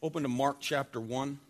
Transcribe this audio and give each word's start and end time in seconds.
Open 0.00 0.22
to 0.22 0.28
Mark 0.28 0.58
chapter 0.60 1.00
1. 1.00 1.40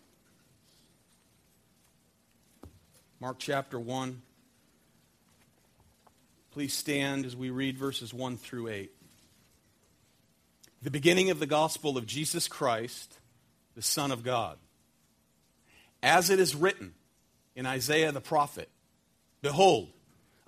Mark 3.19 3.35
chapter 3.37 3.79
1. 3.79 4.23
Please 6.49 6.73
stand 6.73 7.27
as 7.27 7.35
we 7.35 7.51
read 7.51 7.77
verses 7.77 8.11
1 8.11 8.37
through 8.37 8.69
8. 8.69 8.91
The 10.81 10.89
beginning 10.89 11.29
of 11.29 11.39
the 11.39 11.45
gospel 11.45 11.95
of 11.95 12.07
Jesus 12.07 12.47
Christ, 12.47 13.19
the 13.75 13.83
Son 13.83 14.11
of 14.11 14.23
God. 14.23 14.57
As 16.01 16.31
it 16.31 16.39
is 16.39 16.55
written 16.55 16.95
in 17.55 17.67
Isaiah 17.67 18.11
the 18.11 18.19
prophet 18.19 18.69
Behold, 19.43 19.89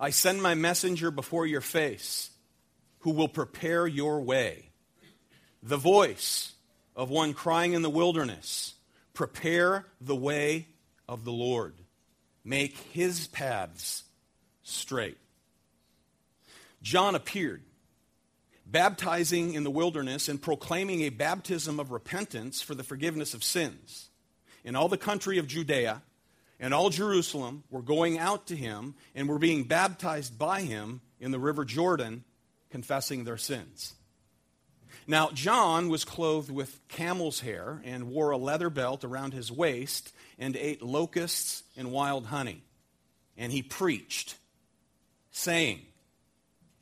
I 0.00 0.10
send 0.10 0.42
my 0.42 0.56
messenger 0.56 1.12
before 1.12 1.46
your 1.46 1.60
face, 1.60 2.30
who 3.00 3.12
will 3.12 3.28
prepare 3.28 3.86
your 3.86 4.20
way. 4.22 4.70
The 5.62 5.76
voice 5.76 6.52
of 6.94 7.10
one 7.10 7.34
crying 7.34 7.72
in 7.72 7.82
the 7.82 7.90
wilderness, 7.90 8.74
Prepare 9.14 9.86
the 10.00 10.16
way 10.16 10.68
of 11.08 11.24
the 11.24 11.32
Lord, 11.32 11.74
make 12.44 12.76
his 12.92 13.26
paths 13.26 14.04
straight. 14.62 15.18
John 16.82 17.14
appeared, 17.14 17.62
baptizing 18.66 19.54
in 19.54 19.64
the 19.64 19.70
wilderness 19.70 20.28
and 20.28 20.40
proclaiming 20.40 21.02
a 21.02 21.10
baptism 21.10 21.78
of 21.78 21.90
repentance 21.90 22.62
for 22.62 22.74
the 22.74 22.82
forgiveness 22.82 23.34
of 23.34 23.44
sins. 23.44 24.08
In 24.64 24.74
all 24.74 24.88
the 24.88 24.96
country 24.96 25.38
of 25.38 25.46
Judea 25.46 26.02
and 26.58 26.72
all 26.72 26.90
Jerusalem 26.90 27.64
were 27.70 27.82
going 27.82 28.18
out 28.18 28.46
to 28.46 28.56
him 28.56 28.94
and 29.14 29.28
were 29.28 29.38
being 29.38 29.64
baptized 29.64 30.38
by 30.38 30.62
him 30.62 31.00
in 31.20 31.30
the 31.32 31.38
river 31.38 31.64
Jordan, 31.64 32.24
confessing 32.70 33.24
their 33.24 33.36
sins. 33.36 33.94
Now, 35.06 35.30
John 35.32 35.88
was 35.88 36.04
clothed 36.04 36.50
with 36.50 36.80
camel's 36.88 37.40
hair 37.40 37.80
and 37.84 38.08
wore 38.08 38.30
a 38.30 38.36
leather 38.36 38.70
belt 38.70 39.04
around 39.04 39.32
his 39.34 39.50
waist 39.50 40.12
and 40.38 40.56
ate 40.56 40.82
locusts 40.82 41.64
and 41.76 41.90
wild 41.90 42.26
honey. 42.26 42.62
And 43.36 43.50
he 43.50 43.62
preached, 43.62 44.36
saying, 45.30 45.80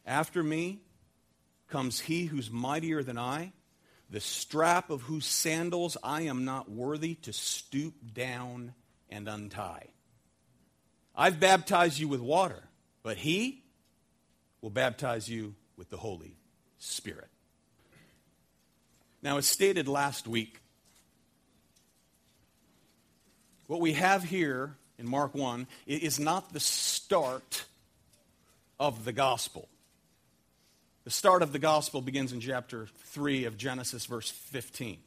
After 0.05 0.43
me 0.43 0.81
comes 1.69 2.01
he 2.01 2.27
who's 2.27 2.51
mightier 2.51 3.03
than 3.03 3.17
I, 3.17 3.53
the 4.11 4.21
strap 4.21 4.91
of 4.91 5.03
whose 5.03 5.25
sandals 5.25 5.97
I 6.03 6.23
am 6.23 6.45
not 6.45 6.71
worthy 6.71 7.15
to 7.17 7.33
stoop 7.33 7.95
down 8.13 8.75
and 9.09 9.29
untie. 9.29 9.87
I've 11.15 11.41
baptized 11.41 11.99
you 11.99 12.09
with 12.09 12.21
water, 12.21 12.63
but 13.03 13.17
he 13.17 13.63
will 14.61 14.71
baptize 14.71 15.29
you 15.29 15.55
with 15.77 15.91
the 15.91 15.97
Holy 15.97 16.37
Spirit. 16.79 17.30
Now, 19.23 19.37
as 19.37 19.47
stated 19.47 19.87
last 19.89 20.27
week, 20.27 20.61
what 23.67 23.81
we 23.81 23.93
have 23.93 24.23
here 24.23 24.75
in 24.99 25.07
Mark 25.09 25.35
1 25.35 25.67
is 25.87 26.19
not 26.19 26.53
the 26.53 26.61
start 26.61 27.65
of 28.79 29.05
the 29.05 29.13
gospel. 29.13 29.69
The 31.05 31.11
start 31.11 31.43
of 31.43 31.53
the 31.53 31.59
gospel 31.59 32.01
begins 32.01 32.33
in 32.33 32.41
chapter 32.41 32.87
3 32.87 33.45
of 33.45 33.57
Genesis, 33.57 34.07
verse 34.07 34.31
15. 34.31 34.99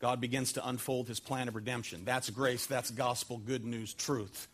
God 0.00 0.20
begins 0.20 0.54
to 0.54 0.66
unfold 0.66 1.08
his 1.08 1.20
plan 1.20 1.48
of 1.48 1.54
redemption. 1.54 2.02
That's 2.04 2.30
grace, 2.30 2.66
that's 2.66 2.90
gospel, 2.90 3.38
good 3.38 3.64
news, 3.64 3.94
truth. 3.94 4.48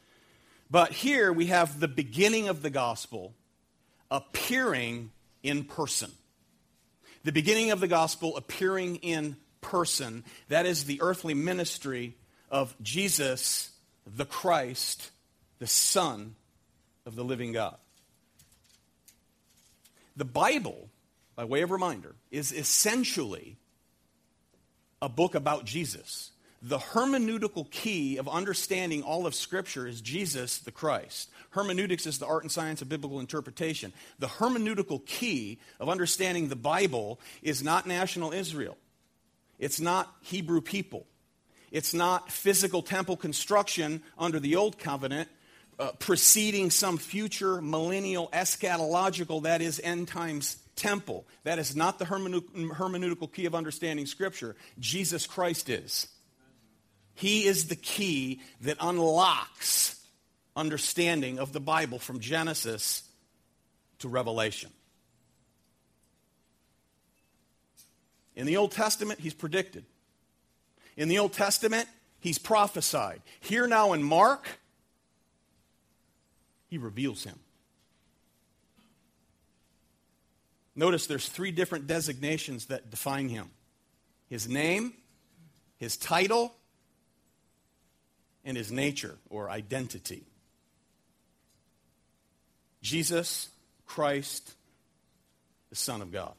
But 0.70 0.92
here 0.92 1.33
we 1.33 1.46
have 1.46 1.80
the 1.80 1.88
beginning 1.88 2.48
of 2.48 2.62
the 2.62 2.70
gospel 2.70 3.34
appearing 4.11 5.11
in 5.42 5.64
person 5.64 6.11
the 7.24 7.32
beginning 7.32 7.70
of 7.70 7.80
the 7.80 7.88
gospel 7.88 8.36
appearing 8.36 8.96
in 8.96 9.36
person. 9.60 10.24
That 10.48 10.66
is 10.66 10.84
the 10.84 11.00
earthly 11.02 11.34
ministry 11.34 12.16
of 12.50 12.74
Jesus, 12.82 13.70
the 14.06 14.24
Christ, 14.24 15.10
the 15.58 15.66
Son 15.66 16.34
of 17.06 17.16
the 17.16 17.24
living 17.24 17.52
God. 17.52 17.77
The 20.17 20.24
Bible, 20.24 20.89
by 21.36 21.45
way 21.45 21.62
of 21.62 21.70
reminder, 21.70 22.14
is 22.30 22.52
essentially 22.52 23.56
a 25.00 25.08
book 25.08 25.34
about 25.34 25.64
Jesus. 25.64 26.30
The 26.62 26.78
hermeneutical 26.78 27.70
key 27.70 28.18
of 28.18 28.28
understanding 28.28 29.02
all 29.02 29.26
of 29.26 29.34
Scripture 29.34 29.86
is 29.86 30.02
Jesus 30.02 30.58
the 30.58 30.70
Christ. 30.70 31.30
Hermeneutics 31.50 32.04
is 32.04 32.18
the 32.18 32.26
art 32.26 32.42
and 32.42 32.52
science 32.52 32.82
of 32.82 32.88
biblical 32.88 33.18
interpretation. 33.18 33.94
The 34.18 34.26
hermeneutical 34.26 35.04
key 35.06 35.58
of 35.78 35.88
understanding 35.88 36.48
the 36.48 36.56
Bible 36.56 37.18
is 37.40 37.62
not 37.62 37.86
national 37.86 38.32
Israel, 38.32 38.76
it's 39.58 39.80
not 39.80 40.14
Hebrew 40.20 40.60
people, 40.60 41.06
it's 41.70 41.94
not 41.94 42.30
physical 42.30 42.82
temple 42.82 43.16
construction 43.16 44.02
under 44.18 44.38
the 44.38 44.56
Old 44.56 44.78
Covenant. 44.78 45.28
Uh, 45.78 45.92
preceding 45.92 46.68
some 46.68 46.98
future 46.98 47.62
millennial 47.62 48.28
eschatological, 48.34 49.44
that 49.44 49.62
is, 49.62 49.80
end 49.82 50.06
times 50.06 50.58
temple. 50.77 51.27
That 51.44 51.58
is 51.58 51.74
not 51.74 51.98
the 51.98 52.04
hermeneutical 52.04 53.32
key 53.32 53.46
of 53.46 53.54
understanding 53.54 54.04
Scripture. 54.04 54.56
Jesus 54.78 55.27
Christ 55.27 55.70
is. 55.70 56.06
He 57.20 57.45
is 57.45 57.67
the 57.67 57.77
key 57.77 58.41
that 58.63 58.79
unlocks 58.81 60.01
understanding 60.57 61.39
of 61.39 61.53
the 61.53 61.61
Bible 61.61 61.98
from 61.98 62.19
Genesis 62.19 63.03
to 63.98 64.08
Revelation. 64.08 64.70
In 68.35 68.47
the 68.47 68.57
Old 68.57 68.73
Testament, 68.73 69.20
he's 69.20 69.35
predicted. 69.35 69.85
In 70.97 71.08
the 71.08 71.19
Old 71.19 71.35
Testament, 71.35 71.86
he's 72.20 72.39
prophesied. 72.39 73.20
Here 73.41 73.67
now 73.67 73.92
in 73.92 74.02
Mark, 74.02 74.48
he 76.69 76.79
reveals 76.79 77.23
him. 77.25 77.39
Notice 80.75 81.07
there's 81.07 81.29
three 81.29 81.52
different 81.52 81.87
designations 81.87 82.67
that 82.67 82.91
define 82.91 83.29
him 83.29 83.51
his 84.31 84.48
name, 84.48 84.95
his 85.77 85.98
title, 85.98 86.55
and 88.45 88.56
his 88.56 88.70
nature 88.73 89.17
or 89.28 89.51
identity. 89.51 90.24
Jesus 92.83 93.48
Christ, 93.86 94.55
the 95.68 95.77
Son 95.77 96.02
of 96.02 96.12
God. 96.12 96.33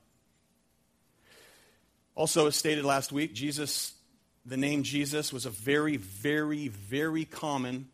Also, 2.15 2.47
as 2.47 2.55
stated 2.55 2.83
last 2.83 3.11
week, 3.11 3.33
Jesus, 3.33 3.93
the 4.45 4.57
name 4.57 4.83
Jesus 4.83 5.31
was 5.31 5.45
a 5.45 5.49
very, 5.49 5.97
very, 5.97 6.67
very 6.67 7.25
common 7.25 7.87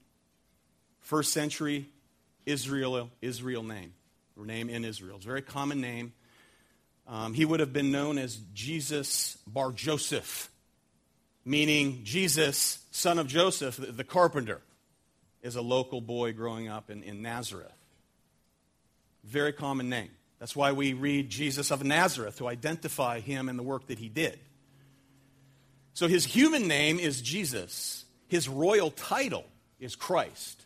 first 0.99 1.31
century 1.31 1.87
Israel, 2.45 3.09
Israel 3.21 3.63
name, 3.63 3.93
or 4.37 4.45
name 4.45 4.69
in 4.69 4.85
Israel. 4.85 5.17
It's 5.17 5.25
a 5.25 5.27
very 5.27 5.41
common 5.41 5.81
name. 5.81 6.13
Um, 7.07 7.33
he 7.33 7.45
would 7.45 7.59
have 7.59 7.73
been 7.73 7.91
known 7.91 8.17
as 8.17 8.37
Jesus 8.53 9.37
Bar 9.47 9.71
Joseph, 9.71 10.49
meaning 11.47 12.01
Jesus, 12.03 12.79
son 12.91 13.19
of 13.19 13.27
Joseph, 13.27 13.79
the, 13.79 14.03
carpenter, 14.03 14.61
is 15.41 15.55
a 15.55 15.61
local 15.61 16.01
boy 16.01 16.33
growing 16.33 16.67
up 16.67 16.89
in, 16.89 17.03
in 17.03 17.21
Nazareth. 17.21 17.71
Very 19.23 19.53
common 19.53 19.87
name. 19.89 20.09
That's 20.39 20.55
why 20.55 20.73
we 20.73 20.91
read 20.91 21.29
Jesus 21.29 21.71
of 21.71 21.83
Nazareth 21.83 22.37
to 22.39 22.47
identify 22.47 23.21
him 23.21 23.47
and 23.47 23.57
the 23.57 23.63
work 23.63 23.87
that 23.87 23.97
he 23.97 24.09
did. 24.09 24.37
So 25.93 26.07
his 26.07 26.25
human 26.25 26.67
name 26.67 26.99
is 26.99 27.21
Jesus. 27.21 28.05
His 28.27 28.49
royal 28.49 28.91
title 28.91 29.45
is 29.79 29.95
Christ. 29.95 30.65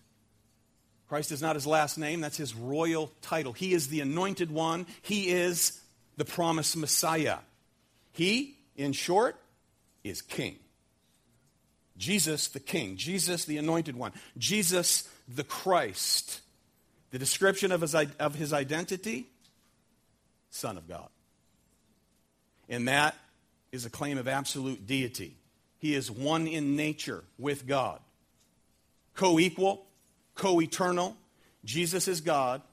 Christ 1.08 1.32
is 1.32 1.44
not 1.44 1.56
his 1.56 1.68
last 1.68 1.98
name, 1.98 2.22
that's 2.22 2.38
his 2.38 2.56
royal 2.56 3.12
title. 3.22 3.54
He 3.54 3.74
is 3.74 3.88
the 3.90 4.02
anointed 4.02 4.50
one, 4.50 4.88
he 5.04 5.30
is 5.30 5.80
the 6.18 6.26
promised 6.26 6.76
Messiah. 6.76 7.38
He, 8.14 8.58
in 8.76 8.94
short, 8.94 9.36
is 10.04 10.22
king. 10.22 10.58
Jesus 12.02 12.48
the 12.48 12.60
king, 12.60 12.98
Jesus 12.98 13.46
the 13.46 13.58
anointed 13.58 13.96
one, 13.96 14.12
Jesus 14.36 15.08
the 15.28 15.44
Christ. 15.44 16.42
The 17.12 17.20
description 17.20 17.72
of 17.72 17.82
his, 17.82 17.94
of 17.94 18.36
his 18.36 18.54
identity 18.54 19.28
Son 20.50 20.78
of 20.78 20.88
God. 20.88 21.10
And 22.68 22.88
that 22.88 23.16
is 23.72 23.86
a 23.86 23.90
claim 23.90 24.18
of 24.18 24.28
absolute 24.28 24.88
deity. 24.88 25.38
He 25.78 25.94
is 25.94 26.10
one 26.10 26.48
in 26.48 26.76
nature 26.76 27.24
with 27.38 27.68
God, 27.68 28.00
co 29.16 29.40
equal, 29.40 29.86
co 30.34 30.60
eternal. 30.60 31.16
Jesus 31.64 32.08
is 32.08 32.22
God, 32.22 32.64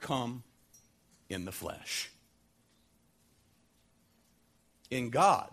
come 0.00 0.42
in 1.28 1.44
the 1.44 1.52
flesh. 1.52 2.10
In 4.90 5.10
God 5.10 5.50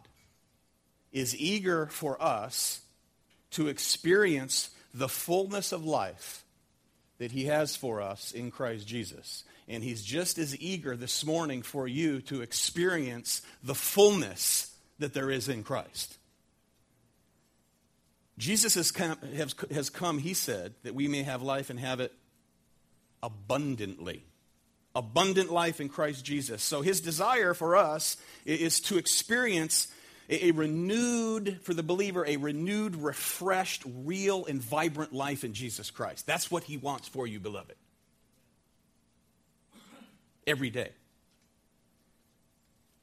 is 1.12 1.36
eager 1.36 1.88
for 1.88 2.21
us 2.21 2.81
to 3.51 3.68
experience 3.68 4.69
the 4.94 5.09
fullness 5.09 5.71
of 5.71 5.86
life 5.86 6.44
that 7.18 7.31
He 7.31 7.45
has 7.45 7.75
for 7.75 8.01
us 8.01 8.31
in 8.31 8.51
Christ 8.51 8.88
Jesus. 8.88 9.44
And 9.68 9.83
He's 9.83 10.04
just 10.04 10.38
as 10.38 10.57
eager 10.59 10.95
this 10.95 11.25
morning 11.25 11.62
for 11.62 11.88
you 11.88 12.21
to 12.24 12.42
experience 12.42 13.42
the 13.63 13.75
fullness 13.75 14.74
that 15.00 15.13
there 15.13 15.30
is 15.30 15.50
in 15.50 15.63
Christ. 15.63 16.18
Jesus 18.38 18.75
has 18.75 18.92
come, 18.92 19.18
has, 19.71 19.89
come, 19.89 20.19
he 20.19 20.33
said, 20.33 20.75
that 20.83 20.94
we 20.94 21.07
may 21.07 21.24
have 21.24 21.42
life 21.42 21.69
and 21.69 21.80
have 21.80 22.00
it 22.00 22.13
abundantly. 23.24 24.24
Abundant 24.95 25.51
life 25.51 25.81
in 25.81 25.89
Christ 25.89 26.24
Jesus. 26.24 26.62
So 26.62 26.81
his 26.81 27.01
desire 27.01 27.53
for 27.53 27.75
us 27.75 28.18
is 28.45 28.80
to 28.81 28.98
experience 28.98 29.88
a, 30.29 30.51
renewed, 30.51 31.59
for 31.63 31.74
the 31.74 31.83
believer, 31.83 32.25
a 32.25 32.38
renewed, 32.38 32.95
refreshed, 32.97 33.83
real, 34.03 34.45
and 34.45 34.62
vibrant 34.62 35.13
life 35.13 35.44
in 35.44 35.53
Jesus 35.53 35.89
Christ. 35.89 36.27
That's 36.27 36.51
what 36.51 36.63
he 36.63 36.77
wants 36.77 37.07
for 37.07 37.25
you, 37.25 37.39
beloved. 37.39 37.75
Every 40.45 40.69
day. 40.69 40.89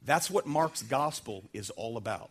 That's 0.05 0.29
what 0.29 0.45
Mark's 0.45 0.83
gospel 0.83 1.43
is 1.51 1.71
all 1.71 1.97
about. 1.97 2.29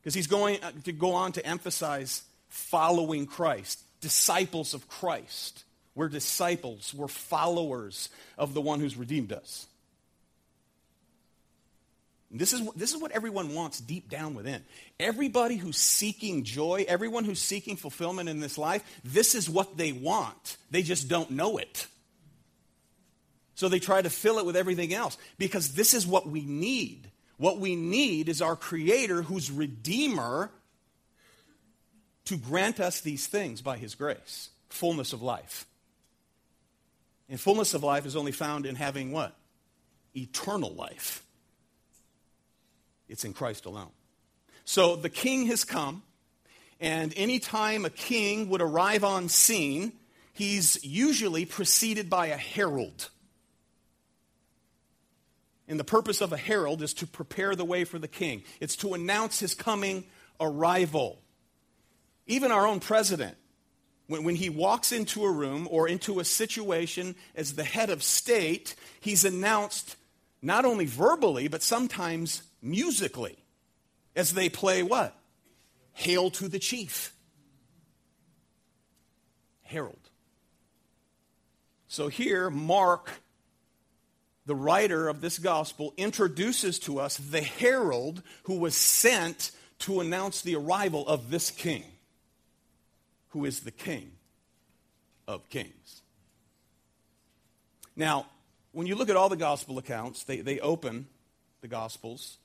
Because 0.00 0.14
he's 0.14 0.26
going 0.26 0.62
uh, 0.62 0.72
to 0.84 0.92
go 0.92 1.12
on 1.12 1.32
to 1.32 1.46
emphasize 1.46 2.22
following 2.48 3.26
Christ, 3.26 3.80
disciples 4.00 4.74
of 4.74 4.88
Christ. 4.88 5.64
We're 5.94 6.08
disciples, 6.08 6.94
we're 6.94 7.08
followers 7.08 8.08
of 8.38 8.54
the 8.54 8.60
one 8.60 8.80
who's 8.80 8.96
redeemed 8.96 9.32
us. 9.32 9.66
This 12.32 12.52
is, 12.52 12.62
this 12.76 12.94
is 12.94 13.00
what 13.00 13.10
everyone 13.10 13.54
wants 13.54 13.80
deep 13.80 14.08
down 14.08 14.34
within. 14.34 14.62
Everybody 15.00 15.56
who's 15.56 15.76
seeking 15.76 16.44
joy, 16.44 16.84
everyone 16.86 17.24
who's 17.24 17.40
seeking 17.40 17.76
fulfillment 17.76 18.28
in 18.28 18.38
this 18.38 18.56
life, 18.56 18.84
this 19.04 19.34
is 19.34 19.50
what 19.50 19.76
they 19.76 19.90
want. 19.90 20.56
They 20.70 20.82
just 20.82 21.08
don't 21.08 21.32
know 21.32 21.58
it. 21.58 21.88
So 23.56 23.68
they 23.68 23.80
try 23.80 24.00
to 24.00 24.10
fill 24.10 24.38
it 24.38 24.46
with 24.46 24.56
everything 24.56 24.94
else 24.94 25.18
because 25.38 25.72
this 25.74 25.92
is 25.92 26.06
what 26.06 26.28
we 26.28 26.42
need. 26.42 27.10
What 27.36 27.58
we 27.58 27.74
need 27.74 28.28
is 28.28 28.40
our 28.40 28.54
Creator, 28.54 29.22
who's 29.22 29.50
Redeemer, 29.50 30.50
to 32.26 32.36
grant 32.36 32.78
us 32.78 33.00
these 33.00 33.26
things 33.26 33.60
by 33.60 33.76
His 33.76 33.96
grace 33.96 34.50
fullness 34.68 35.12
of 35.12 35.20
life. 35.20 35.66
And 37.28 37.40
fullness 37.40 37.74
of 37.74 37.82
life 37.82 38.06
is 38.06 38.14
only 38.14 38.32
found 38.32 38.66
in 38.66 38.76
having 38.76 39.10
what? 39.10 39.34
Eternal 40.14 40.72
life. 40.72 41.24
It's 43.10 43.24
in 43.24 43.34
Christ 43.34 43.66
alone. 43.66 43.90
So 44.64 44.94
the 44.94 45.10
king 45.10 45.46
has 45.46 45.64
come, 45.64 46.04
and 46.78 47.12
anytime 47.16 47.84
a 47.84 47.90
king 47.90 48.48
would 48.48 48.62
arrive 48.62 49.02
on 49.02 49.28
scene, 49.28 49.92
he's 50.32 50.82
usually 50.84 51.44
preceded 51.44 52.08
by 52.08 52.28
a 52.28 52.36
herald. 52.36 53.10
And 55.66 55.78
the 55.78 55.84
purpose 55.84 56.20
of 56.20 56.32
a 56.32 56.36
herald 56.36 56.82
is 56.82 56.94
to 56.94 57.06
prepare 57.06 57.56
the 57.56 57.64
way 57.64 57.84
for 57.84 57.98
the 57.98 58.08
king, 58.08 58.44
it's 58.60 58.76
to 58.76 58.94
announce 58.94 59.40
his 59.40 59.54
coming 59.54 60.04
arrival. 60.40 61.20
Even 62.28 62.52
our 62.52 62.64
own 62.64 62.78
president, 62.78 63.36
when, 64.06 64.22
when 64.22 64.36
he 64.36 64.50
walks 64.50 64.92
into 64.92 65.24
a 65.24 65.32
room 65.32 65.66
or 65.68 65.88
into 65.88 66.20
a 66.20 66.24
situation 66.24 67.16
as 67.34 67.54
the 67.54 67.64
head 67.64 67.90
of 67.90 68.04
state, 68.04 68.76
he's 69.00 69.24
announced 69.24 69.96
not 70.40 70.64
only 70.64 70.86
verbally, 70.86 71.48
but 71.48 71.62
sometimes 71.62 72.42
musically 72.62 73.36
as 74.16 74.34
they 74.34 74.48
play 74.48 74.82
what? 74.82 75.16
Hail 75.92 76.30
to 76.30 76.48
the 76.48 76.58
chief. 76.58 77.12
Herald. 79.62 80.10
So 81.88 82.08
here, 82.08 82.50
Mark, 82.50 83.10
the 84.46 84.54
writer 84.54 85.08
of 85.08 85.20
this 85.20 85.38
gospel, 85.38 85.94
introduces 85.96 86.78
to 86.80 87.00
us 87.00 87.16
the 87.16 87.42
herald 87.42 88.22
who 88.44 88.58
was 88.58 88.74
sent 88.74 89.52
to 89.80 90.00
announce 90.00 90.42
the 90.42 90.56
arrival 90.56 91.06
of 91.06 91.30
this 91.30 91.50
king, 91.50 91.84
who 93.30 93.44
is 93.44 93.60
the 93.60 93.70
king 93.70 94.12
of 95.26 95.48
kings. 95.48 96.02
Now, 97.96 98.26
when 98.72 98.86
you 98.86 98.94
look 98.94 99.08
at 99.08 99.16
all 99.16 99.28
the 99.28 99.36
gospel 99.36 99.78
accounts, 99.78 100.24
they, 100.24 100.40
they 100.40 100.60
open 100.60 101.06
the 101.60 101.68
gospels 101.68 102.38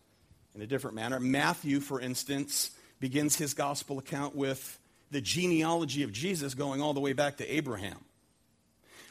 in 0.55 0.61
a 0.61 0.67
different 0.67 0.95
manner. 0.95 1.19
Matthew, 1.19 1.79
for 1.79 1.99
instance, 1.99 2.71
begins 2.99 3.35
his 3.35 3.53
gospel 3.53 3.99
account 3.99 4.35
with 4.35 4.79
the 5.11 5.21
genealogy 5.21 6.03
of 6.03 6.11
Jesus 6.11 6.53
going 6.53 6.81
all 6.81 6.93
the 6.93 6.99
way 6.99 7.13
back 7.13 7.37
to 7.37 7.53
Abraham. 7.53 7.97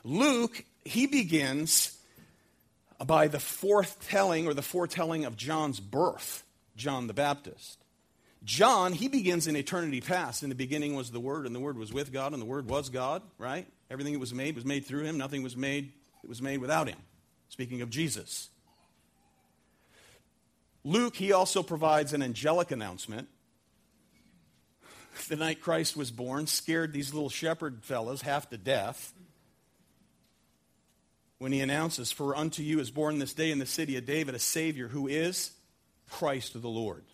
Luke, 0.02 0.64
he 0.84 1.06
begins 1.06 1.96
by 3.04 3.28
the 3.28 3.40
foretelling 3.40 4.46
or 4.46 4.54
the 4.54 4.62
foretelling 4.62 5.24
of 5.24 5.36
John's 5.36 5.80
birth, 5.80 6.42
John 6.76 7.06
the 7.06 7.14
Baptist. 7.14 7.78
John, 8.44 8.92
he 8.92 9.08
begins 9.08 9.46
in 9.46 9.56
eternity 9.56 10.00
past. 10.02 10.42
In 10.42 10.50
the 10.50 10.54
beginning 10.54 10.94
was 10.94 11.10
the 11.10 11.20
Word, 11.20 11.46
and 11.46 11.54
the 11.54 11.60
Word 11.60 11.78
was 11.78 11.92
with 11.92 12.12
God, 12.12 12.32
and 12.32 12.42
the 12.42 12.46
Word 12.46 12.68
was 12.68 12.90
God, 12.90 13.22
right? 13.38 13.66
Everything 13.90 14.12
that 14.12 14.18
was 14.18 14.34
made 14.34 14.54
was 14.54 14.66
made 14.66 14.84
through 14.84 15.04
him. 15.04 15.16
Nothing 15.16 15.42
was 15.42 15.56
made 15.56 15.92
that 16.20 16.28
was 16.28 16.42
made 16.42 16.58
without 16.58 16.88
him. 16.88 16.98
Speaking 17.48 17.80
of 17.80 17.88
Jesus. 17.88 18.50
Luke, 20.84 21.16
he 21.16 21.32
also 21.32 21.62
provides 21.62 22.12
an 22.12 22.22
angelic 22.22 22.70
announcement. 22.70 23.28
The 25.28 25.36
night 25.36 25.60
Christ 25.60 25.96
was 25.96 26.10
born 26.10 26.46
scared 26.46 26.92
these 26.92 27.14
little 27.14 27.30
shepherd 27.30 27.82
fellows 27.82 28.22
half 28.22 28.50
to 28.50 28.58
death 28.58 29.12
when 31.38 31.52
he 31.52 31.60
announces, 31.60 32.12
For 32.12 32.36
unto 32.36 32.62
you 32.62 32.80
is 32.80 32.90
born 32.90 33.18
this 33.18 33.32
day 33.32 33.50
in 33.50 33.58
the 33.58 33.66
city 33.66 33.96
of 33.96 34.04
David 34.04 34.34
a 34.34 34.38
Savior 34.38 34.88
who 34.88 35.08
is 35.08 35.52
Christ 36.10 36.60
the 36.60 36.68
Lord. 36.68 37.04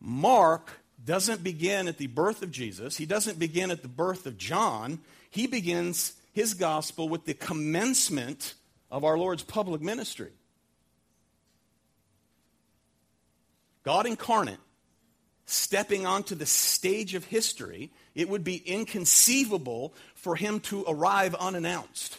Mark 0.00 0.72
doesn't 1.04 1.42
begin 1.42 1.88
at 1.88 1.98
the 1.98 2.06
birth 2.06 2.42
of 2.42 2.50
Jesus, 2.50 2.96
he 2.96 3.06
doesn't 3.06 3.38
begin 3.38 3.70
at 3.70 3.82
the 3.82 3.88
birth 3.88 4.26
of 4.26 4.38
John. 4.38 5.00
He 5.28 5.46
begins 5.46 6.14
his 6.32 6.54
gospel 6.54 7.08
with 7.08 7.26
the 7.26 7.34
commencement 7.34 8.54
of 8.90 9.04
our 9.04 9.18
Lord's 9.18 9.42
public 9.42 9.82
ministry. 9.82 10.30
God 13.86 14.04
incarnate, 14.04 14.58
stepping 15.44 16.06
onto 16.06 16.34
the 16.34 16.44
stage 16.44 17.14
of 17.14 17.24
history, 17.24 17.92
it 18.16 18.28
would 18.28 18.42
be 18.42 18.56
inconceivable 18.56 19.94
for 20.16 20.34
him 20.34 20.58
to 20.58 20.84
arrive 20.88 21.36
unannounced. 21.36 22.18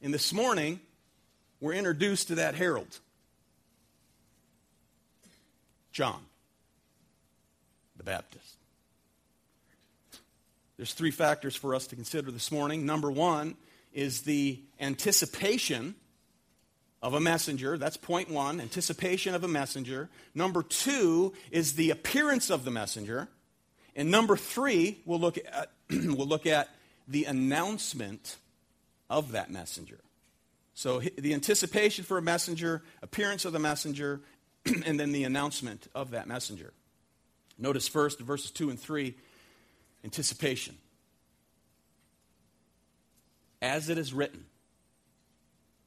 And 0.00 0.14
this 0.14 0.32
morning, 0.32 0.78
we're 1.60 1.72
introduced 1.72 2.28
to 2.28 2.36
that 2.36 2.54
herald 2.54 3.00
John 5.90 6.20
the 7.96 8.04
Baptist. 8.04 8.54
There's 10.76 10.94
three 10.94 11.10
factors 11.10 11.56
for 11.56 11.74
us 11.74 11.88
to 11.88 11.96
consider 11.96 12.30
this 12.30 12.52
morning. 12.52 12.86
Number 12.86 13.10
one 13.10 13.56
is 13.92 14.22
the 14.22 14.60
anticipation 14.78 15.96
of 17.02 17.14
a 17.14 17.20
messenger. 17.20 17.76
That's 17.76 17.96
point 17.96 18.30
one, 18.30 18.60
anticipation 18.60 19.34
of 19.34 19.42
a 19.42 19.48
messenger. 19.48 20.08
Number 20.34 20.62
two 20.62 21.32
is 21.50 21.74
the 21.74 21.90
appearance 21.90 22.48
of 22.48 22.64
the 22.64 22.70
messenger. 22.70 23.28
And 23.96 24.10
number 24.10 24.36
three, 24.36 25.02
we'll 25.04 25.20
look 25.20 25.36
at, 25.36 25.72
we'll 25.90 26.28
look 26.28 26.46
at 26.46 26.68
the 27.08 27.24
announcement 27.24 28.36
of 29.10 29.32
that 29.32 29.50
messenger. 29.50 29.98
So 30.74 31.00
the 31.00 31.34
anticipation 31.34 32.04
for 32.04 32.16
a 32.16 32.22
messenger, 32.22 32.82
appearance 33.02 33.44
of 33.44 33.52
the 33.52 33.58
messenger, 33.58 34.20
and 34.86 34.98
then 34.98 35.12
the 35.12 35.24
announcement 35.24 35.88
of 35.94 36.12
that 36.12 36.28
messenger. 36.28 36.72
Notice 37.58 37.88
first 37.88 38.20
verses 38.20 38.50
2 38.52 38.70
and 38.70 38.80
3 38.80 39.14
anticipation. 40.04 40.76
As 43.60 43.88
it 43.88 43.98
is 43.98 44.12
written, 44.14 44.46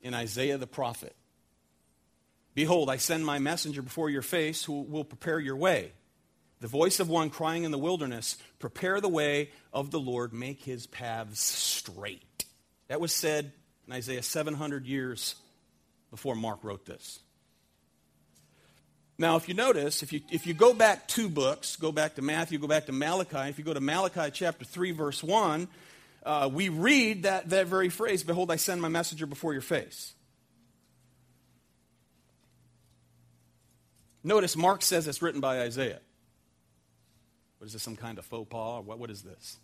in 0.06 0.14
Isaiah 0.14 0.58
the 0.58 0.68
prophet 0.68 1.14
Behold, 2.56 2.90
I 2.90 2.96
send 2.98 3.26
my 3.26 3.38
messenger 3.38 3.82
before 3.82 4.10
your 4.10 4.22
face 4.22 4.64
who 4.64 4.82
will 4.82 5.04
prepare 5.04 5.40
your 5.40 5.58
way. 5.58 5.92
The 6.62 6.68
voice 6.68 7.02
of 7.02 7.10
one 7.10 7.30
crying 7.30 7.66
in 7.66 7.72
the 7.72 7.78
wilderness, 7.78 8.38
Prepare 8.60 9.02
the 9.02 9.10
way 9.10 9.50
of 9.74 9.92
the 9.92 10.00
Lord, 10.00 10.34
make 10.34 10.64
his 10.64 10.88
paths 10.88 11.42
straight. 11.42 12.46
That 12.88 13.02
was 13.02 13.12
said 13.12 13.52
in 13.86 13.94
Isaiah 13.94 14.24
700 14.24 14.88
years 14.88 15.36
before 16.12 16.34
Mark 16.34 16.64
wrote 16.64 16.86
this. 16.86 17.20
Now, 19.18 19.36
if 19.36 19.50
you 19.50 19.54
notice, 19.54 20.02
if 20.02 20.14
you, 20.14 20.22
if 20.32 20.48
you 20.48 20.54
go 20.54 20.74
back 20.74 21.10
two 21.10 21.28
books, 21.28 21.76
go 21.76 21.92
back 21.92 22.16
to 22.16 22.22
Matthew, 22.22 22.58
go 22.58 22.68
back 22.68 22.86
to 22.86 22.94
Malachi, 22.94 23.50
if 23.50 23.58
you 23.58 23.66
go 23.66 23.74
to 23.74 23.82
Malachi 23.82 24.32
chapter 24.32 24.64
3, 24.64 24.92
verse 24.92 25.22
1, 25.22 25.68
uh, 26.26 26.50
we 26.52 26.70
read 26.70 27.24
that, 27.24 27.50
that 27.52 27.68
very 27.68 27.90
phrase 27.90 28.24
Behold, 28.24 28.52
I 28.52 28.56
send 28.56 28.82
my 28.82 28.90
messenger 28.90 29.28
before 29.28 29.54
your 29.54 29.62
face. 29.62 30.14
Notice 34.24 34.58
Mark 34.58 34.82
says 34.82 35.08
it's 35.08 35.22
written 35.22 35.40
by 35.40 35.62
Isaiah. 35.62 36.00
What 37.60 37.68
is 37.68 37.74
this, 37.74 37.84
some 37.84 37.96
kind 37.96 38.18
of 38.18 38.26
faux 38.26 38.50
pas? 38.50 38.84
What, 38.84 38.98
what 38.98 39.12
is 39.12 39.22
this? 39.22 39.58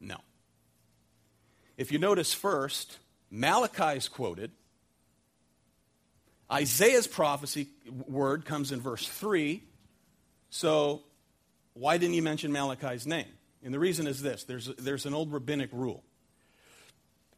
No. 0.00 0.16
If 1.76 1.90
you 1.90 1.98
notice 1.98 2.32
first, 2.32 2.98
Malachi 3.30 3.96
is 3.96 4.08
quoted. 4.08 4.52
Isaiah's 6.52 7.08
prophecy 7.08 7.68
word 8.06 8.44
comes 8.44 8.70
in 8.70 8.80
verse 8.80 9.08
3. 9.08 9.60
So, 10.50 11.02
why 11.72 11.98
didn't 11.98 12.14
you 12.14 12.22
mention 12.22 12.52
Malachi's 12.52 13.06
name? 13.06 13.26
And 13.64 13.72
the 13.72 13.78
reason 13.78 14.06
is 14.06 14.22
this 14.22 14.44
there's, 14.44 14.66
there's 14.78 15.06
an 15.06 15.14
old 15.14 15.32
rabbinic 15.32 15.70
rule. 15.72 16.02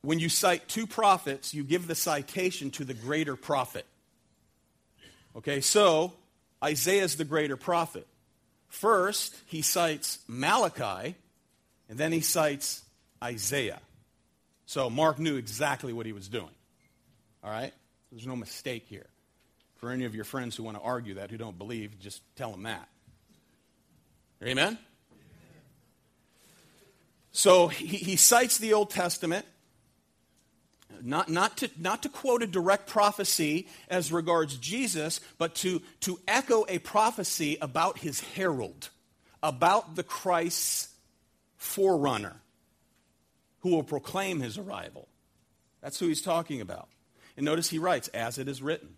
When 0.02 0.18
you 0.18 0.28
cite 0.28 0.68
two 0.68 0.86
prophets, 0.86 1.54
you 1.54 1.64
give 1.64 1.86
the 1.86 1.94
citation 1.94 2.70
to 2.72 2.84
the 2.84 2.94
greater 2.94 3.36
prophet. 3.36 3.86
Okay, 5.36 5.60
so 5.60 6.12
Isaiah 6.62 7.04
is 7.04 7.16
the 7.16 7.24
greater 7.24 7.56
prophet. 7.56 8.06
First, 8.68 9.34
he 9.46 9.62
cites 9.62 10.18
Malachi, 10.28 11.14
and 11.88 11.98
then 11.98 12.12
he 12.12 12.20
cites 12.20 12.82
Isaiah. 13.22 13.80
So 14.66 14.90
Mark 14.90 15.18
knew 15.18 15.36
exactly 15.36 15.92
what 15.92 16.06
he 16.06 16.12
was 16.12 16.28
doing. 16.28 16.54
All 17.42 17.50
right? 17.50 17.72
There's 18.10 18.26
no 18.26 18.36
mistake 18.36 18.84
here. 18.88 19.06
For 19.76 19.90
any 19.90 20.04
of 20.04 20.14
your 20.14 20.24
friends 20.24 20.56
who 20.56 20.62
want 20.62 20.76
to 20.76 20.82
argue 20.82 21.14
that, 21.14 21.30
who 21.30 21.36
don't 21.36 21.58
believe, 21.58 21.98
just 21.98 22.22
tell 22.36 22.50
them 22.50 22.62
that. 22.64 22.88
Amen? 24.42 24.78
So 27.36 27.66
he, 27.66 27.96
he 27.96 28.14
cites 28.14 28.58
the 28.58 28.74
Old 28.74 28.90
Testament, 28.90 29.44
not, 31.02 31.28
not, 31.28 31.56
to, 31.58 31.70
not 31.76 32.04
to 32.04 32.08
quote 32.08 32.44
a 32.44 32.46
direct 32.46 32.86
prophecy 32.86 33.66
as 33.90 34.12
regards 34.12 34.56
Jesus, 34.56 35.20
but 35.36 35.56
to, 35.56 35.82
to 36.02 36.20
echo 36.28 36.64
a 36.68 36.78
prophecy 36.78 37.58
about 37.60 37.98
his 37.98 38.20
herald, 38.20 38.88
about 39.42 39.96
the 39.96 40.04
Christ's 40.04 40.94
forerunner 41.56 42.40
who 43.60 43.70
will 43.70 43.82
proclaim 43.82 44.40
his 44.40 44.56
arrival. 44.56 45.08
That's 45.82 45.98
who 45.98 46.06
he's 46.06 46.22
talking 46.22 46.60
about. 46.60 46.88
And 47.36 47.44
notice 47.44 47.68
he 47.68 47.80
writes, 47.80 48.06
as 48.08 48.38
it 48.38 48.46
is 48.46 48.62
written. 48.62 48.94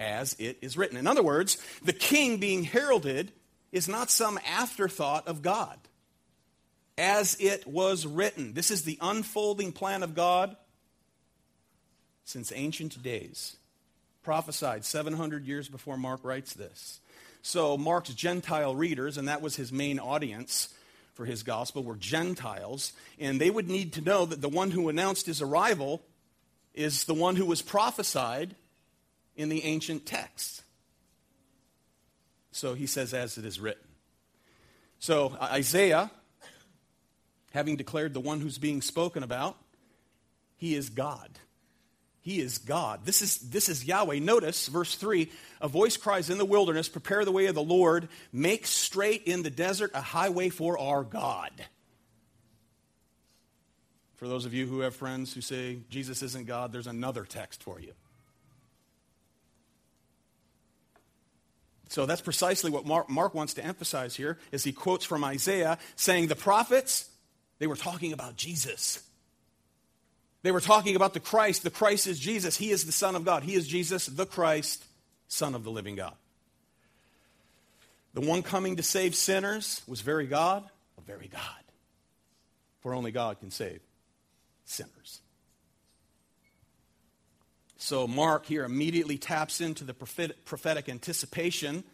As 0.00 0.34
it 0.38 0.56
is 0.62 0.78
written. 0.78 0.96
In 0.96 1.06
other 1.06 1.22
words, 1.22 1.58
the 1.82 1.92
king 1.92 2.38
being 2.38 2.64
heralded 2.64 3.30
is 3.72 3.88
not 3.88 4.10
some 4.10 4.40
afterthought 4.48 5.28
of 5.28 5.42
God. 5.42 5.78
As 6.98 7.36
it 7.40 7.66
was 7.66 8.06
written. 8.06 8.54
This 8.54 8.70
is 8.70 8.82
the 8.82 8.98
unfolding 9.00 9.72
plan 9.72 10.02
of 10.02 10.14
God 10.14 10.56
since 12.24 12.52
ancient 12.54 13.02
days. 13.02 13.56
Prophesied 14.22 14.84
700 14.84 15.44
years 15.44 15.68
before 15.68 15.96
Mark 15.96 16.24
writes 16.24 16.54
this. 16.54 17.00
So, 17.42 17.76
Mark's 17.76 18.12
Gentile 18.12 18.74
readers, 18.74 19.16
and 19.18 19.28
that 19.28 19.40
was 19.40 19.54
his 19.54 19.70
main 19.70 20.00
audience, 20.00 20.74
for 21.14 21.24
his 21.24 21.44
gospel 21.44 21.84
were 21.84 21.94
Gentiles, 21.94 22.92
and 23.20 23.40
they 23.40 23.50
would 23.50 23.68
need 23.68 23.92
to 23.92 24.00
know 24.00 24.26
that 24.26 24.42
the 24.42 24.48
one 24.48 24.72
who 24.72 24.88
announced 24.88 25.26
his 25.26 25.40
arrival 25.40 26.02
is 26.74 27.04
the 27.04 27.14
one 27.14 27.36
who 27.36 27.46
was 27.46 27.62
prophesied 27.62 28.54
in 29.36 29.48
the 29.48 29.64
ancient 29.64 30.06
texts. 30.06 30.62
So 32.50 32.74
he 32.74 32.86
says, 32.86 33.14
as 33.14 33.38
it 33.38 33.44
is 33.44 33.60
written. 33.60 33.86
So 34.98 35.36
Isaiah, 35.40 36.10
having 37.56 37.76
declared 37.76 38.12
the 38.12 38.20
one 38.20 38.40
who's 38.40 38.58
being 38.58 38.82
spoken 38.82 39.22
about, 39.22 39.56
he 40.58 40.74
is 40.74 40.90
God. 40.90 41.30
He 42.20 42.40
is 42.40 42.58
God. 42.58 43.04
This 43.04 43.22
is, 43.22 43.38
this 43.38 43.68
is 43.68 43.84
Yahweh. 43.84 44.18
Notice 44.18 44.68
verse 44.68 44.94
3 44.94 45.30
a 45.60 45.68
voice 45.68 45.96
cries 45.96 46.28
in 46.28 46.38
the 46.38 46.44
wilderness, 46.44 46.88
Prepare 46.88 47.24
the 47.24 47.32
way 47.32 47.46
of 47.46 47.54
the 47.54 47.62
Lord, 47.62 48.08
make 48.32 48.66
straight 48.66 49.22
in 49.24 49.42
the 49.42 49.50
desert 49.50 49.90
a 49.94 50.00
highway 50.00 50.50
for 50.50 50.78
our 50.78 51.02
God. 51.02 51.52
For 54.16 54.28
those 54.28 54.44
of 54.44 54.52
you 54.52 54.66
who 54.66 54.80
have 54.80 54.94
friends 54.94 55.32
who 55.32 55.40
say 55.40 55.78
Jesus 55.88 56.22
isn't 56.22 56.46
God, 56.46 56.72
there's 56.72 56.86
another 56.86 57.24
text 57.24 57.62
for 57.62 57.80
you. 57.80 57.92
So 61.88 62.04
that's 62.04 62.20
precisely 62.20 62.70
what 62.70 62.84
Mark, 62.84 63.08
Mark 63.08 63.34
wants 63.34 63.54
to 63.54 63.64
emphasize 63.64 64.16
here 64.16 64.38
as 64.52 64.64
he 64.64 64.72
quotes 64.72 65.04
from 65.06 65.24
Isaiah 65.24 65.78
saying 65.94 66.26
the 66.26 66.36
prophets, 66.36 67.08
they 67.58 67.66
were 67.66 67.76
talking 67.76 68.12
about 68.12 68.36
Jesus. 68.36 69.02
They 70.42 70.52
were 70.52 70.60
talking 70.60 70.94
about 70.96 71.14
the 71.14 71.20
Christ. 71.20 71.62
The 71.62 71.70
Christ 71.70 72.06
is 72.06 72.18
Jesus. 72.20 72.56
He 72.56 72.70
is 72.70 72.84
the 72.84 72.92
Son 72.92 73.16
of 73.16 73.24
God. 73.24 73.42
He 73.42 73.54
is 73.54 73.66
Jesus, 73.66 74.06
the 74.06 74.26
Christ, 74.26 74.84
Son 75.28 75.54
of 75.54 75.64
the 75.64 75.70
living 75.70 75.96
God. 75.96 76.14
The 78.14 78.20
one 78.20 78.42
coming 78.42 78.76
to 78.76 78.82
save 78.82 79.14
sinners 79.14 79.82
was 79.86 80.00
very 80.00 80.26
God, 80.26 80.64
a 80.96 81.00
very 81.00 81.28
God. 81.28 81.42
For 82.80 82.94
only 82.94 83.10
God 83.10 83.40
can 83.40 83.50
save 83.50 83.80
sinners. 84.64 85.20
So 87.78 88.06
Mark 88.06 88.46
here 88.46 88.64
immediately 88.64 89.18
taps 89.18 89.60
into 89.60 89.84
the 89.84 89.94
prophetic 89.94 90.88
anticipation 90.88 91.84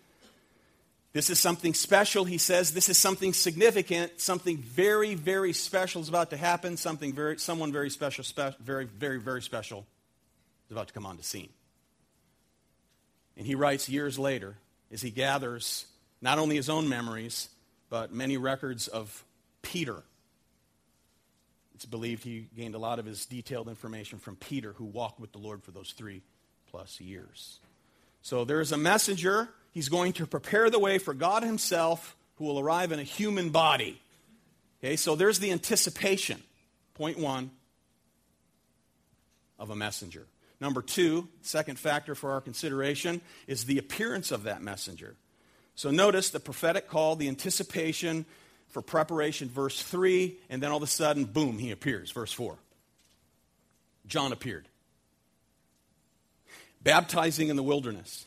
this 1.13 1.29
is 1.29 1.39
something 1.39 1.75
special, 1.75 2.25
he 2.25 2.39
says. 2.39 2.73
This 2.73 2.89
is 2.89 2.97
something 2.97 3.35
significant. 3.35 4.21
Something 4.21 4.59
very, 4.59 5.15
very 5.15 5.53
special 5.53 6.01
is 6.01 6.09
about 6.09 6.31
to 6.31 6.39
happen. 6.39 6.79
Something 6.79 7.13
very, 7.13 7.39
someone 7.39 7.71
very 7.71 7.91
special, 7.91 8.25
spe- 8.25 8.59
very, 8.61 8.87
very, 8.87 9.21
very 9.21 9.43
special 9.43 9.87
is 10.67 10.73
about 10.73 10.89
to 10.89 10.95
come 10.95 11.05
on 11.05 11.19
the 11.19 11.23
scene. 11.23 11.51
And 13.37 13.47
he 13.47 13.55
writes 13.55 13.89
years 13.89 14.19
later 14.19 14.57
as 14.91 15.03
he 15.03 15.11
gathers 15.11 15.87
not 16.23 16.39
only 16.39 16.57
his 16.57 16.71
own 16.71 16.89
memories, 16.89 17.49
but 17.91 18.13
many 18.13 18.39
records 18.39 18.89
of 18.89 19.25
Peter. 19.61 20.03
It's 21.75 21.85
believed 21.85 22.25
he 22.25 22.49
gained 22.57 22.75
a 22.75 22.79
lot 22.79 22.99
of 22.99 23.05
his 23.05 23.27
detailed 23.27 23.69
information 23.69 24.19
from 24.19 24.37
Peter, 24.37 24.73
who 24.75 24.85
walked 24.85 25.21
with 25.21 25.33
the 25.33 25.39
Lord 25.39 25.63
for 25.63 25.73
those 25.73 25.93
three 25.93 26.23
plus 26.71 27.01
years. 27.01 27.59
So 28.23 28.45
there 28.45 28.61
is 28.61 28.73
a 28.73 28.79
messenger 28.79 29.51
He's 29.73 29.89
going 29.89 30.13
to 30.15 30.27
prepare 30.27 30.71
the 30.71 30.79
way 30.79 30.99
for 30.99 31.15
God 31.15 31.43
Himself, 31.43 32.17
who 32.37 32.45
will 32.45 32.61
arrive 32.61 32.93
in 32.93 33.01
a 33.01 33.05
human 33.05 33.51
body. 33.51 34.01
Okay, 34.83 34.97
so 34.97 35.17
there's 35.17 35.39
the 35.39 35.51
anticipation. 35.51 36.43
Point 36.95 37.19
one 37.19 37.51
of 39.59 39.71
a 39.71 39.77
messenger. 39.77 40.27
Number 40.61 40.83
two, 40.83 41.29
second 41.41 41.79
factor 41.79 42.15
for 42.15 42.33
our 42.33 42.41
consideration, 42.41 43.21
is 43.47 43.65
the 43.65 43.79
appearance 43.79 44.31
of 44.31 44.45
that 44.45 44.63
messenger. 44.63 45.17
So 45.75 45.91
notice 45.91 46.31
the 46.31 46.39
prophetic 46.39 46.89
call, 46.89 47.17
the 47.17 47.29
anticipation 47.29 48.27
for 48.69 48.83
preparation, 48.83 49.49
verse 49.49 49.83
3, 49.83 50.37
and 50.51 50.63
then 50.63 50.71
all 50.71 50.77
of 50.77 50.83
a 50.83 50.87
sudden, 50.87 51.25
boom, 51.25 51.59
he 51.59 51.71
appears, 51.71 52.11
verse 52.11 52.33
4. 52.33 52.57
John 54.07 54.33
appeared. 54.33 54.69
Baptizing 56.83 57.49
in 57.49 57.57
the 57.57 57.63
wilderness 57.63 58.27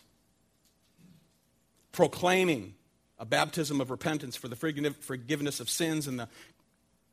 proclaiming 1.95 2.73
a 3.17 3.25
baptism 3.25 3.79
of 3.79 3.89
repentance 3.89 4.35
for 4.35 4.49
the 4.49 4.55
forgiveness 4.99 5.61
of 5.61 5.69
sins, 5.69 6.07
and 6.07 6.19
the, 6.19 6.27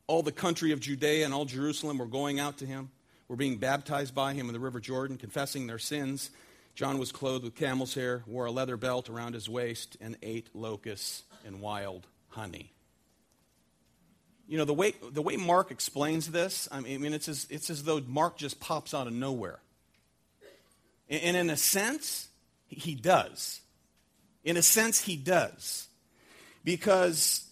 all 0.07 0.21
the 0.21 0.31
country 0.33 0.73
of 0.73 0.81
Judea 0.81 1.23
and 1.23 1.33
all 1.33 1.45
Jerusalem 1.45 1.97
were 1.97 2.05
going 2.05 2.37
out 2.37 2.57
to 2.57 2.65
him, 2.65 2.91
were 3.29 3.37
being 3.37 3.57
baptized 3.57 4.13
by 4.13 4.33
him 4.33 4.47
in 4.47 4.53
the 4.53 4.59
river 4.59 4.81
Jordan, 4.81 5.17
confessing 5.17 5.67
their 5.67 5.79
sins. 5.79 6.31
John 6.75 6.97
was 6.97 7.13
clothed 7.13 7.45
with 7.45 7.55
camel's 7.55 7.93
hair, 7.93 8.23
wore 8.27 8.45
a 8.45 8.51
leather 8.51 8.75
belt 8.75 9.09
around 9.09 9.35
his 9.35 9.47
waist, 9.47 9.95
and 10.01 10.17
ate 10.21 10.53
locusts 10.53 11.23
and 11.45 11.61
wild 11.61 12.05
honey. 12.27 12.73
You 14.49 14.57
know, 14.57 14.65
the 14.65 14.73
way, 14.73 14.95
the 15.13 15.21
way 15.21 15.37
Mark 15.37 15.71
explains 15.71 16.29
this, 16.29 16.67
I 16.69 16.81
mean, 16.81 17.13
it's 17.13 17.29
as, 17.29 17.47
it's 17.49 17.69
as 17.69 17.85
though 17.85 18.01
Mark 18.05 18.35
just 18.35 18.59
pops 18.59 18.93
out 18.93 19.07
of 19.07 19.13
nowhere. 19.13 19.59
And 21.09 21.37
in 21.37 21.49
a 21.49 21.57
sense, 21.57 22.27
he 22.67 22.95
does. 22.95 23.61
In 24.43 24.57
a 24.57 24.61
sense, 24.61 24.99
he 24.99 25.15
does. 25.15 25.87
Because, 26.63 27.45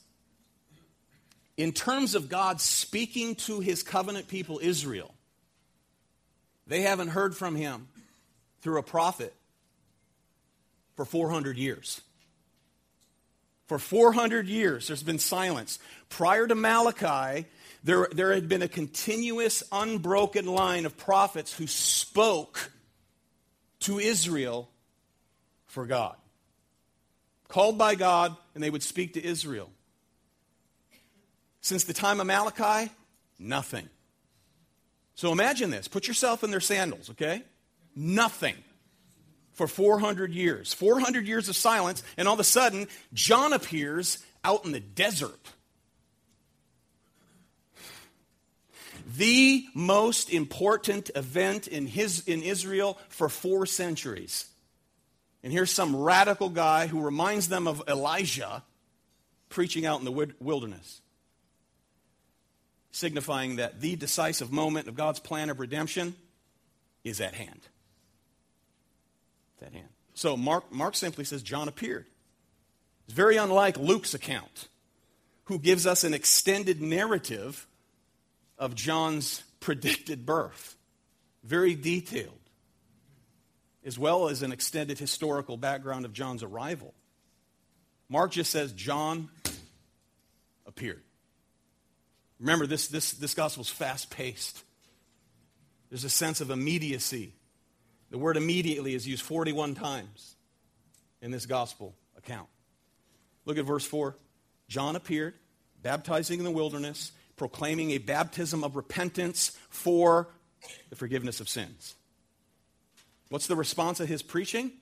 in 1.58 1.72
terms 1.72 2.16
of 2.16 2.30
God 2.30 2.60
speaking 2.62 3.36
to 3.36 3.60
his 3.60 3.84
covenant 3.84 4.28
people, 4.28 4.60
Israel, 4.62 5.14
they 6.68 6.82
haven't 6.82 7.10
heard 7.10 7.36
from 7.36 7.56
him 7.56 7.88
through 8.62 8.80
a 8.80 8.84
prophet 8.84 9.34
for 10.96 11.06
400 11.06 11.58
years. 11.58 12.02
For 13.68 13.80
400 13.80 14.48
years, 14.48 14.88
there's 14.88 15.04
been 15.04 15.20
silence. 15.20 15.80
Prior 16.10 16.46
to 16.46 16.56
Malachi, 16.56 17.46
there, 17.84 18.08
there 18.12 18.34
had 18.34 18.50
been 18.50 18.62
a 18.62 18.68
continuous, 18.68 19.64
unbroken 19.72 20.46
line 20.46 20.86
of 20.86 20.98
prophets 20.98 21.54
who 21.54 21.68
spoke 21.68 22.72
to 23.80 23.98
Israel 23.98 24.70
for 25.68 25.86
God 25.86 26.16
called 27.52 27.78
by 27.78 27.96
God, 27.96 28.36
and 28.56 28.64
they 28.64 28.70
would 28.70 28.82
speak 28.82 29.14
to 29.14 29.24
Israel. 29.24 29.70
Since 31.60 31.84
the 31.84 31.94
time 31.94 32.22
of 32.22 32.26
Malachi, 32.26 32.90
nothing. 33.38 33.90
So 35.16 35.34
imagine 35.34 35.70
this. 35.70 35.90
Put 35.90 36.08
yourself 36.08 36.46
in 36.46 36.50
their 36.50 36.62
sandals, 36.62 37.10
okay? 37.10 37.44
Nothing 37.94 38.56
for 39.52 39.68
400 39.68 40.32
years. 40.32 40.74
400 40.74 41.28
years 41.28 41.50
of 41.50 41.58
silence, 41.58 42.04
and 42.16 42.26
all 42.26 42.36
of 42.36 42.40
a 42.40 42.46
sudden, 42.46 42.88
John 43.14 43.52
appears 43.52 44.24
out 44.46 44.64
in 44.64 44.72
the 44.72 44.80
desert. 44.80 45.38
The 49.18 49.66
most 49.76 50.32
important 50.32 51.12
event 51.16 51.68
in, 51.68 51.86
his, 51.86 52.26
in 52.30 52.44
Israel 52.44 52.98
for 53.10 53.28
four 53.28 53.66
centuries. 53.66 54.51
And 55.44 55.52
here's 55.52 55.72
some 55.72 55.96
radical 55.96 56.50
guy 56.50 56.88
who 56.88 57.02
reminds 57.02 57.48
them 57.48 57.68
of 57.68 57.84
Elijah 57.88 58.64
preaching 59.50 59.86
out 59.86 60.00
in 60.00 60.06
the 60.06 60.34
wilderness, 60.40 61.02
signifying 62.92 63.58
that 63.58 63.82
the 63.82 63.96
decisive 63.96 64.52
moment 64.52 64.88
of 64.88 64.96
God's 64.96 65.20
plan 65.20 65.50
of 65.50 65.60
redemption 65.60 66.16
is 67.04 67.20
at 67.20 67.34
hand. 67.34 67.60
It's 69.56 69.68
at 69.68 69.74
hand. 69.74 69.90
So 70.14 70.38
Mark, 70.38 70.72
Mark 70.72 70.96
simply 70.96 71.26
says 71.26 71.42
John 71.42 71.68
appeared. 71.68 72.06
It's 73.06 73.16
very 73.16 73.38
unlike 73.38 73.78
Luke's 73.78 74.14
account, 74.14 74.68
who 75.46 75.58
gives 75.58 75.88
us 75.88 76.04
an 76.04 76.14
extended 76.14 76.82
narrative 76.82 77.68
of 78.60 78.76
John's 78.76 79.44
predicted 79.60 80.26
birth, 80.26 80.76
very 81.44 81.76
detailed, 81.76 82.41
as 83.86 83.98
well 83.98 84.30
as 84.30 84.42
an 84.42 84.52
extended 84.52 85.00
historical 85.00 85.58
background 85.58 86.06
of 86.06 86.14
John's 86.14 86.44
arrival. 86.44 86.94
Mark 88.10 88.32
just 88.32 88.52
says 88.52 88.74
John 88.74 89.30
appeared. 90.66 91.02
Remember, 92.40 92.68
this, 92.68 92.88
this, 92.88 93.12
this 93.14 93.34
gospel 93.34 93.62
is 93.62 93.70
fast 93.70 94.10
paced. 94.10 94.64
There's 95.90 96.04
a 96.04 96.10
sense 96.10 96.42
of 96.42 96.50
immediacy. 96.50 97.34
The 98.10 98.18
word 98.18 98.38
immediately 98.38 98.96
is 98.96 99.08
used 99.08 99.24
41 99.24 99.76
times 99.76 100.36
in 101.22 101.32
this 101.32 101.46
gospel 101.46 101.96
account. 102.18 102.48
Look 103.46 103.58
at 103.58 103.66
verse 103.66 103.86
4. 103.86 104.16
John 104.68 104.96
appeared, 104.96 105.34
baptizing 105.82 106.40
in 106.40 106.46
the 106.46 106.52
wilderness, 106.52 107.12
proclaiming 107.36 107.92
a 107.92 107.98
baptism 107.98 108.64
of 108.64 108.76
repentance 108.76 109.58
for 109.70 110.30
the 110.90 110.96
forgiveness 110.96 111.40
of 111.40 111.50
sins. 111.50 111.96
What's 113.32 113.48
the 113.48 113.56
response 113.56 114.02
of 114.02 114.10
his 114.10 114.22
preaching? 114.22 114.74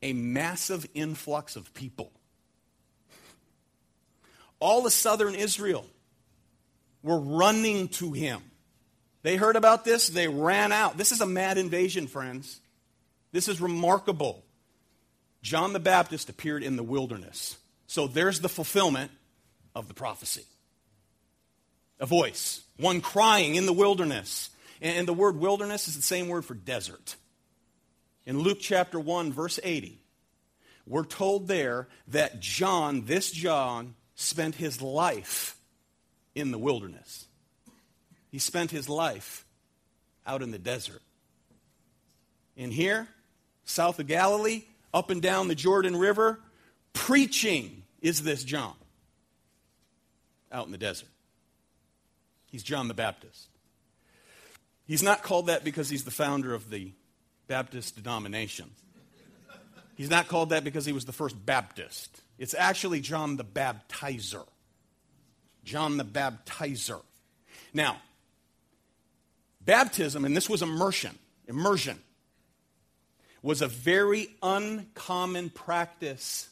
A 0.00 0.14
massive 0.14 0.86
influx 0.94 1.54
of 1.54 1.74
people. 1.74 2.10
All 4.58 4.86
of 4.86 4.92
southern 4.94 5.34
Israel 5.34 5.84
were 7.02 7.20
running 7.20 7.88
to 7.88 8.12
him. 8.12 8.40
They 9.20 9.36
heard 9.36 9.54
about 9.54 9.84
this, 9.84 10.08
they 10.08 10.28
ran 10.28 10.72
out. 10.72 10.96
This 10.96 11.12
is 11.12 11.20
a 11.20 11.26
mad 11.26 11.58
invasion, 11.58 12.06
friends. 12.06 12.58
This 13.32 13.48
is 13.48 13.60
remarkable. 13.60 14.46
John 15.42 15.74
the 15.74 15.78
Baptist 15.78 16.30
appeared 16.30 16.62
in 16.62 16.76
the 16.76 16.82
wilderness. 16.82 17.58
So 17.86 18.06
there's 18.06 18.40
the 18.40 18.48
fulfillment 18.48 19.10
of 19.74 19.88
the 19.88 19.94
prophecy. 19.94 20.46
A 22.00 22.06
voice, 22.06 22.62
one 22.78 23.02
crying 23.02 23.56
in 23.56 23.66
the 23.66 23.74
wilderness. 23.74 24.48
And 24.80 25.06
the 25.06 25.12
word 25.12 25.36
wilderness 25.36 25.86
is 25.86 25.96
the 25.96 26.02
same 26.02 26.28
word 26.28 26.46
for 26.46 26.54
desert. 26.54 27.16
In 28.28 28.40
Luke 28.40 28.58
chapter 28.60 29.00
1, 29.00 29.32
verse 29.32 29.58
80, 29.62 30.02
we're 30.86 31.06
told 31.06 31.48
there 31.48 31.88
that 32.08 32.40
John, 32.40 33.06
this 33.06 33.30
John, 33.30 33.94
spent 34.16 34.54
his 34.54 34.82
life 34.82 35.56
in 36.34 36.50
the 36.50 36.58
wilderness. 36.58 37.24
He 38.30 38.38
spent 38.38 38.70
his 38.70 38.86
life 38.86 39.46
out 40.26 40.42
in 40.42 40.50
the 40.50 40.58
desert. 40.58 41.00
In 42.54 42.70
here, 42.70 43.08
south 43.64 43.98
of 43.98 44.06
Galilee, 44.06 44.64
up 44.92 45.08
and 45.08 45.22
down 45.22 45.48
the 45.48 45.54
Jordan 45.54 45.96
River, 45.96 46.38
preaching 46.92 47.82
is 48.02 48.22
this 48.22 48.44
John 48.44 48.74
out 50.52 50.66
in 50.66 50.72
the 50.72 50.76
desert. 50.76 51.08
He's 52.50 52.62
John 52.62 52.88
the 52.88 52.94
Baptist. 52.94 53.48
He's 54.86 55.02
not 55.02 55.22
called 55.22 55.46
that 55.46 55.64
because 55.64 55.88
he's 55.88 56.04
the 56.04 56.10
founder 56.10 56.52
of 56.52 56.68
the 56.68 56.92
Baptist 57.48 57.96
denomination. 57.96 58.70
He's 59.96 60.10
not 60.10 60.28
called 60.28 60.50
that 60.50 60.62
because 60.62 60.86
he 60.86 60.92
was 60.92 61.06
the 61.06 61.12
first 61.12 61.44
Baptist. 61.44 62.22
It's 62.38 62.54
actually 62.54 63.00
John 63.00 63.36
the 63.36 63.44
Baptizer. 63.44 64.46
John 65.64 65.96
the 65.96 66.04
Baptizer. 66.04 67.02
Now, 67.74 68.00
baptism, 69.60 70.24
and 70.24 70.36
this 70.36 70.48
was 70.48 70.62
immersion, 70.62 71.18
immersion, 71.46 71.98
was 73.42 73.60
a 73.60 73.68
very 73.68 74.28
uncommon 74.42 75.50
practice 75.50 76.48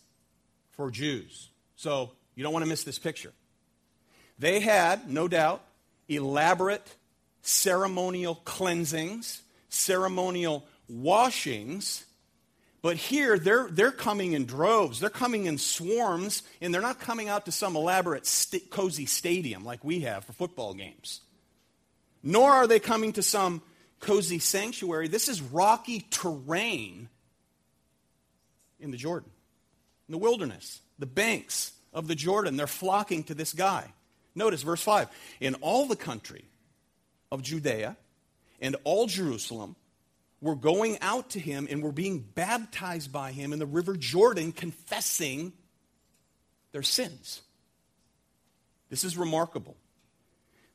for 0.72 0.90
Jews. 0.90 1.48
So 1.76 2.10
you 2.34 2.42
don't 2.42 2.52
want 2.52 2.64
to 2.64 2.68
miss 2.68 2.84
this 2.84 2.98
picture. 2.98 3.32
They 4.38 4.60
had, 4.60 5.08
no 5.10 5.28
doubt, 5.28 5.62
elaborate 6.08 6.86
ceremonial 7.42 8.34
cleansings, 8.44 9.42
ceremonial 9.68 10.66
washings 10.88 12.06
but 12.86 12.96
here, 12.96 13.36
they're, 13.36 13.66
they're 13.68 13.90
coming 13.90 14.34
in 14.34 14.44
droves, 14.44 15.00
they're 15.00 15.10
coming 15.10 15.46
in 15.46 15.58
swarms, 15.58 16.44
and 16.60 16.72
they're 16.72 16.80
not 16.80 17.00
coming 17.00 17.28
out 17.28 17.46
to 17.46 17.50
some 17.50 17.74
elaborate, 17.74 18.26
st- 18.26 18.70
cozy 18.70 19.06
stadium 19.06 19.64
like 19.64 19.82
we 19.82 20.02
have 20.02 20.24
for 20.24 20.32
football 20.32 20.72
games. 20.72 21.20
Nor 22.22 22.48
are 22.52 22.68
they 22.68 22.78
coming 22.78 23.12
to 23.14 23.24
some 23.24 23.60
cozy 23.98 24.38
sanctuary. 24.38 25.08
This 25.08 25.28
is 25.28 25.42
rocky 25.42 26.06
terrain 26.10 27.08
in 28.78 28.92
the 28.92 28.96
Jordan, 28.96 29.30
in 30.06 30.12
the 30.12 30.18
wilderness, 30.18 30.80
the 30.96 31.06
banks 31.06 31.72
of 31.92 32.06
the 32.06 32.14
Jordan. 32.14 32.56
They're 32.56 32.68
flocking 32.68 33.24
to 33.24 33.34
this 33.34 33.52
guy. 33.52 33.92
Notice 34.36 34.62
verse 34.62 34.82
5 34.82 35.08
In 35.40 35.56
all 35.56 35.86
the 35.86 35.96
country 35.96 36.44
of 37.32 37.42
Judea 37.42 37.96
and 38.60 38.76
all 38.84 39.08
Jerusalem, 39.08 39.74
were 40.40 40.54
going 40.54 40.98
out 41.00 41.30
to 41.30 41.40
him 41.40 41.66
and 41.70 41.82
were 41.82 41.92
being 41.92 42.20
baptized 42.20 43.12
by 43.12 43.32
him 43.32 43.52
in 43.52 43.58
the 43.58 43.66
river 43.66 43.96
Jordan, 43.96 44.52
confessing 44.52 45.52
their 46.72 46.82
sins. 46.82 47.42
This 48.90 49.02
is 49.04 49.16
remarkable. 49.16 49.76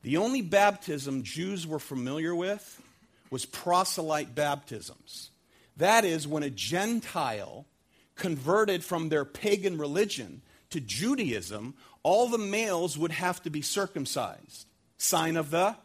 The 0.02 0.16
only 0.16 0.42
baptism 0.42 1.22
Jews 1.22 1.66
were 1.66 1.78
familiar 1.78 2.34
with 2.34 2.82
was 3.30 3.46
proselyte 3.46 4.34
baptisms. 4.34 5.30
That 5.76 6.04
is, 6.04 6.28
when 6.28 6.42
a 6.42 6.50
Gentile 6.50 7.64
converted 8.14 8.84
from 8.84 9.08
their 9.08 9.24
pagan 9.24 9.78
religion 9.78 10.42
to 10.70 10.80
Judaism, 10.80 11.74
all 12.02 12.28
the 12.28 12.36
males 12.36 12.98
would 12.98 13.12
have 13.12 13.42
to 13.44 13.50
be 13.50 13.62
circumcised, 13.62 14.66
sign 14.98 15.36
of 15.36 15.50
the 15.50 15.76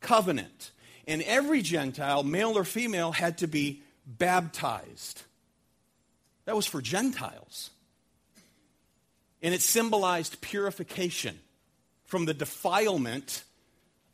covenant 0.00 0.70
and 1.06 1.22
every 1.22 1.62
Gentile, 1.62 2.22
male 2.22 2.56
or 2.56 2.64
female, 2.64 3.12
had 3.12 3.38
to 3.38 3.46
be 3.46 3.82
baptized. 4.06 5.22
That 6.44 6.56
was 6.56 6.66
for 6.66 6.80
Gentiles. 6.80 7.70
And 9.42 9.54
it 9.54 9.60
symbolized 9.60 10.40
purification 10.40 11.38
from 12.04 12.24
the 12.24 12.34
defilement 12.34 13.44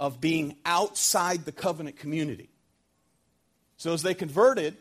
of 0.01 0.21
being 0.21 0.57
outside 0.65 1.45
the 1.45 1.53
covenant 1.53 1.97
community. 1.97 2.49
So 3.77 3.93
as 3.93 4.03
they 4.03 4.15
converted 4.15 4.77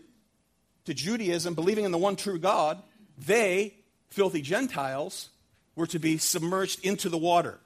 to 0.85 0.93
Judaism, 0.93 1.53
believing 1.53 1.85
in 1.85 1.91
the 1.91 1.97
one 1.97 2.15
true 2.15 2.39
God, 2.39 2.81
they, 3.17 3.75
filthy 4.09 4.41
Gentiles, 4.41 5.29
were 5.75 5.87
to 5.87 5.99
be 5.99 6.17
submerged 6.17 6.83
into 6.83 7.09
the 7.09 7.17
water. 7.17 7.59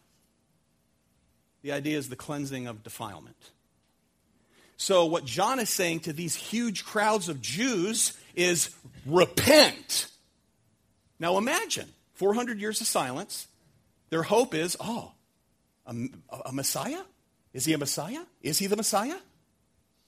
The 1.61 1.71
idea 1.71 1.97
is 1.97 2.09
the 2.09 2.15
cleansing 2.15 2.67
of 2.67 2.83
defilement. 2.83 3.37
So, 4.77 5.05
what 5.05 5.25
John 5.25 5.59
is 5.59 5.69
saying 5.69 6.01
to 6.01 6.13
these 6.13 6.35
huge 6.35 6.83
crowds 6.83 7.29
of 7.29 7.41
Jews 7.41 8.17
is 8.35 8.69
repent. 9.05 10.07
Now, 11.19 11.37
imagine 11.37 11.87
400 12.13 12.59
years 12.59 12.81
of 12.81 12.87
silence. 12.87 13.47
Their 14.09 14.23
hope 14.23 14.53
is, 14.53 14.75
oh, 14.79 15.13
a, 15.85 15.93
a 16.45 16.51
Messiah? 16.51 17.01
Is 17.53 17.65
he 17.65 17.73
a 17.73 17.77
Messiah? 17.77 18.21
Is 18.41 18.59
he 18.59 18.67
the 18.67 18.75
Messiah? 18.75 19.17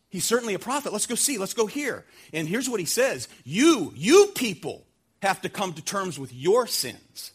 He's 0.10 0.26
certainly 0.26 0.54
a 0.54 0.60
prophet. 0.60 0.92
Let's 0.92 1.08
go 1.08 1.16
see. 1.16 1.38
Let's 1.38 1.54
go 1.54 1.66
here. 1.66 2.06
And 2.34 2.48
here's 2.48 2.70
what 2.70 2.80
he 2.80 2.86
says 2.86 3.28
You, 3.44 3.94
you 3.96 4.32
people, 4.36 4.86
have 5.22 5.42
to 5.42 5.50
come 5.50 5.74
to 5.74 5.82
terms 5.82 6.20
with 6.20 6.34
your 6.34 6.68
sins. 6.68 7.32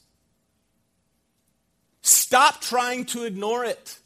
Stop 2.03 2.61
trying 2.61 3.05
to 3.07 3.25
ignore 3.25 3.65
it. 3.65 3.99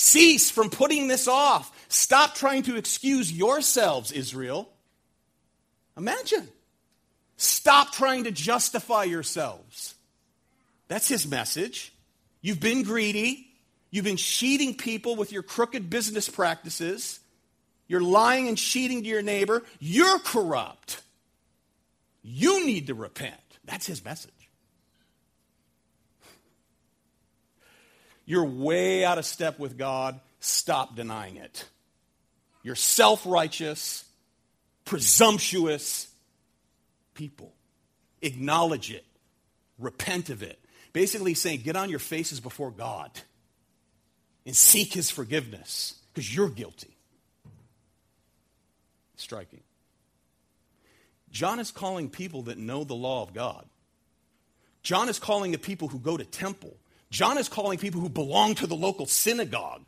Cease 0.00 0.50
from 0.50 0.70
putting 0.70 1.08
this 1.08 1.28
off. 1.28 1.70
Stop 1.90 2.34
trying 2.34 2.62
to 2.62 2.76
excuse 2.76 3.30
yourselves, 3.30 4.10
Israel. 4.10 4.66
Imagine. 5.94 6.48
Stop 7.36 7.92
trying 7.92 8.24
to 8.24 8.30
justify 8.30 9.04
yourselves. 9.04 9.94
That's 10.88 11.06
his 11.06 11.26
message. 11.26 11.92
You've 12.40 12.60
been 12.60 12.82
greedy. 12.82 13.48
You've 13.90 14.06
been 14.06 14.16
cheating 14.16 14.74
people 14.74 15.16
with 15.16 15.32
your 15.32 15.42
crooked 15.42 15.90
business 15.90 16.30
practices. 16.30 17.20
You're 17.86 18.00
lying 18.00 18.48
and 18.48 18.56
cheating 18.56 19.02
to 19.02 19.06
your 19.06 19.20
neighbor. 19.20 19.62
You're 19.80 20.18
corrupt. 20.20 21.02
You 22.22 22.64
need 22.64 22.86
to 22.86 22.94
repent. 22.94 23.34
That's 23.66 23.84
his 23.84 24.02
message. 24.02 24.39
You're 28.30 28.44
way 28.44 29.04
out 29.04 29.18
of 29.18 29.24
step 29.24 29.58
with 29.58 29.76
God. 29.76 30.20
Stop 30.38 30.94
denying 30.94 31.36
it. 31.36 31.64
You're 32.62 32.76
self 32.76 33.26
righteous, 33.26 34.04
presumptuous, 34.84 36.06
people. 37.14 37.52
Acknowledge 38.22 38.92
it, 38.92 39.04
repent 39.80 40.30
of 40.30 40.44
it. 40.44 40.60
Basically, 40.92 41.34
saying, 41.34 41.62
get 41.62 41.74
on 41.74 41.90
your 41.90 41.98
faces 41.98 42.38
before 42.38 42.70
God 42.70 43.10
and 44.46 44.54
seek 44.54 44.92
his 44.92 45.10
forgiveness 45.10 45.96
because 46.14 46.32
you're 46.32 46.50
guilty. 46.50 46.96
Striking. 49.16 49.62
John 51.32 51.58
is 51.58 51.72
calling 51.72 52.08
people 52.08 52.42
that 52.42 52.58
know 52.58 52.84
the 52.84 52.94
law 52.94 53.24
of 53.24 53.34
God. 53.34 53.66
John 54.84 55.08
is 55.08 55.18
calling 55.18 55.50
the 55.50 55.58
people 55.58 55.88
who 55.88 55.98
go 55.98 56.16
to 56.16 56.24
temple. 56.24 56.76
John 57.10 57.38
is 57.38 57.48
calling 57.48 57.78
people 57.78 58.00
who 58.00 58.08
belong 58.08 58.54
to 58.56 58.66
the 58.66 58.76
local 58.76 59.06
synagogue. 59.06 59.84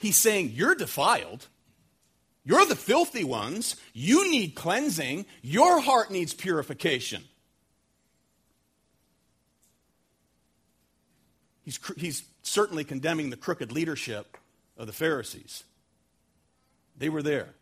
He's 0.00 0.16
saying, 0.16 0.50
You're 0.54 0.74
defiled. 0.74 1.48
You're 2.44 2.66
the 2.66 2.76
filthy 2.76 3.24
ones. 3.24 3.76
You 3.94 4.30
need 4.30 4.54
cleansing. 4.54 5.26
Your 5.42 5.80
heart 5.80 6.10
needs 6.10 6.34
purification. 6.34 7.24
He's, 11.64 11.80
he's 11.96 12.24
certainly 12.42 12.84
condemning 12.84 13.30
the 13.30 13.38
crooked 13.38 13.72
leadership 13.72 14.36
of 14.76 14.86
the 14.86 14.92
Pharisees. 14.92 15.64
They 16.98 17.08
were 17.08 17.22
there. 17.22 17.54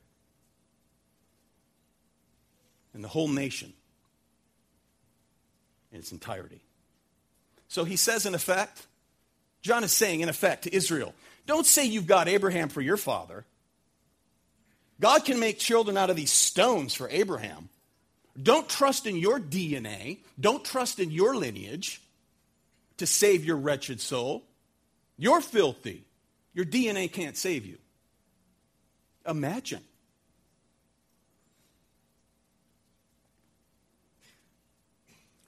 And 2.92 3.04
the 3.04 3.08
whole 3.08 3.28
nation 3.28 3.72
in 5.92 6.00
its 6.00 6.10
entirety. 6.10 6.60
So 7.72 7.84
he 7.84 7.96
says, 7.96 8.26
in 8.26 8.34
effect, 8.34 8.86
John 9.62 9.82
is 9.82 9.92
saying, 9.92 10.20
in 10.20 10.28
effect, 10.28 10.64
to 10.64 10.76
Israel, 10.76 11.14
don't 11.46 11.64
say 11.64 11.86
you've 11.86 12.06
got 12.06 12.28
Abraham 12.28 12.68
for 12.68 12.82
your 12.82 12.98
father. 12.98 13.46
God 15.00 15.24
can 15.24 15.40
make 15.40 15.58
children 15.58 15.96
out 15.96 16.10
of 16.10 16.16
these 16.16 16.30
stones 16.30 16.92
for 16.92 17.08
Abraham. 17.08 17.70
Don't 18.40 18.68
trust 18.68 19.06
in 19.06 19.16
your 19.16 19.40
DNA. 19.40 20.18
Don't 20.38 20.62
trust 20.62 20.98
in 20.98 21.10
your 21.10 21.34
lineage 21.34 22.02
to 22.98 23.06
save 23.06 23.42
your 23.42 23.56
wretched 23.56 24.02
soul. 24.02 24.44
You're 25.16 25.40
filthy. 25.40 26.04
Your 26.52 26.66
DNA 26.66 27.10
can't 27.10 27.38
save 27.38 27.64
you. 27.64 27.78
Imagine. 29.26 29.80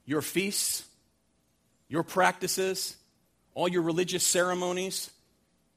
Your 0.07 0.23
feasts, 0.23 0.85
your 1.95 2.03
practices, 2.03 2.97
all 3.55 3.69
your 3.69 3.83
religious 3.83 4.27
ceremonies, 4.27 5.13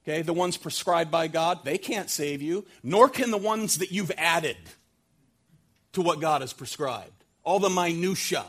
okay, 0.02 0.20
the 0.20 0.32
ones 0.32 0.56
prescribed 0.56 1.12
by 1.12 1.28
God, 1.28 1.60
they 1.62 1.78
can't 1.78 2.10
save 2.10 2.42
you, 2.42 2.66
nor 2.82 3.08
can 3.08 3.30
the 3.30 3.38
ones 3.38 3.78
that 3.78 3.92
you've 3.92 4.10
added 4.18 4.56
to 5.92 6.02
what 6.02 6.20
God 6.20 6.40
has 6.40 6.52
prescribed. 6.52 7.12
All 7.44 7.60
the 7.60 7.70
minutiae 7.70 8.44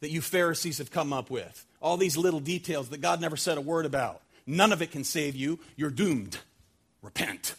that 0.00 0.10
you 0.10 0.20
Pharisees 0.20 0.78
have 0.78 0.90
come 0.90 1.12
up 1.12 1.30
with, 1.30 1.64
all 1.80 1.96
these 1.96 2.16
little 2.16 2.40
details 2.40 2.88
that 2.88 3.00
God 3.00 3.20
never 3.20 3.36
said 3.36 3.56
a 3.56 3.60
word 3.60 3.86
about. 3.86 4.20
None 4.44 4.72
of 4.72 4.82
it 4.82 4.90
can 4.90 5.04
save 5.04 5.36
you. 5.36 5.60
You're 5.76 5.90
doomed. 5.90 6.38
Repent. 7.02 7.54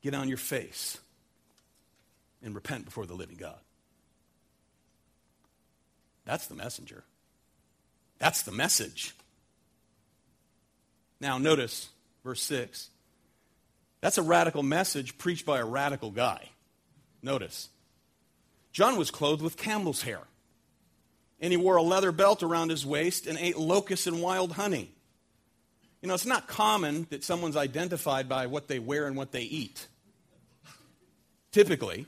Get 0.00 0.14
on 0.14 0.28
your 0.28 0.38
face 0.38 0.96
and 2.40 2.54
repent 2.54 2.84
before 2.84 3.04
the 3.04 3.14
living 3.14 3.36
God. 3.36 3.58
That's 6.28 6.46
the 6.46 6.54
messenger. 6.54 7.04
That's 8.18 8.42
the 8.42 8.52
message. 8.52 9.14
Now, 11.22 11.38
notice 11.38 11.88
verse 12.22 12.42
6. 12.42 12.90
That's 14.02 14.18
a 14.18 14.22
radical 14.22 14.62
message 14.62 15.16
preached 15.16 15.46
by 15.46 15.58
a 15.58 15.64
radical 15.64 16.10
guy. 16.10 16.50
Notice. 17.22 17.70
John 18.72 18.98
was 18.98 19.10
clothed 19.10 19.40
with 19.40 19.56
camel's 19.56 20.02
hair, 20.02 20.20
and 21.40 21.50
he 21.50 21.56
wore 21.56 21.76
a 21.76 21.82
leather 21.82 22.12
belt 22.12 22.42
around 22.42 22.68
his 22.68 22.84
waist 22.84 23.26
and 23.26 23.38
ate 23.38 23.56
locusts 23.56 24.06
and 24.06 24.20
wild 24.20 24.52
honey. 24.52 24.92
You 26.02 26.08
know, 26.08 26.14
it's 26.14 26.26
not 26.26 26.46
common 26.46 27.06
that 27.08 27.24
someone's 27.24 27.56
identified 27.56 28.28
by 28.28 28.48
what 28.48 28.68
they 28.68 28.78
wear 28.78 29.06
and 29.06 29.16
what 29.16 29.32
they 29.32 29.44
eat. 29.44 29.88
Typically, 31.52 32.04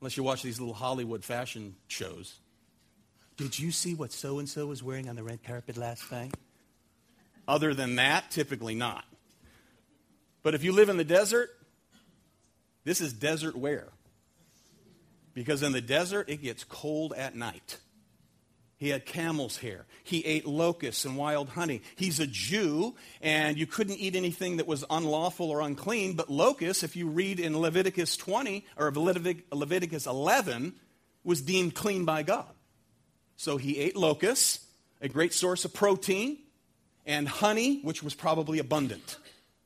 unless 0.00 0.16
you 0.16 0.22
watch 0.22 0.44
these 0.44 0.60
little 0.60 0.74
Hollywood 0.74 1.24
fashion 1.24 1.74
shows. 1.88 2.38
Did 3.36 3.58
you 3.58 3.72
see 3.72 3.94
what 3.94 4.12
so 4.12 4.38
and 4.38 4.48
so 4.48 4.66
was 4.66 4.82
wearing 4.82 5.08
on 5.08 5.16
the 5.16 5.22
red 5.22 5.42
carpet 5.42 5.76
last 5.76 6.10
night? 6.12 6.34
Other 7.48 7.74
than 7.74 7.96
that, 7.96 8.30
typically 8.30 8.74
not. 8.74 9.04
But 10.42 10.54
if 10.54 10.62
you 10.62 10.72
live 10.72 10.88
in 10.88 10.96
the 10.96 11.04
desert, 11.04 11.50
this 12.84 13.00
is 13.00 13.12
desert 13.12 13.56
wear. 13.56 13.88
Because 15.32 15.62
in 15.62 15.72
the 15.72 15.80
desert, 15.80 16.28
it 16.28 16.42
gets 16.42 16.62
cold 16.64 17.12
at 17.12 17.34
night. 17.34 17.78
He 18.76 18.90
had 18.90 19.06
camel's 19.06 19.58
hair. 19.58 19.86
He 20.04 20.24
ate 20.24 20.46
locusts 20.46 21.04
and 21.04 21.16
wild 21.16 21.48
honey. 21.50 21.82
He's 21.96 22.20
a 22.20 22.26
Jew, 22.26 22.94
and 23.20 23.56
you 23.56 23.66
couldn't 23.66 23.96
eat 23.96 24.14
anything 24.14 24.58
that 24.58 24.66
was 24.66 24.84
unlawful 24.90 25.50
or 25.50 25.60
unclean. 25.60 26.14
But 26.14 26.30
locusts, 26.30 26.82
if 26.82 26.94
you 26.94 27.08
read 27.08 27.40
in 27.40 27.58
Leviticus 27.58 28.16
20 28.16 28.64
or 28.76 28.92
Leviticus 28.92 30.06
11, 30.06 30.74
was 31.24 31.40
deemed 31.40 31.74
clean 31.74 32.04
by 32.04 32.22
God. 32.22 32.53
So 33.36 33.56
he 33.56 33.78
ate 33.78 33.96
locusts, 33.96 34.60
a 35.00 35.08
great 35.08 35.32
source 35.32 35.64
of 35.64 35.74
protein, 35.74 36.38
and 37.06 37.28
honey, 37.28 37.80
which 37.82 38.02
was 38.02 38.14
probably 38.14 38.58
abundant. 38.58 39.18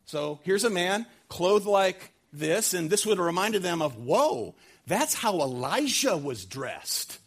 So 0.06 0.40
here's 0.42 0.64
a 0.64 0.70
man 0.70 1.06
clothed 1.28 1.66
like 1.66 2.12
this, 2.32 2.74
and 2.74 2.88
this 2.90 3.04
would 3.06 3.18
have 3.18 3.26
reminded 3.26 3.62
them 3.62 3.82
of, 3.82 3.96
whoa, 3.96 4.54
that's 4.86 5.14
how 5.14 5.40
Elijah 5.40 6.16
was 6.16 6.44
dressed 6.44 7.18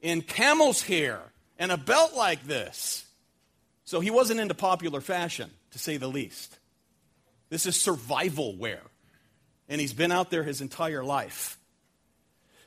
in 0.00 0.22
camel's 0.22 0.82
hair 0.82 1.20
and 1.58 1.72
a 1.72 1.76
belt 1.76 2.14
like 2.14 2.44
this. 2.44 3.04
So 3.84 4.00
he 4.00 4.10
wasn't 4.10 4.40
into 4.40 4.54
popular 4.54 5.00
fashion, 5.00 5.50
to 5.70 5.78
say 5.78 5.96
the 5.96 6.08
least. 6.08 6.58
This 7.48 7.66
is 7.66 7.80
survival 7.80 8.56
wear. 8.56 8.80
And 9.68 9.80
he's 9.80 9.92
been 9.92 10.12
out 10.12 10.30
there 10.30 10.42
his 10.42 10.60
entire 10.60 11.04
life. 11.04 11.58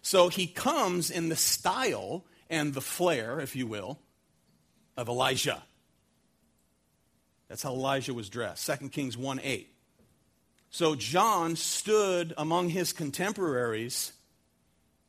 So 0.01 0.29
he 0.29 0.47
comes 0.47 1.11
in 1.11 1.29
the 1.29 1.35
style 1.35 2.23
and 2.51 2.73
the 2.73 2.81
flair, 2.81 3.39
if 3.39 3.55
you 3.55 3.65
will, 3.65 3.97
of 4.97 5.07
Elijah. 5.07 5.63
That's 7.47 7.63
how 7.63 7.71
Elijah 7.71 8.13
was 8.13 8.29
dressed. 8.29 8.69
2 8.79 8.89
Kings 8.89 9.17
1 9.17 9.39
8. 9.41 9.73
So 10.69 10.95
John 10.95 11.55
stood 11.55 12.33
among 12.37 12.69
his 12.69 12.93
contemporaries, 12.93 14.11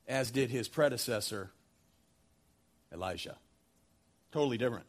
as 0.09 0.31
did 0.31 0.51
his 0.51 0.69
predecessor, 0.69 1.51
Elijah. 2.93 3.37
Totally 4.33 4.59
different. 4.59 4.87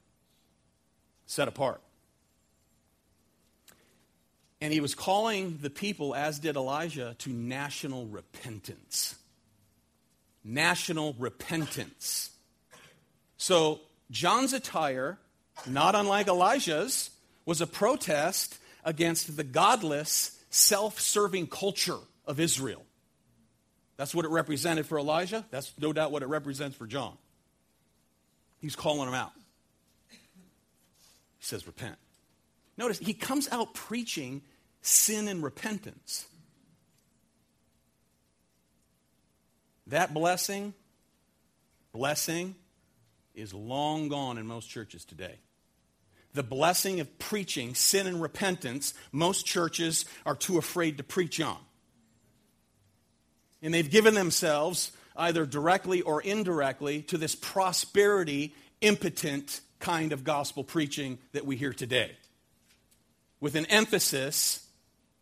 Set 1.26 1.48
apart. 1.48 1.82
And 4.62 4.72
he 4.72 4.80
was 4.80 4.96
calling 4.96 5.60
the 5.62 5.70
people, 5.70 6.16
as 6.16 6.40
did 6.40 6.56
Elijah, 6.56 7.16
to 7.20 7.30
national 7.30 8.06
repentance. 8.08 9.16
National 10.44 11.14
repentance. 11.20 12.33
So, 13.44 13.82
John's 14.10 14.54
attire, 14.54 15.20
not 15.68 15.96
unlike 15.96 16.30
Elijah's, 16.30 17.10
was 17.46 17.60
a 17.60 17.68
protest 17.68 18.58
against 18.86 19.36
the 19.36 19.44
godless, 19.44 20.40
self 20.50 21.02
serving 21.02 21.48
culture 21.48 21.98
of 22.26 22.40
Israel. 22.40 22.86
That's 23.98 24.16
what 24.16 24.24
it 24.24 24.32
represented 24.32 24.86
for 24.86 24.98
Elijah. 24.98 25.44
That's 25.52 25.74
no 25.78 25.92
doubt 25.92 26.14
what 26.14 26.24
it 26.24 26.28
represents 26.28 26.78
for 26.78 26.88
John. 26.88 27.18
He's 28.62 28.78
calling 28.78 29.08
them 29.08 29.14
out. 29.14 29.34
He 30.10 30.18
says, 31.42 31.68
Repent. 31.68 31.98
Notice, 32.78 32.98
he 32.98 33.14
comes 33.14 33.50
out 33.52 33.74
preaching 33.74 34.42
sin 34.82 35.28
and 35.28 35.44
repentance. 35.44 36.28
That 39.88 40.14
blessing, 40.14 40.74
blessing, 41.92 42.56
is 43.34 43.54
long 43.54 44.10
gone 44.10 44.38
in 44.38 44.46
most 44.46 44.70
churches 44.70 45.06
today. 45.06 45.40
The 46.34 46.44
blessing 46.44 47.00
of 47.00 47.20
preaching 47.20 47.76
sin 47.76 48.08
and 48.08 48.22
repentance, 48.22 48.94
most 49.12 49.46
churches 49.46 50.06
are 50.26 50.36
too 50.36 50.58
afraid 50.58 50.98
to 50.98 51.04
preach 51.04 51.40
on. 51.40 51.58
And 53.62 53.74
they've 53.74 53.90
given 53.90 54.14
themselves, 54.14 54.92
either 55.16 55.46
directly 55.46 56.02
or 56.02 56.22
indirectly, 56.22 57.04
to 57.04 57.18
this 57.18 57.36
prosperity 57.36 58.54
impotent 58.82 59.62
kind 59.80 60.12
of 60.12 60.24
gospel 60.24 60.64
preaching 60.64 61.20
that 61.34 61.46
we 61.46 61.56
hear 61.56 61.74
today, 61.74 62.12
with 63.40 63.56
an 63.56 63.66
emphasis 63.68 64.68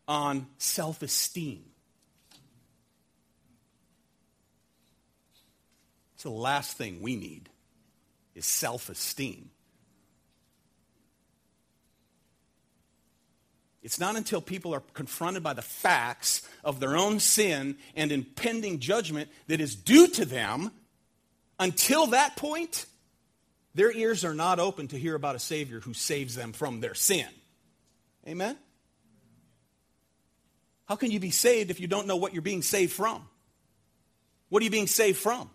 on 0.07 0.47
self 0.57 1.01
esteem. 1.01 1.63
It's 6.15 6.23
the 6.23 6.29
last 6.29 6.77
thing 6.77 7.01
we 7.01 7.15
need 7.15 7.50
is 8.35 8.45
self 8.45 8.89
esteem. 8.89 9.49
It's 13.83 13.99
not 13.99 14.15
until 14.15 14.41
people 14.41 14.75
are 14.75 14.83
confronted 14.93 15.41
by 15.41 15.53
the 15.53 15.63
facts 15.63 16.47
of 16.63 16.79
their 16.79 16.95
own 16.95 17.19
sin 17.19 17.77
and 17.95 18.11
impending 18.11 18.79
judgment 18.79 19.29
that 19.47 19.59
is 19.59 19.75
due 19.75 20.07
to 20.09 20.25
them. 20.25 20.71
Until 21.59 22.07
that 22.07 22.35
point, 22.35 22.85
their 23.73 23.91
ears 23.91 24.23
are 24.23 24.33
not 24.33 24.59
open 24.59 24.87
to 24.89 24.97
hear 24.97 25.15
about 25.15 25.35
a 25.35 25.39
Savior 25.39 25.79
who 25.79 25.93
saves 25.93 26.35
them 26.35 26.53
from 26.53 26.79
their 26.79 26.93
sin. 26.93 27.27
Amen? 28.27 28.57
How 30.85 30.95
can 30.95 31.09
you 31.09 31.19
be 31.19 31.31
saved 31.31 31.71
if 31.71 31.79
you 31.79 31.87
don't 31.87 32.05
know 32.05 32.17
what 32.17 32.33
you're 32.33 32.41
being 32.41 32.61
saved 32.61 32.93
from? 32.93 33.27
What 34.49 34.61
are 34.61 34.65
you 34.65 34.71
being 34.71 34.87
saved 34.87 35.17
from? 35.17 35.49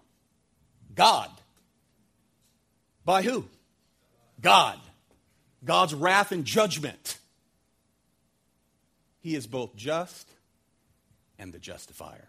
God. 0.94 1.30
By 3.06 3.22
who? 3.22 3.46
God. 4.42 4.78
God's 5.64 5.94
wrath 5.94 6.32
and 6.32 6.44
judgment. 6.44 7.18
He 9.20 9.34
is 9.34 9.46
both 9.46 9.74
just 9.76 10.28
and 11.38 11.52
the 11.52 11.58
justifier. 11.58 12.28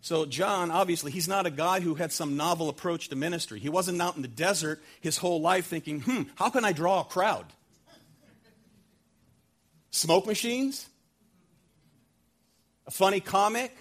So, 0.00 0.24
John, 0.24 0.70
obviously, 0.70 1.12
he's 1.12 1.28
not 1.28 1.44
a 1.44 1.50
guy 1.50 1.80
who 1.80 1.94
had 1.94 2.12
some 2.12 2.38
novel 2.38 2.70
approach 2.70 3.10
to 3.10 3.16
ministry. 3.16 3.58
He 3.60 3.68
wasn't 3.68 4.00
out 4.00 4.16
in 4.16 4.22
the 4.22 4.28
desert 4.28 4.82
his 5.02 5.18
whole 5.18 5.42
life 5.42 5.66
thinking, 5.66 6.00
hmm, 6.00 6.22
how 6.36 6.48
can 6.48 6.64
I 6.64 6.72
draw 6.72 7.02
a 7.02 7.04
crowd? 7.04 7.44
Smoke 9.90 10.26
machines? 10.26 10.88
A 12.86 12.90
funny 12.90 13.20
comic? 13.20 13.76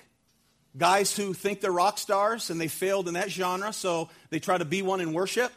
Guys 0.78 1.16
who 1.16 1.34
think 1.34 1.62
they're 1.62 1.72
rock 1.72 1.98
stars 1.98 2.50
and 2.50 2.62
they 2.62 2.68
failed 2.68 3.08
in 3.08 3.16
that 3.16 3.32
genre, 3.32 3.74
so 3.74 4.10
they 4.30 4.40
try 4.40 4.58
to 4.58 4.66
be 4.66 4.82
one 4.82 5.02
in 5.02 5.13
worship? 5.13 5.52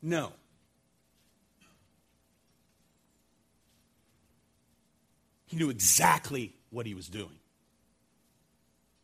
No. 0.00 0.32
He 5.46 5.56
knew 5.56 5.70
exactly 5.70 6.54
what 6.70 6.86
he 6.86 6.94
was 6.94 7.08
doing. 7.08 7.38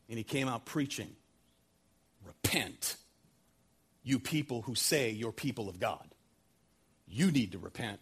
And 0.08 0.18
he 0.18 0.24
came 0.24 0.48
out 0.48 0.64
preaching 0.64 1.14
Repent, 2.24 2.96
you 4.02 4.18
people 4.18 4.62
who 4.62 4.74
say 4.74 5.10
you're 5.10 5.32
people 5.32 5.68
of 5.68 5.80
God. 5.80 6.06
You 7.08 7.30
need 7.30 7.52
to 7.52 7.58
repent. 7.58 7.98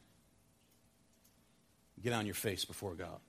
Get 2.03 2.12
on 2.12 2.27
your 2.27 2.35
face 2.35 2.64
before 2.64 2.95
God. 2.95 3.21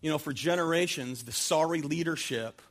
You 0.00 0.10
know, 0.10 0.18
for 0.18 0.32
generations, 0.32 1.24
the 1.24 1.32
sorry 1.32 1.82
leadership 1.82 2.62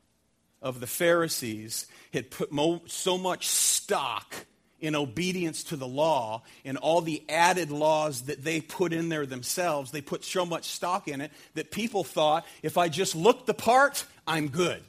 of 0.62 0.80
the 0.80 0.88
Pharisees 0.88 1.88
had 2.12 2.32
put 2.32 2.52
mo- 2.52 2.82
so 2.88 3.18
much 3.18 3.48
stock 3.48 4.34
in 4.80 4.96
obedience 4.96 5.64
to 5.66 5.76
the 5.76 5.88
law 5.88 6.42
and 6.64 6.78
all 6.78 7.02
the 7.02 7.24
added 7.30 7.70
laws 7.70 8.24
that 8.24 8.44
they 8.44 8.62
put 8.62 8.94
in 8.94 9.10
there 9.10 9.26
themselves. 9.26 9.92
They 9.92 10.02
put 10.02 10.24
so 10.24 10.46
much 10.46 10.66
stock 10.66 11.08
in 11.08 11.22
it 11.22 11.32
that 11.56 11.72
people 11.72 12.04
thought 12.04 12.46
if 12.64 12.78
I 12.78 12.90
just 12.90 13.16
look 13.16 13.46
the 13.46 13.54
part, 13.54 14.06
I'm 14.26 14.48
good. 14.48 14.82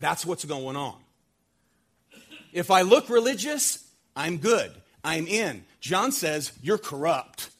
That's 0.00 0.24
what's 0.24 0.44
going 0.44 0.76
on. 0.76 0.96
If 2.52 2.70
I 2.70 2.82
look 2.82 3.10
religious, 3.10 3.84
I'm 4.14 4.38
good. 4.38 4.72
I'm 5.04 5.26
in. 5.26 5.64
John 5.80 6.12
says, 6.12 6.52
You're 6.62 6.78
corrupt. 6.78 7.50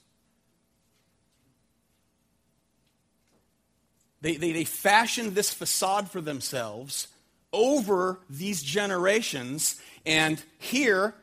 They, 4.21 4.37
they, 4.37 4.53
they 4.53 4.65
fashioned 4.65 5.35
this 5.35 5.53
facade 5.53 6.11
for 6.11 6.21
themselves 6.21 7.09
over 7.53 8.21
these 8.29 8.63
generations 8.63 9.81
and 10.09 10.43
here, 10.59 11.15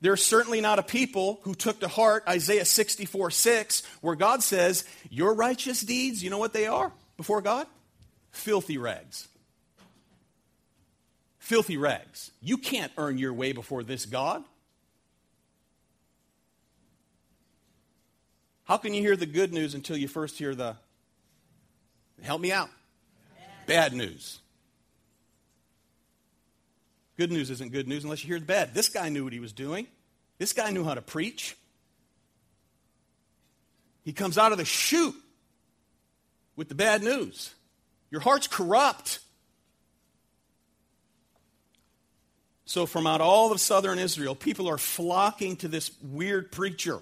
they're 0.00 0.16
certainly 0.16 0.62
not 0.62 0.78
a 0.78 0.82
people 0.82 1.40
who 1.42 1.54
took 1.54 1.80
to 1.80 1.88
heart 1.88 2.24
Isaiah 2.26 2.64
64 2.64 3.30
6, 3.30 3.82
where 4.00 4.16
God 4.16 4.42
says, 4.42 4.84
Your 5.10 5.34
righteous 5.34 5.82
deeds, 5.82 6.22
you 6.24 6.30
know 6.30 6.38
what 6.38 6.54
they 6.54 6.66
are 6.66 6.90
before 7.18 7.42
God? 7.42 7.66
Filthy 8.30 8.78
rags. 8.78 9.28
Filthy 11.38 11.76
rags. 11.76 12.30
You 12.40 12.56
can't 12.56 12.92
earn 12.96 13.18
your 13.18 13.34
way 13.34 13.52
before 13.52 13.82
this 13.82 14.06
God. 14.06 14.42
How 18.64 18.78
can 18.78 18.94
you 18.94 19.02
hear 19.02 19.16
the 19.16 19.26
good 19.26 19.52
news 19.52 19.74
until 19.74 19.98
you 19.98 20.08
first 20.08 20.38
hear 20.38 20.54
the 20.54 20.76
help 22.24 22.40
me 22.40 22.52
out? 22.52 22.70
Bad 23.66 23.92
news. 23.92 24.38
Good 27.16 27.32
news 27.32 27.50
isn't 27.50 27.72
good 27.72 27.88
news 27.88 28.04
unless 28.04 28.22
you 28.22 28.28
hear 28.28 28.38
the 28.38 28.46
bad. 28.46 28.74
This 28.74 28.88
guy 28.88 29.08
knew 29.08 29.24
what 29.24 29.32
he 29.32 29.40
was 29.40 29.52
doing. 29.52 29.86
This 30.38 30.52
guy 30.52 30.70
knew 30.70 30.84
how 30.84 30.94
to 30.94 31.02
preach. 31.02 31.56
He 34.04 34.12
comes 34.12 34.38
out 34.38 34.52
of 34.52 34.58
the 34.58 34.64
chute 34.64 35.16
with 36.56 36.68
the 36.68 36.74
bad 36.74 37.02
news. 37.02 37.52
Your 38.10 38.20
heart's 38.20 38.46
corrupt. 38.46 39.18
So, 42.64 42.86
from 42.86 43.06
out 43.06 43.20
all 43.20 43.50
of 43.50 43.60
southern 43.60 43.98
Israel, 43.98 44.34
people 44.34 44.68
are 44.68 44.78
flocking 44.78 45.56
to 45.56 45.68
this 45.68 45.90
weird 46.02 46.52
preacher. 46.52 47.00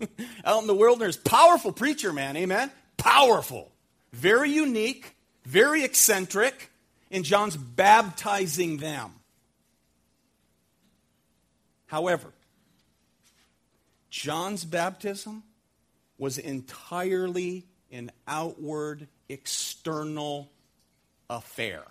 out 0.44 0.60
in 0.62 0.66
the 0.66 0.74
wilderness, 0.74 1.16
powerful 1.16 1.72
preacher, 1.72 2.12
man, 2.12 2.36
amen? 2.36 2.70
Powerful. 3.02 3.72
Very 4.12 4.50
unique, 4.50 5.16
very 5.44 5.82
eccentric 5.82 6.70
and 7.10 7.24
John's 7.24 7.56
baptizing 7.56 8.76
them. 8.76 9.12
However, 11.86 12.32
John's 14.08 14.64
baptism 14.64 15.42
was 16.16 16.38
entirely 16.38 17.66
an 17.90 18.12
outward, 18.28 19.08
external 19.28 20.52
affair. 21.28 21.82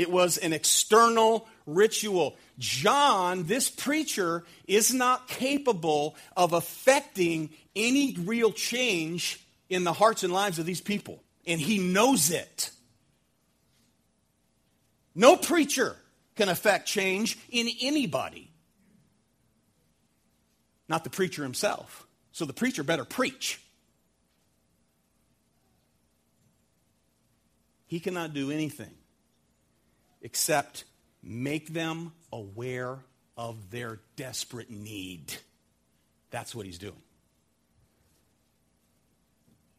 It 0.00 0.10
was 0.10 0.38
an 0.38 0.54
external 0.54 1.46
ritual. 1.66 2.38
John, 2.58 3.44
this 3.44 3.68
preacher, 3.68 4.44
is 4.66 4.94
not 4.94 5.28
capable 5.28 6.16
of 6.34 6.54
affecting 6.54 7.50
any 7.76 8.16
real 8.18 8.50
change 8.50 9.44
in 9.68 9.84
the 9.84 9.92
hearts 9.92 10.24
and 10.24 10.32
lives 10.32 10.58
of 10.58 10.64
these 10.64 10.80
people. 10.80 11.22
And 11.46 11.60
he 11.60 11.76
knows 11.76 12.30
it. 12.30 12.70
No 15.14 15.36
preacher 15.36 15.96
can 16.34 16.48
affect 16.48 16.88
change 16.88 17.38
in 17.50 17.68
anybody. 17.82 18.50
Not 20.88 21.04
the 21.04 21.10
preacher 21.10 21.42
himself. 21.42 22.06
So 22.32 22.46
the 22.46 22.54
preacher 22.54 22.82
better 22.82 23.04
preach. 23.04 23.60
He 27.84 28.00
cannot 28.00 28.32
do 28.32 28.50
anything 28.50 28.94
except 30.22 30.84
make 31.22 31.72
them 31.72 32.12
aware 32.32 32.98
of 33.36 33.70
their 33.70 34.00
desperate 34.16 34.70
need. 34.70 35.34
That's 36.30 36.54
what 36.54 36.66
he's 36.66 36.78
doing. 36.78 37.02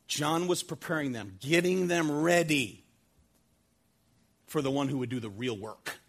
John 0.07 0.47
was 0.47 0.61
preparing 0.61 1.13
them, 1.13 1.37
getting 1.39 1.87
them 1.87 2.11
ready 2.11 2.83
for 4.47 4.61
the 4.61 4.71
one 4.71 4.89
who 4.89 4.97
would 4.97 5.09
do 5.09 5.21
the 5.21 5.29
real 5.29 5.55
work. 5.55 5.99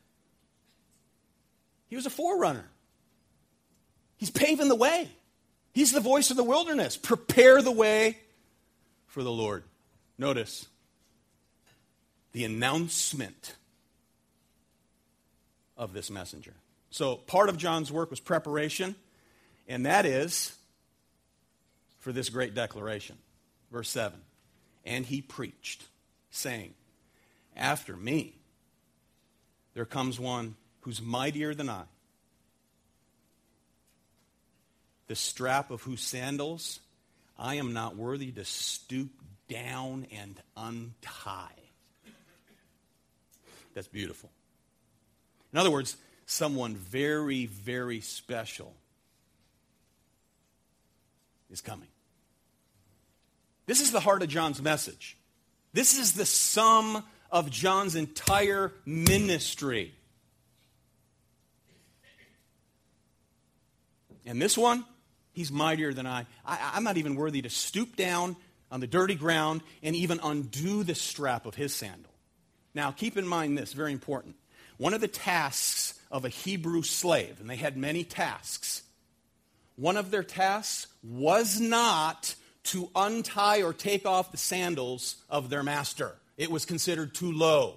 He 1.87 1.95
was 1.95 2.07
a 2.07 2.11
forerunner. 2.11 2.69
He's 4.17 4.31
paving 4.31 4.69
the 4.69 4.75
way. 4.75 5.09
He's 5.73 5.93
the 5.93 6.01
voice 6.01 6.31
of 6.31 6.37
the 6.37 6.45
wilderness. 6.45 6.97
Prepare 6.97 7.63
the 7.63 7.71
way 7.71 8.19
for 9.07 9.23
the 9.23 9.31
Lord. 9.31 9.63
Notice 10.19 10.67
the 12.33 12.45
announcement 12.45 13.55
of 15.77 15.93
this 15.93 16.11
messenger. 16.11 16.55
So, 16.91 17.17
part 17.17 17.49
of 17.49 17.57
John's 17.57 17.91
work 17.91 18.11
was 18.11 18.21
preparation, 18.21 18.95
and 19.67 19.87
that 19.87 20.05
is 20.05 20.55
for 22.01 22.13
this 22.13 22.29
great 22.29 22.55
declaration. 22.55 23.17
Verse 23.71 23.89
7 23.89 24.21
And 24.85 25.07
he 25.07 25.23
preached, 25.23 25.85
saying, 26.31 26.75
after 27.57 27.97
me, 27.97 28.35
there 29.75 29.85
comes 29.85 30.21
one 30.21 30.57
who's 30.81 31.01
mightier 31.01 31.55
than 31.55 31.69
I, 31.69 31.85
the 35.07 35.15
strap 35.15 35.71
of 35.71 35.83
whose 35.83 36.03
sandals 36.03 36.81
I 37.39 37.57
am 37.57 37.73
not 37.73 37.97
worthy 37.97 38.31
to 38.33 38.45
stoop 38.45 39.11
down 39.49 40.07
and 40.13 40.41
untie. 40.57 41.49
That's 43.75 43.89
beautiful. 43.89 44.31
In 45.53 45.59
other 45.59 45.71
words, 45.71 45.97
someone 46.27 46.77
very, 46.77 47.47
very 47.47 48.01
special 48.01 48.75
is 51.51 51.61
coming. 51.61 51.89
This 53.67 53.81
is 53.81 53.93
the 53.93 54.01
heart 54.01 54.23
of 54.23 54.29
John's 54.29 54.63
message. 54.63 55.17
This 55.73 55.99
is 55.99 56.15
the 56.15 56.27
sum 56.27 57.05
of 57.31 57.51
John's 57.51 57.95
entire 57.95 58.73
ministry. 58.85 59.95
And 64.25 64.41
this 64.41 64.57
one, 64.57 64.85
he's 65.33 65.51
mightier 65.51 65.93
than 65.93 66.07
I. 66.07 66.27
I. 66.45 66.73
I'm 66.75 66.85
not 66.85 66.97
even 66.97 67.17
worthy 67.17 67.43
to 67.43 67.51
stoop 67.51 67.97
down 67.97 68.37
on 68.71 68.81
the 68.81 68.87
dirty 68.87 69.15
ground 69.15 69.63
and 69.83 69.97
even 69.97 70.21
undo 70.23 70.85
the 70.85 70.95
strap 70.95 71.47
of 71.47 71.55
his 71.55 71.75
sandal. 71.75 72.13
Now, 72.75 72.91
keep 72.91 73.17
in 73.17 73.27
mind 73.27 73.59
this, 73.59 73.73
very 73.73 73.93
important. 73.93 74.37
One 74.83 74.95
of 74.95 75.01
the 75.01 75.07
tasks 75.07 75.95
of 76.11 76.25
a 76.25 76.29
Hebrew 76.29 76.83
slave, 76.83 77.37
and 77.39 77.49
they 77.49 77.55
had 77.55 77.77
many 77.77 78.03
tasks, 78.03 78.83
one 79.77 79.97
of 79.97 80.11
their 80.11 80.25
tasks 80.25 80.89
was 81.05 81.61
not 81.61 82.35
to 82.65 82.91
untie 82.97 83.63
or 83.63 83.73
take 83.73 84.07
off 84.07 84.33
the 84.33 84.39
sandals 84.39 85.23
of 85.31 85.51
their 85.51 85.63
master. 85.63 86.17
It 86.37 86.51
was 86.51 86.65
considered 86.65 87.15
too 87.15 87.31
low. 87.31 87.77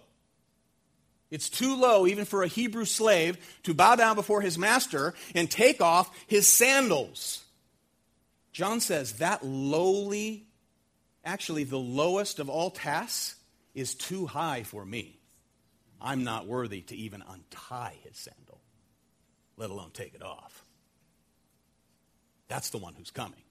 It's 1.30 1.48
too 1.48 1.76
low, 1.76 2.08
even 2.08 2.26
for 2.26 2.42
a 2.42 2.48
Hebrew 2.48 2.86
slave, 2.86 3.38
to 3.62 3.76
bow 3.76 3.96
down 3.98 4.16
before 4.16 4.42
his 4.42 4.58
master 4.58 5.14
and 5.36 5.48
take 5.48 5.82
off 5.82 6.10
his 6.26 6.48
sandals. 6.48 7.44
John 8.52 8.80
says 8.80 9.20
that 9.20 9.46
lowly, 9.46 10.48
actually 11.24 11.66
the 11.66 11.78
lowest 11.78 12.40
of 12.40 12.50
all 12.50 12.72
tasks, 12.72 13.36
is 13.76 13.94
too 13.94 14.26
high 14.26 14.64
for 14.64 14.84
me. 14.84 15.15
I'm 16.02 16.24
not 16.24 16.48
worthy 16.48 16.82
to 16.82 16.96
even 16.96 17.24
untie 17.28 17.96
his 18.04 18.18
sandal, 18.18 18.62
let 19.58 19.70
alone 19.70 19.92
take 19.94 20.14
it 20.14 20.24
off. 20.24 20.66
That's 22.48 22.70
the 22.70 22.78
one 22.78 22.94
who's 22.96 23.12
coming. 23.12 23.42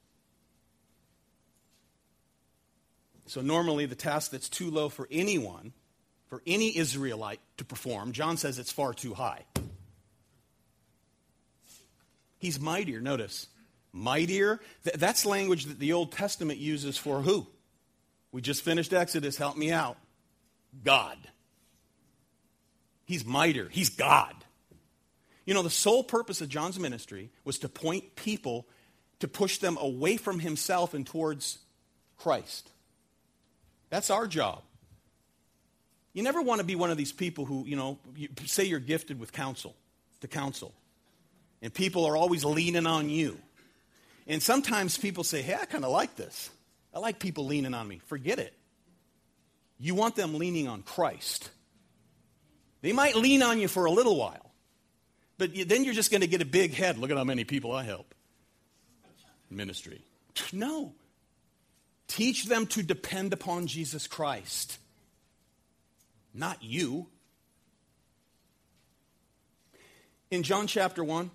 So, 3.27 3.41
normally, 3.41 3.87
the 3.87 3.95
task 3.95 4.31
that's 4.31 4.49
too 4.49 4.71
low 4.71 4.89
for 4.89 5.09
anyone, 5.11 5.73
for 6.29 6.43
any 6.47 6.77
Israelite 6.77 7.41
to 7.57 7.65
perform, 7.65 8.13
John 8.13 8.37
says 8.37 8.59
it's 8.59 8.71
far 8.71 8.93
too 8.93 9.15
high. 9.15 9.45
He's 12.39 12.61
mightier, 12.61 13.01
notice. 13.01 13.47
Mightier. 13.93 14.61
Th- 14.85 14.97
that's 14.97 15.25
language 15.25 15.65
that 15.65 15.79
the 15.79 15.95
Old 15.95 16.13
Testament 16.13 16.59
uses 16.59 16.99
for 16.99 17.23
who? 17.23 17.47
We 18.33 18.43
just 18.43 18.63
finished 18.63 18.93
Exodus, 18.93 19.39
help 19.39 19.57
me 19.57 19.73
out. 19.73 19.97
God. 20.85 21.17
He's 23.05 23.25
mightier. 23.25 23.69
He's 23.71 23.91
God. 23.91 24.35
You 25.45 25.55
know, 25.55 25.63
the 25.63 25.71
sole 25.71 26.03
purpose 26.03 26.41
of 26.41 26.49
John's 26.49 26.79
ministry 26.79 27.31
was 27.45 27.59
to 27.61 27.69
point 27.69 28.17
people, 28.17 28.67
to 29.21 29.29
push 29.29 29.59
them 29.59 29.77
away 29.81 30.17
from 30.17 30.39
himself 30.39 30.95
and 30.95 31.07
towards 31.07 31.59
Christ. 32.17 32.71
That's 33.91 34.11
our 34.11 34.27
job. 34.27 34.63
You 36.15 36.23
never 36.23 36.41
want 36.41 36.61
to 36.61 36.65
be 36.65 36.77
one 36.77 36.91
of 36.91 36.97
these 36.97 37.13
people 37.13 37.45
who, 37.45 37.67
you 37.67 37.77
know, 37.77 37.99
you 38.17 38.29
say 38.47 38.65
you're 38.65 38.79
gifted 38.81 39.19
with 39.19 39.33
counsel, 39.33 39.75
to 40.21 40.29
counsel. 40.29 40.73
And 41.61 41.75
people 41.75 42.07
are 42.07 42.17
always 42.17 42.45
leaning 42.45 42.87
on 42.87 43.11
you. 43.11 43.39
And 44.27 44.43
sometimes 44.43 44.97
people 44.97 45.25
say, 45.25 45.43
hey, 45.43 45.55
I 45.61 45.67
kind 45.67 45.85
of 45.85 45.91
like 45.91 46.17
this. 46.17 46.51
I 46.95 47.01
like 47.01 47.19
people 47.19 47.47
leaning 47.47 47.75
on 47.75 47.87
me. 47.87 48.01
Forget 48.07 48.39
it. 48.39 48.55
You 49.79 49.95
want 49.95 50.15
them 50.15 50.39
leaning 50.39 50.69
on 50.69 50.83
Christ. 50.83 51.51
They 52.85 52.93
might 52.93 53.17
lean 53.17 53.43
on 53.43 53.59
you 53.59 53.67
for 53.67 53.87
a 53.87 53.91
little 53.91 54.15
while, 54.15 54.53
but 55.39 55.53
then 55.67 55.85
you're 55.85 55.95
just 55.95 56.11
going 56.11 56.21
to 56.21 56.27
get 56.27 56.43
a 56.43 56.45
big 56.45 56.75
head. 56.75 56.99
Look 56.99 57.11
at 57.11 57.17
how 57.17 57.25
many 57.25 57.45
people 57.45 57.73
I 57.73 57.83
help. 57.83 58.15
Ministry. 59.51 60.05
No. 60.53 60.93
Teach 62.09 62.45
them 62.45 62.67
to 62.67 62.83
depend 62.83 63.33
upon 63.33 63.67
Jesus 63.67 64.07
Christ, 64.07 64.79
not 66.35 66.63
you. 66.63 67.07
In 70.31 70.43
John 70.43 70.67
chapter 70.67 71.03
1, 71.03 71.31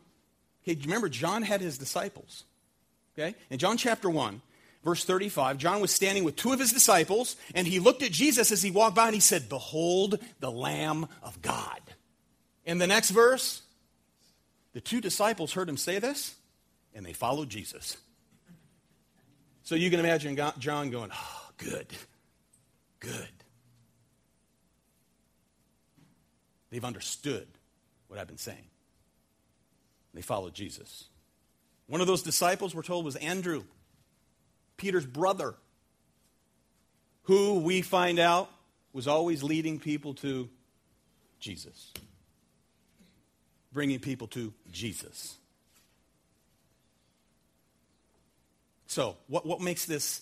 okay, 0.63 0.79
remember, 0.83 1.09
John 1.09 1.41
had 1.41 1.61
his 1.61 1.79
disciples. 1.79 2.43
Okay? 3.17 3.35
In 3.49 3.57
John 3.57 3.77
chapter 3.77 4.07
1, 4.07 4.43
verse 4.83 5.03
35, 5.03 5.57
John 5.57 5.81
was 5.81 5.91
standing 5.91 6.23
with 6.23 6.35
two 6.35 6.53
of 6.53 6.59
his 6.59 6.71
disciples, 6.71 7.35
and 7.53 7.67
he 7.67 7.79
looked 7.79 8.03
at 8.03 8.11
Jesus 8.11 8.51
as 8.51 8.61
he 8.61 8.71
walked 8.71 8.95
by 8.95 9.05
and 9.05 9.13
he 9.13 9.19
said, 9.19 9.49
Behold 9.49 10.19
the 10.39 10.51
Lamb 10.51 11.07
of 11.21 11.41
God. 11.41 11.81
In 12.65 12.77
the 12.77 12.87
next 12.87 13.09
verse, 13.09 13.61
the 14.73 14.81
two 14.81 15.01
disciples 15.01 15.53
heard 15.53 15.67
him 15.67 15.77
say 15.77 15.99
this, 15.99 16.35
and 16.93 17.05
they 17.05 17.13
followed 17.13 17.49
Jesus. 17.49 17.97
So 19.63 19.75
you 19.75 19.89
can 19.89 19.99
imagine 19.99 20.39
John 20.57 20.89
going, 20.89 21.11
oh, 21.13 21.49
good, 21.57 21.87
good. 22.99 23.29
They've 26.69 26.85
understood 26.85 27.47
what 28.07 28.19
I've 28.19 28.27
been 28.27 28.37
saying. 28.37 28.65
They 30.13 30.21
followed 30.21 30.53
Jesus. 30.53 31.05
One 31.87 32.01
of 32.01 32.07
those 32.07 32.23
disciples, 32.23 32.73
we're 32.75 32.83
told, 32.83 33.05
was 33.05 33.15
Andrew, 33.15 33.63
Peter's 34.79 35.05
brother, 35.05 35.53
who 37.23 37.59
we 37.59 37.81
find 37.83 38.17
out 38.17 38.49
was 38.91 39.07
always 39.07 39.43
leading 39.43 39.79
people 39.79 40.15
to 40.15 40.49
Jesus, 41.39 41.93
bringing 43.71 43.99
people 43.99 44.27
to 44.29 44.53
Jesus. 44.71 45.37
So, 48.87 49.17
what, 49.27 49.45
what 49.45 49.61
makes 49.61 49.85
this, 49.85 50.21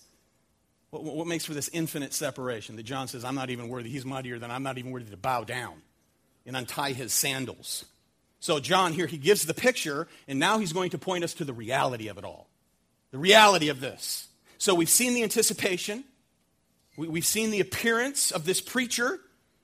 what, 0.89 1.01
what 1.03 1.25
makes 1.25 1.45
for 1.45 1.53
this 1.53 1.69
infinite 1.71 2.13
separation 2.13 2.75
that 2.75 2.83
John 2.83 3.07
says, 3.07 3.23
I'm 3.23 3.35
not 3.35 3.49
even 3.49 3.69
worthy, 3.69 3.89
he's 3.89 4.05
mightier 4.05 4.39
than 4.39 4.51
I'm 4.51 4.63
not 4.63 4.77
even 4.77 4.91
worthy 4.91 5.09
to 5.11 5.17
bow 5.17 5.45
down 5.45 5.75
and 6.45 6.57
untie 6.57 6.91
his 6.91 7.13
sandals? 7.13 7.85
So, 8.39 8.59
John 8.59 8.91
here, 8.91 9.07
he 9.07 9.17
gives 9.17 9.45
the 9.45 9.53
picture, 9.53 10.07
and 10.27 10.37
now 10.37 10.59
he's 10.59 10.73
going 10.73 10.89
to 10.89 10.97
point 10.97 11.23
us 11.23 11.33
to 11.35 11.45
the 11.45 11.53
reality 11.53 12.09
of 12.09 12.17
it 12.17 12.25
all. 12.25 12.49
The 13.11 13.17
reality 13.17 13.69
of 13.69 13.79
this. 13.79 14.26
So, 14.57 14.73
we've 14.73 14.89
seen 14.89 15.13
the 15.13 15.23
anticipation, 15.23 16.03
we, 16.97 17.07
we've 17.07 17.25
seen 17.25 17.51
the 17.51 17.59
appearance 17.59 18.31
of 18.31 18.45
this 18.45 18.61
preacher, 18.61 19.19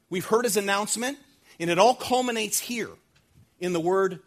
we've 0.09 0.25
heard 0.25 0.45
his 0.45 0.57
announcement, 0.57 1.17
and 1.59 1.69
it 1.69 1.79
all 1.79 1.95
culminates 1.95 2.59
here 2.59 2.89
in 3.59 3.73
the 3.73 3.79
word 3.79 4.19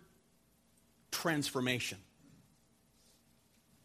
transformation. 1.10 1.98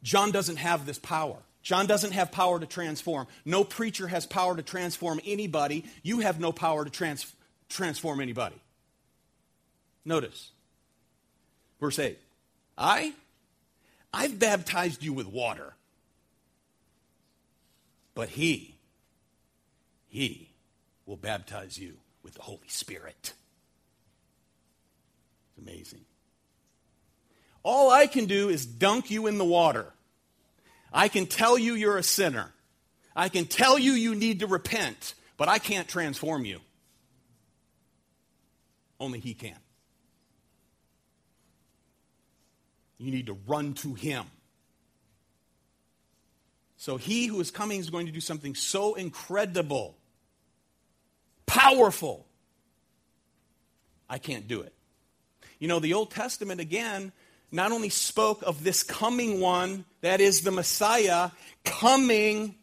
John 0.04 0.32
doesn't 0.32 0.58
have 0.58 0.86
this 0.86 0.98
power. 0.98 1.38
John 1.62 1.86
doesn't 1.86 2.12
have 2.12 2.32
power 2.32 2.60
to 2.60 2.65
transform. 2.65 3.28
No 3.46 3.63
preacher 3.63 4.08
has 4.08 4.26
power 4.26 4.56
to 4.56 4.63
transform 4.63 5.20
anybody. 5.26 5.86
You 6.02 6.22
have 6.22 6.39
no 6.39 6.52
power 6.52 6.84
to 6.84 6.89
trans- 6.89 7.36
transform 7.70 8.20
anybody. 8.20 8.56
Notice 10.04 10.52
verse 11.80 12.00
8. 12.00 12.17
I 12.78 13.13
I've 14.13 14.39
baptized 14.39 15.04
you 15.04 15.13
with 15.13 15.28
water. 15.28 15.74
But 18.13 18.30
he 18.30 18.76
he 20.08 20.50
will 21.06 21.17
baptize 21.17 21.78
you 21.78 21.97
with 22.21 22.34
the 22.34 22.41
Holy 22.41 22.67
Spirit. 22.67 23.34
It's 25.50 25.58
amazing. 25.58 26.02
All 27.63 27.89
I 27.89 28.08
can 28.08 28.26
do 28.26 28.50
is 28.50 28.65
dunk 28.65 29.10
you 29.10 29.28
in 29.28 29.38
the 29.38 29.45
water. 29.45 29.86
I 30.91 31.08
can 31.08 31.28
tell 31.28 31.58
you 31.58 31.76
you're 31.76 31.97
a 31.97 32.04
sinner. 32.04 32.52
I 33.15 33.30
can 33.30 33.45
tell 33.45 33.80
you 33.80 33.93
you 33.93 34.15
need 34.15 34.39
to 34.41 34.47
repent, 34.47 35.13
but 35.38 35.47
I 35.47 35.58
can't 35.58 35.88
transform 35.88 36.43
you. 36.43 36.60
Only 39.00 39.19
He 39.19 39.34
can. 39.34 39.58
You 42.97 43.12
need 43.12 43.28
to 43.28 43.38
run 43.47 43.74
to 43.76 43.93
Him. 43.93 44.26
So 46.82 46.98
He 46.98 47.28
who 47.28 47.39
is 47.39 47.52
coming 47.52 47.80
is 47.80 47.91
going 47.91 48.08
to 48.08 48.12
do 48.12 48.20
something 48.20 48.56
so 48.56 48.96
incredible, 48.96 49.96
powerful. 51.46 52.26
I 54.10 54.17
can't 54.17 54.48
do 54.48 54.62
it. 54.62 54.73
You 55.60 55.67
know, 55.67 55.77
the 55.77 55.94
Old 55.94 56.10
Testament, 56.10 56.60
again, 56.60 57.12
not 57.52 57.71
only 57.71 57.90
spoke 57.90 58.42
of 58.42 58.63
this 58.63 58.82
coming 58.82 59.40
one, 59.40 59.86
that 60.02 60.21
is 60.21 60.42
the 60.42 60.50
Messiah, 60.50 61.29
coming, 61.63 62.56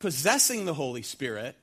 possessing 0.00 0.64
the 0.64 0.74
Holy 0.74 1.02
Spirit, 1.02 1.54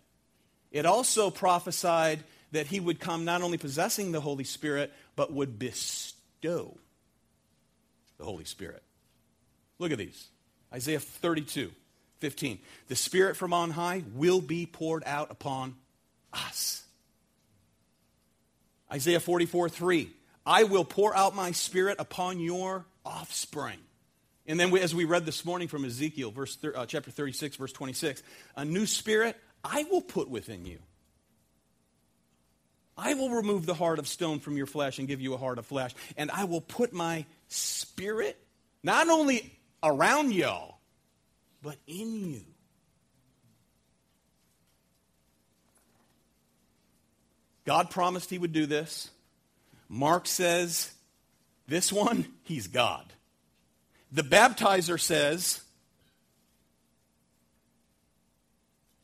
it 0.72 0.86
also 0.86 1.30
prophesied 1.30 2.24
that 2.53 2.68
he 2.68 2.80
would 2.80 3.01
come 3.01 3.26
not 3.26 3.41
only 3.41 3.57
possessing 3.57 4.13
the 4.13 4.22
Holy 4.22 4.45
Spirit, 4.45 4.93
but 5.18 5.34
would 5.34 5.59
bestow 5.59 6.78
the 8.18 8.24
Holy 8.24 8.45
Spirit. 8.45 8.84
Look 9.80 9.91
at 9.91 9.97
these 9.97 10.30
Isaiah 10.78 10.99
32, 10.99 11.71
15. 12.19 12.59
The 12.88 12.95
Spirit 12.95 13.36
from 13.36 13.51
on 13.51 13.71
high 13.71 14.03
will 14.13 14.41
be 14.41 14.67
poured 14.67 15.01
out 15.07 15.32
upon 15.32 15.73
us. 16.32 16.84
Isaiah 18.93 19.19
44, 19.19 19.69
3. 19.69 20.11
I 20.45 20.65
will 20.65 20.86
pour 20.86 21.15
out 21.15 21.36
my 21.36 21.51
spirit 21.51 21.97
upon 21.97 22.39
your 22.39 22.86
offspring. 23.03 23.80
And 24.45 24.59
then 24.59 24.69
we, 24.69 24.80
as 24.80 24.93
we 24.93 25.05
read 25.05 25.25
this 25.25 25.43
morning 25.43 25.67
from 25.67 25.84
Ezekiel, 25.84 26.30
verse, 26.30 26.55
uh, 26.63 26.86
chapter 26.86 27.09
36, 27.09 27.55
verse 27.55 27.73
26, 27.73 28.21
a 28.55 28.63
new 28.63 28.86
spirit 28.86 29.36
I 29.63 29.84
will 29.89 30.01
put 30.01 30.30
within 30.30 30.63
you. 30.67 30.78
I 32.95 33.15
will 33.15 33.32
remove 33.32 33.65
the 33.65 33.73
heart 33.73 33.97
of 33.97 34.07
stone 34.07 34.39
from 34.39 34.57
your 34.57 34.67
flesh 34.67 34.99
and 34.99 35.07
give 35.07 35.21
you 35.21 35.34
a 35.34 35.38
heart 35.38 35.57
of 35.57 35.65
flesh. 35.65 35.95
And 36.17 36.30
I 36.30 36.43
will 36.43 36.61
put 36.61 36.93
my 36.93 37.25
spirit 37.47 38.38
not 38.84 39.09
only 39.09 39.57
around 39.84 40.34
y'all, 40.34 40.80
but 41.61 41.78
in 41.88 42.34
you. 42.34 42.41
God 47.65 47.89
promised 47.89 48.30
he 48.30 48.38
would 48.38 48.53
do 48.53 48.65
this. 48.65 49.09
Mark 49.89 50.25
says, 50.25 50.91
this 51.67 51.91
one, 51.91 52.25
he's 52.43 52.67
God. 52.67 53.05
The 54.11 54.23
baptizer 54.23 54.99
says, 54.99 55.61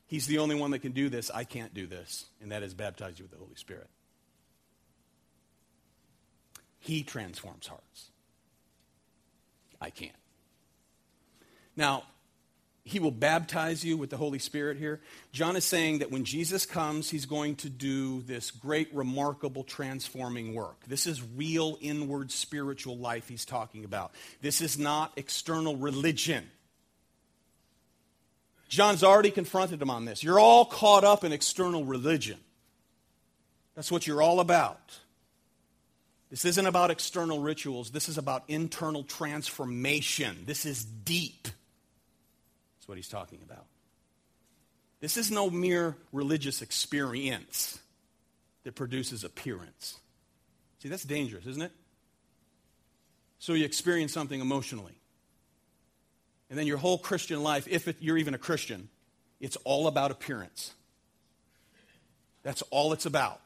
He's 0.06 0.28
the 0.28 0.38
only 0.38 0.54
one 0.54 0.70
that 0.70 0.78
can 0.78 0.92
do 0.92 1.08
this. 1.08 1.28
I 1.28 1.42
can't 1.42 1.74
do 1.74 1.88
this. 1.88 2.26
And 2.40 2.52
that 2.52 2.62
is 2.62 2.72
baptize 2.72 3.18
you 3.18 3.24
with 3.24 3.32
the 3.32 3.38
Holy 3.38 3.56
Spirit. 3.56 3.88
He 6.78 7.02
transforms 7.02 7.66
hearts. 7.66 8.10
I 9.80 9.90
can't. 9.90 10.12
Now, 11.76 12.04
he 12.86 12.98
will 12.98 13.10
baptize 13.10 13.82
you 13.82 13.96
with 13.96 14.10
the 14.10 14.18
Holy 14.18 14.38
Spirit 14.38 14.76
here. 14.76 15.00
John 15.32 15.56
is 15.56 15.64
saying 15.64 16.00
that 16.00 16.10
when 16.10 16.24
Jesus 16.24 16.66
comes, 16.66 17.08
he's 17.08 17.24
going 17.24 17.56
to 17.56 17.70
do 17.70 18.20
this 18.22 18.50
great, 18.50 18.94
remarkable, 18.94 19.64
transforming 19.64 20.54
work. 20.54 20.84
This 20.86 21.06
is 21.06 21.22
real, 21.34 21.78
inward, 21.80 22.30
spiritual 22.30 22.98
life 22.98 23.26
he's 23.26 23.46
talking 23.46 23.84
about. 23.86 24.12
This 24.42 24.60
is 24.60 24.78
not 24.78 25.12
external 25.16 25.76
religion. 25.76 26.50
John's 28.68 29.02
already 29.02 29.30
confronted 29.30 29.80
him 29.80 29.88
on 29.88 30.04
this. 30.04 30.22
You're 30.22 30.40
all 30.40 30.66
caught 30.66 31.04
up 31.04 31.24
in 31.24 31.32
external 31.32 31.84
religion. 31.84 32.38
That's 33.74 33.90
what 33.90 34.06
you're 34.06 34.20
all 34.20 34.40
about. 34.40 34.98
This 36.28 36.44
isn't 36.44 36.66
about 36.66 36.90
external 36.90 37.40
rituals. 37.40 37.92
This 37.92 38.08
is 38.10 38.18
about 38.18 38.44
internal 38.48 39.04
transformation. 39.04 40.42
This 40.44 40.66
is 40.66 40.84
deep. 40.84 41.48
That's 42.84 42.88
what 42.90 42.98
he's 42.98 43.08
talking 43.08 43.38
about. 43.42 43.64
This 45.00 45.16
is 45.16 45.30
no 45.30 45.48
mere 45.48 45.96
religious 46.12 46.60
experience 46.60 47.78
that 48.64 48.74
produces 48.74 49.24
appearance. 49.24 49.98
See, 50.80 50.90
that's 50.90 51.04
dangerous, 51.04 51.46
isn't 51.46 51.62
it? 51.62 51.72
So 53.38 53.54
you 53.54 53.64
experience 53.64 54.12
something 54.12 54.38
emotionally. 54.38 54.92
And 56.50 56.58
then 56.58 56.66
your 56.66 56.76
whole 56.76 56.98
Christian 56.98 57.42
life, 57.42 57.66
if 57.70 57.88
it, 57.88 57.96
you're 58.00 58.18
even 58.18 58.34
a 58.34 58.38
Christian, 58.38 58.90
it's 59.40 59.56
all 59.64 59.86
about 59.86 60.10
appearance. 60.10 60.74
That's 62.42 62.60
all 62.70 62.92
it's 62.92 63.06
about. 63.06 63.40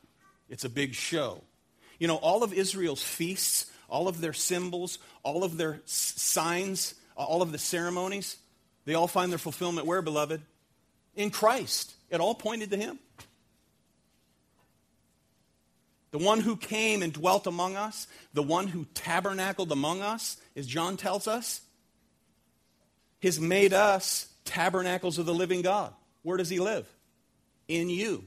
It's 0.49 0.65
a 0.65 0.69
big 0.69 0.95
show. 0.95 1.45
You 2.01 2.09
know, 2.09 2.17
all 2.17 2.43
of 2.43 2.53
Israel's 2.53 3.05
feasts, 3.05 3.67
all 3.89 4.09
of 4.09 4.21
their 4.21 4.33
symbols, 4.33 4.99
all 5.23 5.45
of 5.45 5.59
their 5.59 5.81
signs, 5.85 6.97
all 7.17 7.41
of 7.41 7.53
the 7.53 7.59
ceremonies, 7.59 8.37
they 8.89 8.95
all 8.95 9.07
find 9.07 9.31
their 9.31 9.39
fulfillment 9.39 9.87
where, 9.87 10.01
beloved? 10.01 10.41
In 11.15 11.31
Christ. 11.31 11.95
It 12.09 12.21
all 12.21 12.35
pointed 12.35 12.71
to 12.71 12.79
Him. 12.79 12.99
The 16.11 16.19
one 16.19 16.41
who 16.41 16.57
came 16.57 17.03
and 17.03 17.13
dwelt 17.13 17.47
among 17.47 17.77
us, 17.77 18.07
the 18.33 18.43
one 18.43 18.67
who 18.67 18.87
tabernacled 18.95 19.71
among 19.73 20.01
us, 20.01 20.39
as 20.57 20.67
John 20.67 20.97
tells 20.97 21.29
us, 21.29 21.61
has 23.23 23.39
made 23.39 23.75
us 23.75 24.33
tabernacles 24.47 25.19
of 25.19 25.27
the 25.27 25.35
living 25.35 25.61
God. 25.61 25.93
Where 26.23 26.39
does 26.39 26.49
he 26.49 26.59
live? 26.59 26.89
In 27.67 27.91
you. 27.91 28.25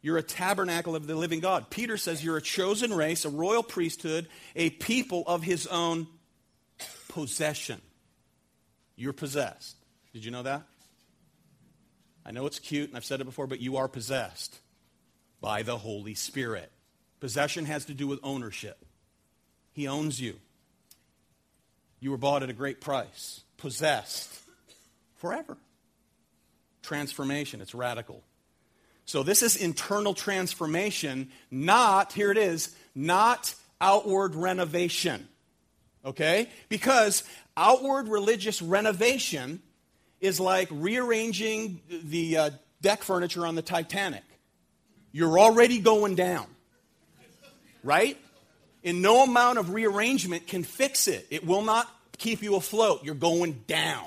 You're 0.00 0.16
a 0.16 0.22
tabernacle 0.22 0.96
of 0.96 1.06
the 1.06 1.14
living 1.14 1.40
God. 1.40 1.68
Peter 1.68 1.98
says 1.98 2.24
you're 2.24 2.38
a 2.38 2.42
chosen 2.42 2.94
race, 2.94 3.26
a 3.26 3.28
royal 3.28 3.62
priesthood, 3.62 4.26
a 4.56 4.70
people 4.70 5.22
of 5.26 5.42
his 5.42 5.66
own 5.66 6.06
possession. 7.08 7.80
You're 8.96 9.12
possessed. 9.12 9.76
Did 10.12 10.24
you 10.24 10.30
know 10.30 10.42
that? 10.42 10.62
I 12.24 12.30
know 12.30 12.46
it's 12.46 12.58
cute, 12.58 12.88
and 12.88 12.96
I've 12.96 13.04
said 13.04 13.20
it 13.20 13.24
before, 13.24 13.46
but 13.46 13.60
you 13.60 13.76
are 13.76 13.88
possessed 13.88 14.60
by 15.40 15.62
the 15.62 15.78
Holy 15.78 16.14
Spirit. 16.14 16.70
Possession 17.20 17.64
has 17.64 17.84
to 17.86 17.94
do 17.94 18.06
with 18.06 18.20
ownership. 18.22 18.84
He 19.72 19.88
owns 19.88 20.20
you. 20.20 20.36
You 22.00 22.10
were 22.10 22.18
bought 22.18 22.42
at 22.42 22.50
a 22.50 22.54
great 22.54 22.80
price 22.80 23.42
possessed 23.56 24.28
forever. 25.16 25.56
Transformation, 26.82 27.60
it's 27.60 27.74
radical. 27.74 28.22
So, 29.04 29.22
this 29.22 29.42
is 29.42 29.56
internal 29.56 30.14
transformation, 30.14 31.30
not, 31.50 32.12
here 32.12 32.32
it 32.32 32.38
is, 32.38 32.74
not 32.94 33.54
outward 33.80 34.34
renovation. 34.34 35.28
Okay? 36.04 36.48
Because 36.68 37.22
outward 37.56 38.08
religious 38.08 38.60
renovation 38.60 39.62
is 40.22 40.40
like 40.40 40.68
rearranging 40.70 41.82
the 41.90 42.38
uh, 42.38 42.50
deck 42.80 43.02
furniture 43.02 43.46
on 43.46 43.56
the 43.56 43.62
Titanic. 43.62 44.22
You're 45.10 45.38
already 45.38 45.80
going 45.80 46.14
down. 46.14 46.46
Right? 47.84 48.16
And 48.84 49.02
no 49.02 49.24
amount 49.24 49.58
of 49.58 49.74
rearrangement 49.74 50.46
can 50.46 50.62
fix 50.62 51.08
it. 51.08 51.26
It 51.30 51.44
will 51.44 51.62
not 51.62 51.88
keep 52.16 52.42
you 52.42 52.54
afloat. 52.54 53.04
You're 53.04 53.14
going 53.16 53.64
down. 53.66 54.06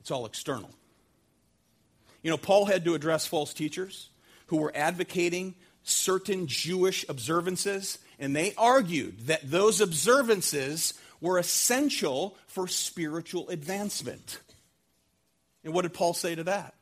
It's 0.00 0.12
all 0.12 0.24
external. 0.24 0.70
You 2.22 2.30
know, 2.30 2.36
Paul 2.36 2.64
had 2.64 2.84
to 2.84 2.94
address 2.94 3.26
false 3.26 3.52
teachers 3.52 4.08
who 4.46 4.58
were 4.58 4.72
advocating 4.74 5.56
certain 5.82 6.46
Jewish 6.46 7.04
observances, 7.08 7.98
and 8.18 8.34
they 8.34 8.54
argued 8.56 9.26
that 9.26 9.48
those 9.48 9.80
observances 9.80 10.94
were 11.20 11.38
essential 11.38 12.36
for 12.46 12.68
spiritual 12.68 13.48
advancement. 13.48 14.40
And 15.64 15.72
what 15.72 15.82
did 15.82 15.94
Paul 15.94 16.14
say 16.14 16.34
to 16.34 16.44
that? 16.44 16.74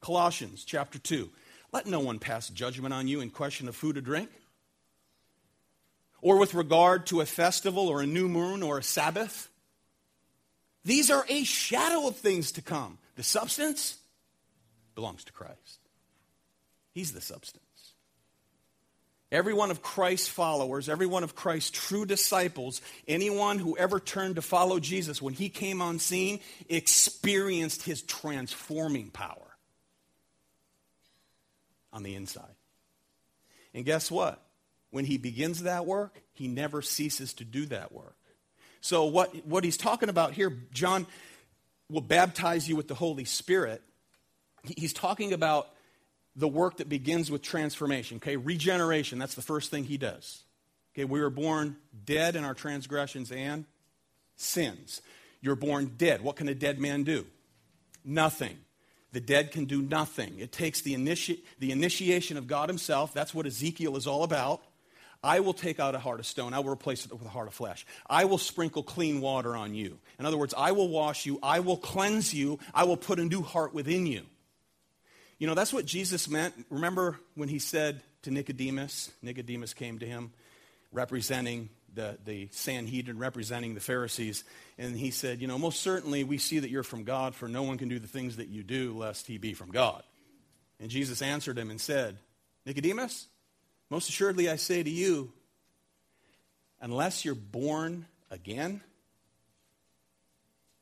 Colossians 0.00 0.64
chapter 0.64 0.98
2. 0.98 1.30
Let 1.72 1.86
no 1.86 2.00
one 2.00 2.18
pass 2.18 2.48
judgment 2.48 2.94
on 2.94 3.08
you 3.08 3.20
in 3.20 3.30
question 3.30 3.68
of 3.68 3.76
food 3.76 3.96
or 3.96 4.00
drink 4.00 4.30
or 6.20 6.38
with 6.38 6.54
regard 6.54 7.06
to 7.06 7.20
a 7.20 7.26
festival 7.26 7.88
or 7.88 8.00
a 8.00 8.06
new 8.06 8.28
moon 8.28 8.62
or 8.62 8.78
a 8.78 8.82
Sabbath. 8.82 9.48
These 10.84 11.10
are 11.10 11.24
a 11.28 11.44
shadow 11.44 12.08
of 12.08 12.16
things 12.16 12.52
to 12.52 12.62
come. 12.62 12.98
The 13.16 13.22
substance 13.22 13.98
belongs 14.94 15.24
to 15.24 15.32
Christ. 15.32 15.80
He's 16.92 17.12
the 17.12 17.20
substance. 17.20 17.67
Every 19.30 19.52
one 19.52 19.70
of 19.70 19.82
Christ's 19.82 20.28
followers, 20.28 20.88
every 20.88 21.06
one 21.06 21.22
of 21.22 21.34
Christ's 21.34 21.70
true 21.70 22.06
disciples, 22.06 22.80
anyone 23.06 23.58
who 23.58 23.76
ever 23.76 24.00
turned 24.00 24.36
to 24.36 24.42
follow 24.42 24.80
Jesus 24.80 25.20
when 25.20 25.34
he 25.34 25.50
came 25.50 25.82
on 25.82 25.98
scene 25.98 26.40
experienced 26.68 27.82
his 27.82 28.02
transforming 28.02 29.10
power 29.10 29.56
on 31.92 32.02
the 32.02 32.14
inside. 32.14 32.54
And 33.74 33.84
guess 33.84 34.10
what? 34.10 34.42
when 34.90 35.04
he 35.04 35.18
begins 35.18 35.62
that 35.62 35.86
work, 35.86 36.20
he 36.32 36.48
never 36.48 36.82
ceases 36.82 37.34
to 37.34 37.44
do 37.44 37.66
that 37.66 37.92
work. 37.92 38.16
So, 38.80 39.06
what, 39.06 39.34
what 39.46 39.64
he's 39.64 39.76
talking 39.76 40.08
about 40.08 40.32
here, 40.32 40.56
John 40.72 41.06
will 41.90 42.00
baptize 42.00 42.68
you 42.68 42.76
with 42.76 42.88
the 42.88 42.94
Holy 42.94 43.24
Spirit. 43.24 43.82
He's 44.76 44.92
talking 44.92 45.32
about 45.32 45.68
the 46.38 46.48
work 46.48 46.76
that 46.76 46.88
begins 46.88 47.32
with 47.32 47.42
transformation, 47.42 48.18
okay? 48.18 48.36
Regeneration, 48.36 49.18
that's 49.18 49.34
the 49.34 49.42
first 49.42 49.72
thing 49.72 49.84
he 49.84 49.98
does. 49.98 50.44
Okay, 50.94 51.04
we 51.04 51.20
were 51.20 51.30
born 51.30 51.76
dead 52.04 52.36
in 52.36 52.44
our 52.44 52.54
transgressions 52.54 53.32
and 53.32 53.64
sins. 54.36 55.02
You're 55.40 55.56
born 55.56 55.94
dead. 55.98 56.22
What 56.22 56.36
can 56.36 56.48
a 56.48 56.54
dead 56.54 56.78
man 56.78 57.02
do? 57.02 57.26
Nothing. 58.04 58.56
The 59.12 59.20
dead 59.20 59.50
can 59.50 59.64
do 59.64 59.82
nothing. 59.82 60.38
It 60.38 60.52
takes 60.52 60.80
the, 60.82 60.94
initi- 60.94 61.40
the 61.58 61.72
initiation 61.72 62.36
of 62.36 62.46
God 62.46 62.68
Himself. 62.68 63.12
That's 63.12 63.34
what 63.34 63.46
Ezekiel 63.46 63.96
is 63.96 64.06
all 64.06 64.22
about. 64.22 64.62
I 65.24 65.40
will 65.40 65.54
take 65.54 65.80
out 65.80 65.96
a 65.96 65.98
heart 65.98 66.20
of 66.20 66.26
stone. 66.26 66.54
I 66.54 66.60
will 66.60 66.70
replace 66.70 67.04
it 67.04 67.12
with 67.12 67.26
a 67.26 67.30
heart 67.30 67.48
of 67.48 67.54
flesh. 67.54 67.84
I 68.08 68.26
will 68.26 68.38
sprinkle 68.38 68.84
clean 68.84 69.20
water 69.20 69.56
on 69.56 69.74
you. 69.74 69.98
In 70.20 70.26
other 70.26 70.36
words, 70.36 70.54
I 70.56 70.70
will 70.70 70.88
wash 70.88 71.26
you. 71.26 71.40
I 71.42 71.58
will 71.58 71.76
cleanse 71.76 72.32
you. 72.32 72.60
I 72.72 72.84
will 72.84 72.96
put 72.96 73.18
a 73.18 73.24
new 73.24 73.42
heart 73.42 73.74
within 73.74 74.06
you. 74.06 74.22
You 75.38 75.46
know, 75.46 75.54
that's 75.54 75.72
what 75.72 75.86
Jesus 75.86 76.28
meant. 76.28 76.54
Remember 76.68 77.18
when 77.34 77.48
he 77.48 77.58
said 77.58 78.00
to 78.22 78.30
Nicodemus, 78.30 79.12
Nicodemus 79.22 79.72
came 79.72 80.00
to 80.00 80.06
him 80.06 80.32
representing 80.92 81.68
the, 81.94 82.18
the 82.24 82.48
Sanhedrin, 82.50 83.18
representing 83.18 83.74
the 83.74 83.80
Pharisees, 83.80 84.44
and 84.78 84.96
he 84.96 85.10
said, 85.10 85.40
You 85.40 85.46
know, 85.46 85.58
most 85.58 85.80
certainly 85.80 86.24
we 86.24 86.38
see 86.38 86.58
that 86.58 86.70
you're 86.70 86.82
from 86.82 87.04
God, 87.04 87.34
for 87.34 87.48
no 87.48 87.62
one 87.62 87.78
can 87.78 87.88
do 87.88 87.98
the 87.98 88.08
things 88.08 88.36
that 88.36 88.48
you 88.48 88.62
do 88.62 88.96
lest 88.96 89.26
he 89.26 89.38
be 89.38 89.54
from 89.54 89.70
God. 89.70 90.02
And 90.80 90.90
Jesus 90.90 91.22
answered 91.22 91.58
him 91.58 91.70
and 91.70 91.80
said, 91.80 92.18
Nicodemus, 92.66 93.26
most 93.90 94.08
assuredly, 94.08 94.48
I 94.48 94.56
say 94.56 94.82
to 94.82 94.90
you, 94.90 95.32
unless 96.80 97.24
you're 97.24 97.34
born 97.34 98.06
again, 98.30 98.80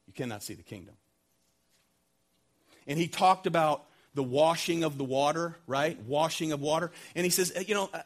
you 0.06 0.12
cannot 0.12 0.42
see 0.42 0.54
the 0.54 0.62
kingdom. 0.62 0.94
And 2.86 2.98
he 2.98 3.08
talked 3.08 3.46
about 3.46 3.84
the 4.16 4.22
washing 4.22 4.82
of 4.82 4.98
the 4.98 5.04
water, 5.04 5.54
right? 5.66 6.00
Washing 6.02 6.50
of 6.50 6.60
water. 6.60 6.90
And 7.14 7.24
he 7.24 7.30
says, 7.30 7.52
you 7.68 7.74
know, 7.74 7.90
uh, 7.92 8.00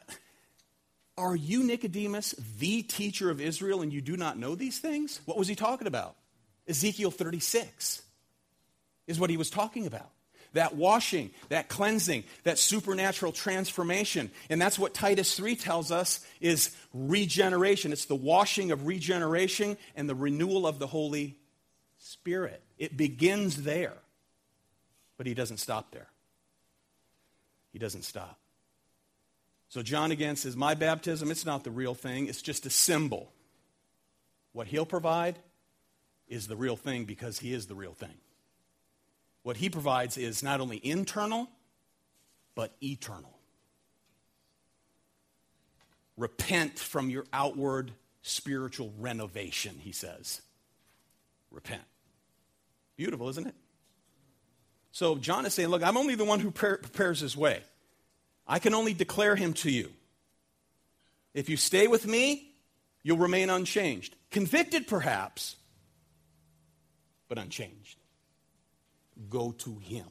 are 1.16 1.36
you 1.36 1.62
Nicodemus, 1.62 2.34
the 2.58 2.82
teacher 2.82 3.30
of 3.30 3.40
Israel, 3.40 3.80
and 3.80 3.92
you 3.92 4.00
do 4.00 4.16
not 4.16 4.36
know 4.36 4.54
these 4.54 4.78
things? 4.78 5.20
What 5.24 5.38
was 5.38 5.48
he 5.48 5.54
talking 5.54 5.86
about? 5.86 6.16
Ezekiel 6.68 7.11
36 7.11 8.02
is 9.06 9.20
what 9.20 9.30
he 9.30 9.36
was 9.36 9.50
talking 9.50 9.86
about. 9.86 10.11
That 10.54 10.74
washing, 10.74 11.30
that 11.48 11.68
cleansing, 11.68 12.24
that 12.42 12.58
supernatural 12.58 13.30
transformation. 13.30 14.32
And 14.48 14.61
that's 14.61 14.80
what 14.80 14.94
Titus 14.94 15.36
3 15.36 15.54
tells 15.54 15.92
us 15.92 16.26
is 16.40 16.74
regeneration. 16.92 17.92
It's 17.92 18.06
the 18.06 18.16
washing 18.16 18.72
of 18.72 18.84
regeneration 18.84 19.76
and 19.94 20.08
the 20.08 20.14
renewal 20.16 20.66
of 20.66 20.80
the 20.80 20.88
Holy 20.88 21.36
Spirit. 21.98 22.62
It 22.78 22.96
begins 22.96 23.62
there. 23.62 23.96
But 25.20 25.26
he 25.26 25.34
doesn't 25.34 25.58
stop 25.58 25.90
there. 25.90 26.06
He 27.74 27.78
doesn't 27.78 28.04
stop. 28.04 28.38
So 29.68 29.82
John 29.82 30.12
again 30.12 30.34
says, 30.34 30.56
My 30.56 30.72
baptism, 30.72 31.30
it's 31.30 31.44
not 31.44 31.62
the 31.62 31.70
real 31.70 31.92
thing, 31.92 32.26
it's 32.26 32.40
just 32.40 32.64
a 32.64 32.70
symbol. 32.70 33.30
What 34.54 34.68
he'll 34.68 34.86
provide 34.86 35.38
is 36.26 36.48
the 36.48 36.56
real 36.56 36.74
thing 36.74 37.04
because 37.04 37.38
he 37.38 37.52
is 37.52 37.66
the 37.66 37.74
real 37.74 37.92
thing. 37.92 38.14
What 39.42 39.58
he 39.58 39.68
provides 39.68 40.16
is 40.16 40.42
not 40.42 40.58
only 40.58 40.80
internal, 40.82 41.50
but 42.54 42.74
eternal. 42.82 43.36
Repent 46.16 46.78
from 46.78 47.10
your 47.10 47.26
outward 47.30 47.92
spiritual 48.22 48.90
renovation, 48.98 49.76
he 49.80 49.92
says. 49.92 50.40
Repent. 51.50 51.82
Beautiful, 52.96 53.28
isn't 53.28 53.48
it? 53.48 53.54
So 54.93 55.16
John 55.16 55.47
is 55.47 55.55
saying, 55.55 55.68
Look, 55.68 55.82
I'm 55.82 55.97
only 55.97 56.14
the 56.14 56.24
one 56.24 56.41
who 56.41 56.51
prepares 56.51 57.20
his 57.20 57.36
way. 57.36 57.62
I 58.47 58.59
can 58.59 58.74
only 58.74 58.95
declare 58.95 59.36
him 59.36 59.53
to 59.55 59.70
you. 59.70 59.91
If 61.34 61.49
you 61.49 61.57
stay 61.57 61.86
with 61.86 62.07
me, 62.07 62.53
you'll 63.03 63.18
remain 63.18 63.51
unchanged. 63.51 64.16
Convicted, 64.30 64.88
perhaps, 64.88 65.57
but 67.28 67.38
unchanged. 67.38 67.97
Go 69.28 69.53
to 69.53 69.78
him, 69.78 70.07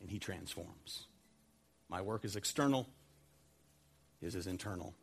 and 0.00 0.10
he 0.10 0.18
transforms. 0.18 1.04
My 1.88 2.00
work 2.00 2.24
is 2.24 2.36
external, 2.36 2.86
his 4.20 4.34
is 4.34 4.46
internal 4.46 4.94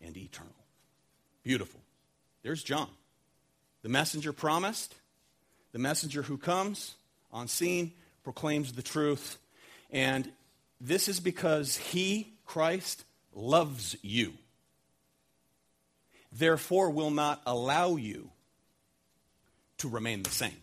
and 0.00 0.16
eternal. 0.16 0.52
Beautiful. 1.42 1.80
There's 2.42 2.62
John, 2.62 2.88
the 3.82 3.88
messenger 3.88 4.32
promised, 4.32 4.94
the 5.72 5.78
messenger 5.78 6.22
who 6.22 6.38
comes 6.38 6.94
on 7.32 7.48
scene, 7.48 7.92
proclaims 8.24 8.72
the 8.72 8.82
truth, 8.82 9.38
and 9.90 10.30
this 10.80 11.08
is 11.08 11.20
because 11.20 11.76
he, 11.76 12.34
Christ, 12.44 13.04
loves 13.34 13.96
you. 14.02 14.34
Therefore, 16.32 16.90
will 16.90 17.10
not 17.10 17.40
allow 17.46 17.96
you 17.96 18.30
to 19.78 19.88
remain 19.88 20.22
the 20.22 20.30
same. 20.30 20.56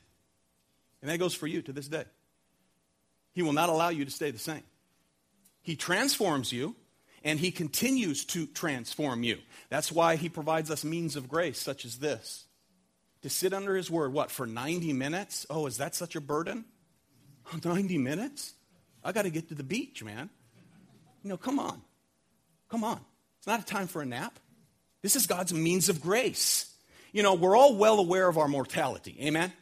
And 1.01 1.09
that 1.09 1.17
goes 1.17 1.33
for 1.33 1.47
you 1.47 1.61
to 1.63 1.73
this 1.73 1.87
day. 1.87 2.05
He 3.33 3.41
will 3.41 3.53
not 3.53 3.69
allow 3.69 3.89
you 3.89 4.05
to 4.05 4.11
stay 4.11 4.31
the 4.31 4.39
same. 4.39 4.63
He 5.61 5.75
transforms 5.75 6.51
you, 6.51 6.75
and 7.23 7.39
He 7.39 7.51
continues 7.51 8.23
to 8.25 8.45
transform 8.47 9.23
you. 9.23 9.39
That's 9.69 9.91
why 9.91 10.15
He 10.15 10.29
provides 10.29 10.71
us 10.71 10.83
means 10.83 11.15
of 11.15 11.27
grace, 11.27 11.59
such 11.59 11.83
as 11.83 11.97
this. 11.97 12.44
To 13.21 13.29
sit 13.29 13.53
under 13.53 13.75
His 13.75 13.89
Word, 13.89 14.13
what, 14.13 14.29
for 14.29 14.45
90 14.45 14.93
minutes? 14.93 15.45
Oh, 15.49 15.65
is 15.65 15.77
that 15.77 15.95
such 15.95 16.15
a 16.15 16.21
burden? 16.21 16.65
90 17.63 17.97
minutes? 17.97 18.53
I 19.03 19.11
got 19.11 19.23
to 19.23 19.29
get 19.29 19.49
to 19.49 19.55
the 19.55 19.63
beach, 19.63 20.03
man. 20.03 20.29
You 21.23 21.29
know, 21.29 21.37
come 21.37 21.59
on. 21.59 21.81
Come 22.69 22.83
on. 22.83 22.99
It's 23.37 23.47
not 23.47 23.59
a 23.59 23.65
time 23.65 23.87
for 23.87 24.01
a 24.01 24.05
nap. 24.05 24.39
This 25.01 25.15
is 25.15 25.27
God's 25.27 25.53
means 25.53 25.89
of 25.89 26.01
grace. 26.01 26.71
You 27.11 27.23
know, 27.23 27.35
we're 27.35 27.55
all 27.55 27.75
well 27.75 27.99
aware 27.99 28.27
of 28.27 28.37
our 28.37 28.47
mortality. 28.47 29.17
Amen? 29.21 29.53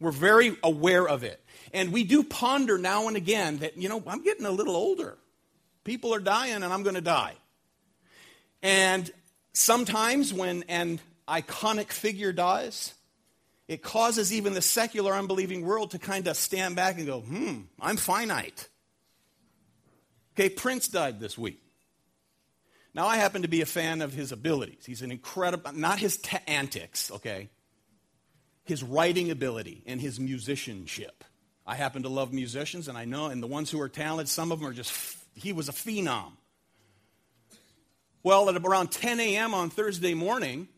We're 0.00 0.10
very 0.10 0.56
aware 0.62 1.08
of 1.08 1.24
it. 1.24 1.42
And 1.72 1.92
we 1.92 2.04
do 2.04 2.22
ponder 2.22 2.78
now 2.78 3.08
and 3.08 3.16
again 3.16 3.58
that, 3.58 3.76
you 3.76 3.88
know, 3.88 4.02
I'm 4.06 4.22
getting 4.22 4.46
a 4.46 4.50
little 4.50 4.76
older. 4.76 5.18
People 5.84 6.14
are 6.14 6.20
dying 6.20 6.62
and 6.62 6.66
I'm 6.66 6.82
going 6.82 6.94
to 6.94 7.00
die. 7.00 7.34
And 8.62 9.10
sometimes 9.52 10.32
when 10.32 10.64
an 10.68 11.00
iconic 11.28 11.92
figure 11.92 12.32
dies, 12.32 12.94
it 13.68 13.82
causes 13.82 14.32
even 14.32 14.54
the 14.54 14.62
secular 14.62 15.12
unbelieving 15.12 15.62
world 15.62 15.90
to 15.90 15.98
kind 15.98 16.26
of 16.26 16.36
stand 16.36 16.74
back 16.74 16.96
and 16.96 17.06
go, 17.06 17.20
hmm, 17.20 17.60
I'm 17.80 17.98
finite. 17.98 18.68
Okay, 20.34 20.48
Prince 20.48 20.88
died 20.88 21.20
this 21.20 21.36
week. 21.36 21.60
Now, 22.94 23.06
I 23.06 23.16
happen 23.16 23.42
to 23.42 23.48
be 23.48 23.60
a 23.60 23.66
fan 23.66 24.00
of 24.00 24.12
his 24.12 24.32
abilities. 24.32 24.86
He's 24.86 25.02
an 25.02 25.12
incredible, 25.12 25.72
not 25.72 25.98
his 25.98 26.16
t- 26.16 26.38
antics, 26.46 27.12
okay? 27.12 27.50
His 28.64 28.82
writing 28.82 29.30
ability 29.30 29.82
and 29.86 30.00
his 30.00 30.18
musicianship. 30.18 31.22
I 31.66 31.74
happen 31.74 32.04
to 32.04 32.08
love 32.08 32.32
musicians, 32.32 32.88
and 32.88 32.96
I 32.96 33.04
know, 33.04 33.26
and 33.26 33.42
the 33.42 33.46
ones 33.46 33.70
who 33.70 33.80
are 33.80 33.90
talented, 33.90 34.28
some 34.28 34.50
of 34.50 34.60
them 34.60 34.68
are 34.68 34.72
just, 34.72 34.92
he 35.34 35.52
was 35.52 35.68
a 35.68 35.72
phenom. 35.72 36.32
Well, 38.22 38.48
at 38.48 38.56
around 38.56 38.90
10 38.90 39.20
a.m. 39.20 39.54
on 39.54 39.68
Thursday 39.68 40.14
morning, 40.14 40.68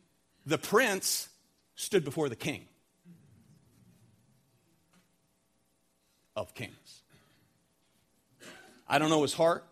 the 0.45 0.57
prince 0.57 1.29
stood 1.75 2.03
before 2.03 2.29
the 2.29 2.35
king. 2.35 2.67
of 6.35 6.53
kings. 6.53 7.01
I 8.87 8.99
don't 8.99 9.09
know 9.09 9.21
his 9.21 9.33
heart. 9.33 9.65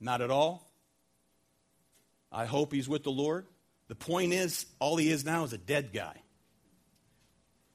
Not 0.00 0.20
at 0.20 0.30
all. 0.30 0.68
I 2.30 2.46
hope 2.46 2.72
he's 2.72 2.88
with 2.88 3.04
the 3.04 3.10
Lord. 3.10 3.46
The 3.88 3.94
point 3.94 4.32
is, 4.32 4.66
all 4.78 4.96
he 4.96 5.10
is 5.10 5.24
now 5.24 5.44
is 5.44 5.52
a 5.52 5.58
dead 5.58 5.90
guy. 5.92 6.14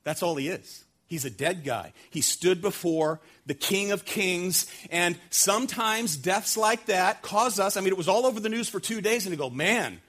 That's 0.04 0.24
all 0.24 0.36
he 0.36 0.48
is. 0.48 0.84
He's 1.06 1.26
a 1.26 1.30
dead 1.30 1.64
guy. 1.64 1.94
He 2.10 2.22
stood 2.22 2.62
before 2.62 3.22
the 3.46 3.54
King 3.54 3.92
of 3.92 4.04
Kings, 4.04 4.66
and 4.90 5.18
sometimes 5.30 6.18
deaths 6.18 6.58
like 6.58 6.88
that 6.88 7.22
cause 7.22 7.60
us. 7.60 7.78
I 7.78 7.82
mean, 7.82 7.90
it 7.90 7.98
was 7.98 8.10
all 8.10 8.26
over 8.26 8.40
the 8.40 8.50
news 8.50 8.68
for 8.68 8.80
two 8.80 9.00
days, 9.00 9.26
and 9.26 9.32
you 9.32 9.38
go, 9.38 9.50
man, 9.50 10.02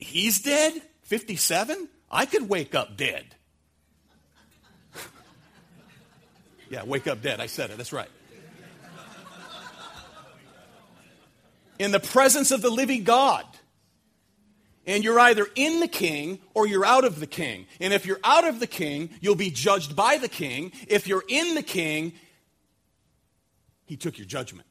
he's 0.00 0.40
dead? 0.40 0.80
57? 1.02 1.88
I 2.10 2.26
could 2.26 2.48
wake 2.48 2.74
up 2.74 2.96
dead. 2.96 3.24
Yeah, 6.68 6.84
wake 6.84 7.08
up 7.08 7.20
dead. 7.20 7.40
I 7.40 7.46
said 7.46 7.70
it. 7.70 7.76
That's 7.78 7.92
right. 7.92 8.08
In 11.80 11.90
the 11.90 11.98
presence 11.98 12.52
of 12.52 12.62
the 12.62 12.70
living 12.70 13.02
God. 13.02 13.44
And 14.86 15.02
you're 15.04 15.18
either 15.18 15.46
in 15.56 15.80
the 15.80 15.88
king 15.88 16.38
or 16.54 16.66
you're 16.66 16.84
out 16.84 17.04
of 17.04 17.20
the 17.20 17.26
king. 17.26 17.66
And 17.80 17.92
if 17.92 18.06
you're 18.06 18.20
out 18.22 18.46
of 18.46 18.60
the 18.60 18.66
king, 18.66 19.10
you'll 19.20 19.34
be 19.34 19.50
judged 19.50 19.96
by 19.96 20.18
the 20.18 20.28
king. 20.28 20.72
If 20.88 21.06
you're 21.06 21.24
in 21.28 21.54
the 21.54 21.62
king, 21.62 22.12
he 23.84 23.96
took 23.96 24.16
your 24.16 24.26
judgment. 24.26 24.68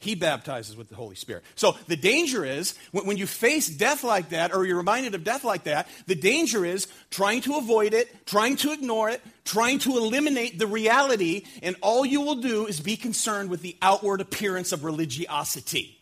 He 0.00 0.14
baptizes 0.14 0.76
with 0.76 0.88
the 0.88 0.94
Holy 0.94 1.16
Spirit. 1.16 1.42
So 1.56 1.76
the 1.88 1.96
danger 1.96 2.44
is 2.44 2.78
when, 2.92 3.16
you 3.16 3.26
face 3.26 3.66
death 3.66 4.04
like 4.04 4.28
that, 4.28 4.54
or 4.54 4.64
you're 4.64 4.76
reminded 4.76 5.16
of 5.16 5.24
death 5.24 5.42
like 5.42 5.64
that, 5.64 5.88
the 6.06 6.14
danger 6.14 6.64
is 6.64 6.86
trying 7.10 7.40
to 7.42 7.56
avoid 7.56 7.94
it, 7.94 8.24
trying 8.24 8.56
to 8.58 8.72
ignore 8.72 9.10
it, 9.10 9.20
trying 9.44 9.80
to 9.80 9.96
eliminate 9.96 10.56
the 10.56 10.68
reality, 10.68 11.44
and 11.62 11.74
all 11.80 12.06
you 12.06 12.20
will 12.20 12.36
do 12.36 12.66
is 12.66 12.78
be 12.78 12.96
concerned 12.96 13.50
with 13.50 13.60
the 13.60 13.76
outward 13.82 14.20
appearance 14.20 14.70
of 14.70 14.84
religiosity. 14.84 15.98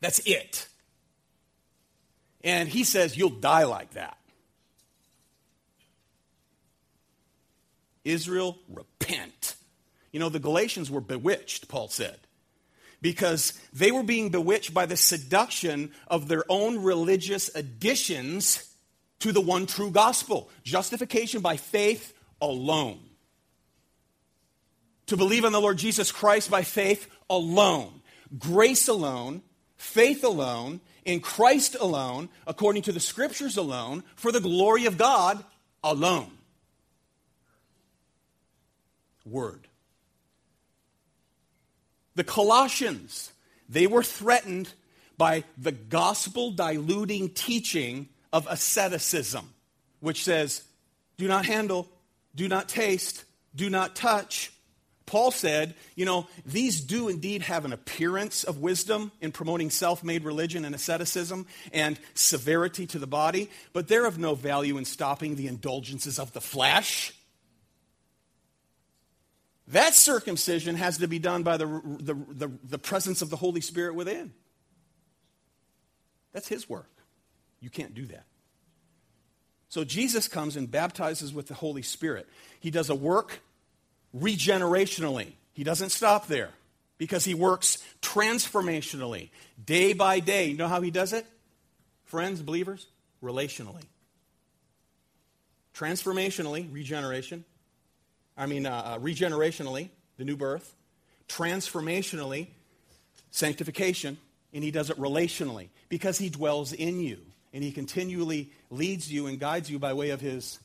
That's 0.00 0.20
it. 0.20 0.68
And 2.42 2.68
he 2.68 2.84
says, 2.84 3.16
You'll 3.16 3.30
die 3.30 3.64
like 3.64 3.90
that. 3.94 4.16
Israel, 8.04 8.56
repent. 8.68 9.56
You 10.12 10.20
know, 10.20 10.28
the 10.28 10.38
Galatians 10.38 10.92
were 10.92 11.00
bewitched, 11.00 11.66
Paul 11.66 11.88
said 11.88 12.18
because 13.00 13.58
they 13.72 13.90
were 13.90 14.02
being 14.02 14.30
bewitched 14.30 14.74
by 14.74 14.86
the 14.86 14.96
seduction 14.96 15.92
of 16.06 16.28
their 16.28 16.44
own 16.48 16.82
religious 16.82 17.54
additions 17.54 18.74
to 19.20 19.32
the 19.32 19.40
one 19.40 19.66
true 19.66 19.90
gospel 19.90 20.50
justification 20.64 21.40
by 21.40 21.56
faith 21.56 22.12
alone. 22.40 23.00
To 25.06 25.16
believe 25.16 25.44
in 25.44 25.52
the 25.52 25.60
Lord 25.60 25.78
Jesus 25.78 26.12
Christ 26.12 26.50
by 26.50 26.62
faith 26.62 27.08
alone. 27.28 28.00
Grace 28.38 28.86
alone, 28.88 29.42
faith 29.76 30.22
alone, 30.22 30.80
in 31.04 31.20
Christ 31.20 31.76
alone, 31.80 32.28
according 32.46 32.82
to 32.82 32.92
the 32.92 33.00
scriptures 33.00 33.56
alone, 33.56 34.04
for 34.14 34.30
the 34.30 34.40
glory 34.40 34.86
of 34.86 34.98
God 34.98 35.42
alone. 35.82 36.30
Word. 39.24 39.66
The 42.20 42.24
Colossians, 42.24 43.32
they 43.66 43.86
were 43.86 44.02
threatened 44.02 44.68
by 45.16 45.44
the 45.56 45.72
gospel 45.72 46.50
diluting 46.50 47.30
teaching 47.30 48.10
of 48.30 48.46
asceticism, 48.46 49.48
which 50.00 50.22
says, 50.22 50.62
do 51.16 51.26
not 51.26 51.46
handle, 51.46 51.88
do 52.34 52.46
not 52.46 52.68
taste, 52.68 53.24
do 53.56 53.70
not 53.70 53.96
touch. 53.96 54.52
Paul 55.06 55.30
said, 55.30 55.74
you 55.96 56.04
know, 56.04 56.28
these 56.44 56.82
do 56.82 57.08
indeed 57.08 57.40
have 57.40 57.64
an 57.64 57.72
appearance 57.72 58.44
of 58.44 58.58
wisdom 58.58 59.12
in 59.22 59.32
promoting 59.32 59.70
self 59.70 60.04
made 60.04 60.22
religion 60.22 60.66
and 60.66 60.74
asceticism 60.74 61.46
and 61.72 61.98
severity 62.12 62.86
to 62.88 62.98
the 62.98 63.06
body, 63.06 63.48
but 63.72 63.88
they're 63.88 64.04
of 64.04 64.18
no 64.18 64.34
value 64.34 64.76
in 64.76 64.84
stopping 64.84 65.36
the 65.36 65.46
indulgences 65.46 66.18
of 66.18 66.34
the 66.34 66.42
flesh. 66.42 67.14
That 69.70 69.94
circumcision 69.94 70.74
has 70.76 70.98
to 70.98 71.06
be 71.06 71.18
done 71.18 71.42
by 71.42 71.56
the, 71.56 71.66
the, 71.66 72.14
the, 72.14 72.50
the 72.64 72.78
presence 72.78 73.22
of 73.22 73.30
the 73.30 73.36
Holy 73.36 73.60
Spirit 73.60 73.94
within. 73.94 74.32
That's 76.32 76.48
His 76.48 76.68
work. 76.68 76.90
You 77.60 77.70
can't 77.70 77.94
do 77.94 78.06
that. 78.06 78.24
So 79.68 79.84
Jesus 79.84 80.26
comes 80.26 80.56
and 80.56 80.68
baptizes 80.68 81.32
with 81.32 81.46
the 81.46 81.54
Holy 81.54 81.82
Spirit. 81.82 82.28
He 82.58 82.70
does 82.70 82.90
a 82.90 82.94
work 82.94 83.40
regenerationally. 84.16 85.32
He 85.52 85.62
doesn't 85.62 85.90
stop 85.90 86.26
there 86.26 86.50
because 86.98 87.24
he 87.24 87.34
works 87.34 87.78
transformationally, 88.02 89.30
day 89.64 89.92
by 89.92 90.18
day. 90.18 90.46
You 90.46 90.56
know 90.56 90.68
how 90.68 90.80
he 90.80 90.90
does 90.90 91.12
it? 91.12 91.24
Friends, 92.04 92.42
believers? 92.42 92.88
Relationally. 93.22 93.84
Transformationally, 95.74 96.72
regeneration. 96.72 97.44
I 98.40 98.46
mean, 98.46 98.66
uh, 98.66 98.82
uh, 98.84 98.98
regenerationally, 98.98 99.90
the 100.16 100.24
new 100.24 100.36
birth. 100.36 100.74
Transformationally, 101.28 102.48
sanctification. 103.30 104.18
And 104.52 104.64
he 104.64 104.70
does 104.72 104.90
it 104.90 104.96
relationally 104.98 105.68
because 105.88 106.18
he 106.18 106.28
dwells 106.28 106.72
in 106.72 106.98
you 106.98 107.18
and 107.52 107.62
he 107.62 107.70
continually 107.70 108.50
leads 108.70 109.12
you 109.12 109.28
and 109.28 109.38
guides 109.38 109.70
you 109.70 109.78
by 109.78 109.92
way 109.92 110.10
of 110.10 110.20
his 110.20 110.58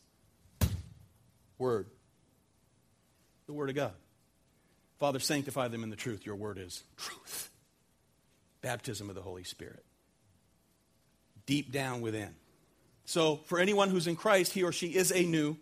word 1.60 1.88
the 3.46 3.54
Word 3.54 3.70
of 3.70 3.76
God. 3.76 3.94
Father, 4.98 5.20
sanctify 5.20 5.68
them 5.68 5.84
in 5.84 5.90
the 5.90 5.96
truth. 5.96 6.26
Your 6.26 6.36
Word 6.36 6.58
is 6.58 6.84
truth. 6.98 7.50
Baptism 8.62 9.10
of 9.10 9.16
the 9.16 9.22
Holy 9.22 9.44
Spirit. 9.44 9.84
Deep 11.46 11.72
down 11.72 12.02
within. 12.02 12.34
So, 13.06 13.38
for 13.46 13.60
anyone 13.60 13.90
who's 13.90 14.08
in 14.08 14.16
Christ, 14.16 14.54
he 14.54 14.64
or 14.64 14.72
she 14.72 14.88
is 14.88 15.12
a 15.12 15.24
new 15.24 15.58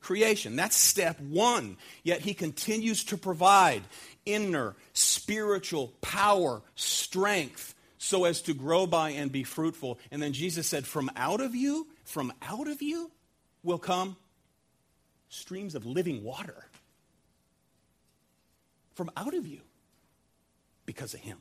creation. 0.00 0.56
That's 0.56 0.76
step 0.76 1.20
one. 1.20 1.76
Yet 2.02 2.20
he 2.20 2.34
continues 2.34 3.04
to 3.04 3.16
provide 3.16 3.82
inner 4.26 4.76
spiritual 4.92 5.92
power, 6.00 6.62
strength, 6.74 7.74
so 7.98 8.24
as 8.24 8.40
to 8.42 8.54
grow 8.54 8.86
by 8.86 9.10
and 9.10 9.30
be 9.30 9.44
fruitful. 9.44 9.98
And 10.10 10.22
then 10.22 10.32
Jesus 10.32 10.66
said, 10.66 10.86
From 10.86 11.10
out 11.16 11.40
of 11.40 11.54
you, 11.54 11.86
from 12.04 12.32
out 12.42 12.68
of 12.68 12.82
you 12.82 13.10
will 13.62 13.78
come 13.78 14.16
streams 15.28 15.74
of 15.74 15.86
living 15.86 16.24
water 16.24 16.66
from 18.94 19.10
out 19.16 19.32
of 19.34 19.46
you 19.46 19.60
because 20.84 21.14
of 21.14 21.20
him. 21.20 21.38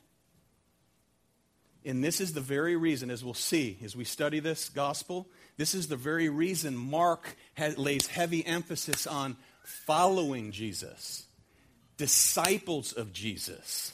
And 1.84 2.04
this 2.04 2.22
is 2.22 2.34
the 2.34 2.42
very 2.42 2.76
reason, 2.76 3.10
as 3.10 3.24
we'll 3.24 3.34
see 3.34 3.78
as 3.84 3.96
we 3.96 4.04
study 4.04 4.40
this 4.40 4.70
gospel, 4.70 5.28
this 5.60 5.76
is 5.76 5.90
the 5.90 5.98
very 5.98 6.30
reason 6.30 6.78
Mark 6.78 7.36
has, 7.56 7.78
lays 7.78 8.08
heavy 8.08 8.46
emphasis 8.46 9.06
on 9.06 9.36
following 9.66 10.54
Jesus, 10.54 11.26
disciples 11.98 12.94
of 12.94 13.12
Jesus, 13.12 13.92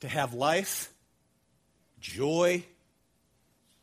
to 0.00 0.08
have 0.08 0.34
life, 0.34 0.92
joy, 1.98 2.62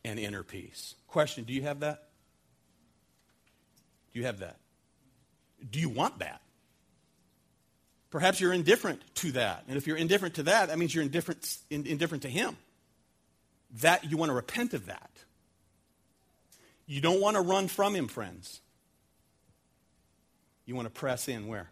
and 0.05 0.19
inner 0.19 0.43
peace. 0.43 0.93
Question 1.07 1.45
Do 1.45 1.53
you 1.53 1.63
have 1.63 1.79
that? 1.79 2.09
Do 4.13 4.19
you 4.19 4.27
have 4.27 4.37
that? 4.37 4.57
Do 5.67 5.79
you 5.79 5.89
want 5.89 6.19
that? 6.19 6.41
Perhaps 8.11 8.39
you're 8.39 8.53
indifferent 8.53 9.01
to 9.15 9.31
that. 9.31 9.63
And 9.67 9.77
if 9.77 9.87
you're 9.87 9.97
indifferent 9.97 10.35
to 10.35 10.43
that, 10.43 10.67
that 10.67 10.77
means 10.77 10.93
you're 10.93 11.03
indifferent, 11.03 11.57
in, 11.71 11.87
indifferent 11.87 12.21
to 12.21 12.29
Him. 12.29 12.55
That 13.81 14.11
you 14.11 14.15
want 14.15 14.29
to 14.29 14.35
repent 14.35 14.75
of 14.75 14.85
that. 14.85 15.09
You 16.89 17.01
don't 17.01 17.21
want 17.21 17.35
to 17.35 17.41
run 17.41 17.67
from 17.67 17.93
Him, 17.93 18.07
friends. 18.07 18.61
You 20.65 20.73
want 20.73 20.87
to 20.87 20.91
press 20.91 21.27
in 21.27 21.45
where? 21.45 21.69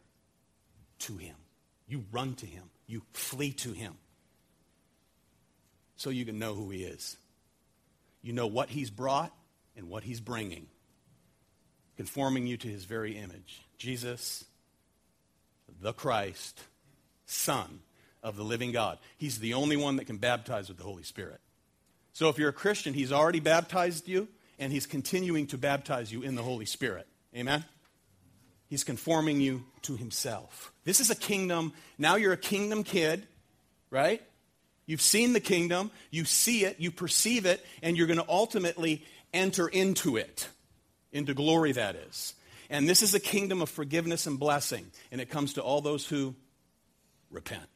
To 0.99 1.18
Him. 1.18 1.34
You 1.88 2.05
run 2.11 2.36
to 2.36 2.45
Him. 2.45 2.65
You 2.86 3.01
flee 3.13 3.51
to 3.53 3.72
Him. 3.72 3.95
So 5.95 6.11
you 6.11 6.24
can 6.24 6.38
know 6.38 6.53
who 6.53 6.70
He 6.70 6.84
is. 6.84 7.18
You 8.22 8.32
know 8.32 8.45
what 8.45 8.70
He's 8.70 8.91
brought 8.91 9.34
and 9.76 9.89
what 9.89 10.03
He's 10.03 10.20
bringing, 10.20 10.68
conforming 11.95 12.45
you 12.45 12.55
to 12.57 12.68
His 12.68 12.86
very 12.86 13.18
image. 13.18 13.63
Jesus 13.80 14.45
the 15.82 15.93
Christ, 15.93 16.61
Son 17.26 17.80
of 18.22 18.36
the 18.36 18.43
living 18.43 18.72
God. 18.72 18.99
He's 19.18 19.39
the 19.39 19.55
only 19.55 19.78
one 19.78 19.95
that 19.95 20.05
can 20.05 20.18
baptize 20.18 20.70
with 20.70 20.78
the 20.78 20.84
Holy 20.84 21.03
Spirit. 21.03 21.39
So 22.13 22.30
if 22.30 22.38
you're 22.38 22.49
a 22.49 22.53
Christian, 22.53 22.93
He's 22.93 23.11
already 23.11 23.39
baptized 23.39 24.07
you, 24.07 24.28
and 24.60 24.72
He's 24.72 24.86
continuing 24.86 25.47
to 25.47 25.58
baptize 25.58 26.12
you 26.12 26.22
in 26.22 26.36
the 26.36 26.43
Holy 26.43 26.66
Spirit. 26.66 27.08
Amen? 27.36 27.66
He's 28.68 28.84
conforming 28.84 29.39
you 29.39 29.66
to 29.84 29.95
Himself. 29.95 30.74
This 30.84 30.99
is 30.99 31.10
a 31.10 31.16
kingdom. 31.16 31.74
Now 31.97 32.16
you're 32.16 32.34
a 32.34 32.38
kingdom 32.38 32.84
kid, 32.84 33.28
right? 33.89 34.22
You've 34.86 35.01
seen 35.01 35.34
the 35.34 35.39
kingdom, 35.39 35.91
you 36.12 36.24
see 36.24 36.64
it, 36.64 36.80
you 36.80 36.91
perceive 36.91 37.45
it, 37.45 37.64
and 37.84 37.97
you're 37.97 38.08
going 38.08 38.20
to 38.20 38.30
ultimately 38.30 39.03
enter 39.34 39.68
into 39.68 40.16
it, 40.16 40.47
into 41.12 41.34
glory, 41.34 41.74
that 41.74 41.95
is. 41.95 42.34
And 42.70 42.88
this 42.88 43.01
is 43.01 43.14
a 43.14 43.20
kingdom 43.20 43.62
of 43.62 43.70
forgiveness 43.70 44.28
and 44.28 44.39
blessing, 44.39 44.86
and 45.12 45.20
it 45.20 45.30
comes 45.30 45.53
to 45.53 45.62
all 45.62 45.82
those 45.82 46.08
who 46.08 46.36
repent. 47.30 47.68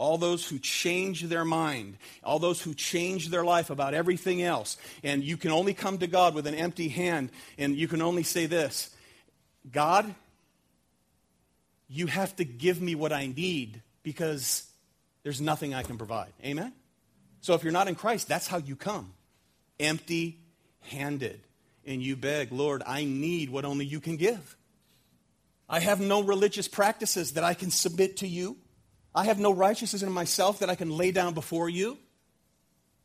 All 0.00 0.16
those 0.16 0.48
who 0.48 0.58
change 0.58 1.24
their 1.24 1.44
mind, 1.44 1.98
all 2.24 2.38
those 2.38 2.62
who 2.62 2.72
change 2.72 3.28
their 3.28 3.44
life 3.44 3.68
about 3.68 3.92
everything 3.92 4.40
else. 4.40 4.78
And 5.04 5.22
you 5.22 5.36
can 5.36 5.50
only 5.50 5.74
come 5.74 5.98
to 5.98 6.06
God 6.06 6.34
with 6.34 6.46
an 6.46 6.54
empty 6.54 6.88
hand, 6.88 7.28
and 7.58 7.76
you 7.76 7.86
can 7.86 8.00
only 8.00 8.22
say 8.22 8.46
this 8.46 8.88
God, 9.70 10.14
you 11.86 12.06
have 12.06 12.34
to 12.36 12.44
give 12.44 12.80
me 12.80 12.94
what 12.94 13.12
I 13.12 13.26
need 13.26 13.82
because 14.02 14.66
there's 15.22 15.40
nothing 15.40 15.74
I 15.74 15.82
can 15.82 15.98
provide. 15.98 16.32
Amen? 16.42 16.72
So 17.42 17.52
if 17.52 17.62
you're 17.62 17.70
not 17.70 17.86
in 17.86 17.94
Christ, 17.94 18.26
that's 18.26 18.46
how 18.46 18.56
you 18.56 18.76
come 18.76 19.12
empty 19.78 20.38
handed 20.80 21.40
and 21.84 22.02
you 22.02 22.16
beg, 22.16 22.52
Lord, 22.52 22.82
I 22.86 23.04
need 23.04 23.50
what 23.50 23.66
only 23.66 23.84
you 23.84 24.00
can 24.00 24.16
give. 24.16 24.56
I 25.68 25.80
have 25.80 26.00
no 26.00 26.22
religious 26.22 26.68
practices 26.68 27.32
that 27.32 27.44
I 27.44 27.54
can 27.54 27.70
submit 27.70 28.18
to 28.18 28.26
you. 28.26 28.56
I 29.14 29.24
have 29.24 29.38
no 29.38 29.52
righteousness 29.52 30.02
in 30.02 30.12
myself 30.12 30.60
that 30.60 30.70
I 30.70 30.74
can 30.74 30.90
lay 30.90 31.10
down 31.10 31.34
before 31.34 31.68
you. 31.68 31.98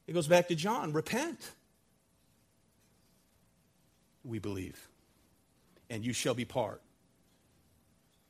It 0.07 0.13
goes 0.13 0.27
back 0.27 0.47
to 0.49 0.55
John 0.55 0.93
repent. 0.93 1.39
We 4.23 4.39
believe. 4.39 4.87
And 5.89 6.05
you 6.05 6.13
shall 6.13 6.33
be 6.33 6.45
part 6.45 6.81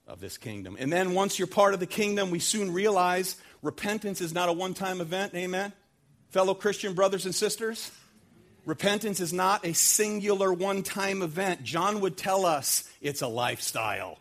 of 0.08 0.20
this 0.20 0.38
kingdom. 0.38 0.78
And 0.80 0.92
then 0.92 1.14
once 1.14 1.40
you're 1.40 1.48
part 1.48 1.74
of 1.74 1.80
the 1.80 1.88
kingdom, 1.88 2.30
we 2.30 2.40
soon 2.40 2.74
realize 2.74 3.36
repentance 3.62 4.22
is 4.22 4.34
not 4.34 4.50
a 4.50 4.54
one 4.54 4.74
time 4.74 5.02
event. 5.02 5.34
Amen? 5.36 5.74
Fellow 6.30 6.54
Christian 6.54 6.94
brothers 6.94 7.26
and 7.26 7.34
sisters. 7.34 7.92
Repentance 8.66 9.20
is 9.20 9.32
not 9.32 9.66
a 9.66 9.74
singular 9.74 10.52
one 10.52 10.84
time 10.84 11.22
event. 11.22 11.64
John 11.64 12.02
would 12.02 12.18
tell 12.18 12.46
us 12.46 12.90
it's 13.02 13.22
a 13.22 13.28
lifestyle. 13.28 14.20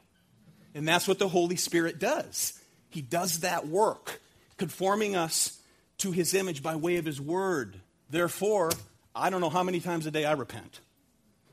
And 0.75 0.87
that's 0.87 1.07
what 1.07 1.19
the 1.19 1.29
Holy 1.29 1.57
Spirit 1.57 1.99
does. 1.99 2.59
He 2.95 3.03
does 3.03 3.41
that 3.41 3.67
work, 3.67 4.21
conforming 4.57 5.17
us 5.17 5.59
to 5.99 6.13
his 6.13 6.33
image 6.33 6.63
by 6.63 6.77
way 6.77 6.99
of 6.99 7.05
his 7.05 7.21
word. 7.21 7.81
Therefore, 8.09 8.71
I 9.17 9.31
don't 9.31 9.41
know 9.41 9.51
how 9.51 9.65
many 9.65 9.81
times 9.81 10.07
a 10.07 10.13
day 10.13 10.25
I 10.25 10.35
repent. 10.35 10.79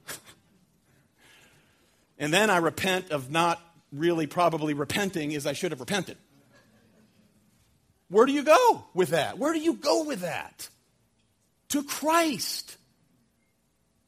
and 2.20 2.32
then 2.32 2.52
I 2.52 2.58
repent 2.58 3.10
of 3.10 3.32
not 3.32 3.60
really 3.92 4.28
probably 4.28 4.76
repenting 4.76 5.34
as 5.34 5.48
I 5.48 5.54
should 5.54 5.72
have 5.72 5.80
repented. 5.80 6.16
Where 8.10 8.28
do 8.28 8.34
you 8.34 8.44
go 8.44 8.86
with 8.94 9.10
that? 9.10 9.40
Where 9.40 9.52
do 9.52 9.60
you 9.60 9.74
go 9.74 10.04
with 10.04 10.22
that? 10.22 10.70
To 11.70 11.82
Christ. 11.82 12.78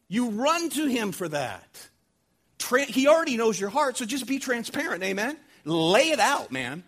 You 0.08 0.30
run 0.30 0.70
to 0.70 0.86
him 0.86 1.14
for 1.14 1.28
that. 1.30 1.88
Tra- 2.60 2.86
he 2.86 3.08
already 3.08 3.38
knows 3.38 3.60
your 3.60 3.72
heart, 3.72 3.98
so 3.98 4.06
just 4.06 4.28
be 4.28 4.38
transparent, 4.38 5.02
amen? 5.02 5.36
Lay 5.66 6.12
it 6.12 6.20
out, 6.20 6.52
man. 6.52 6.84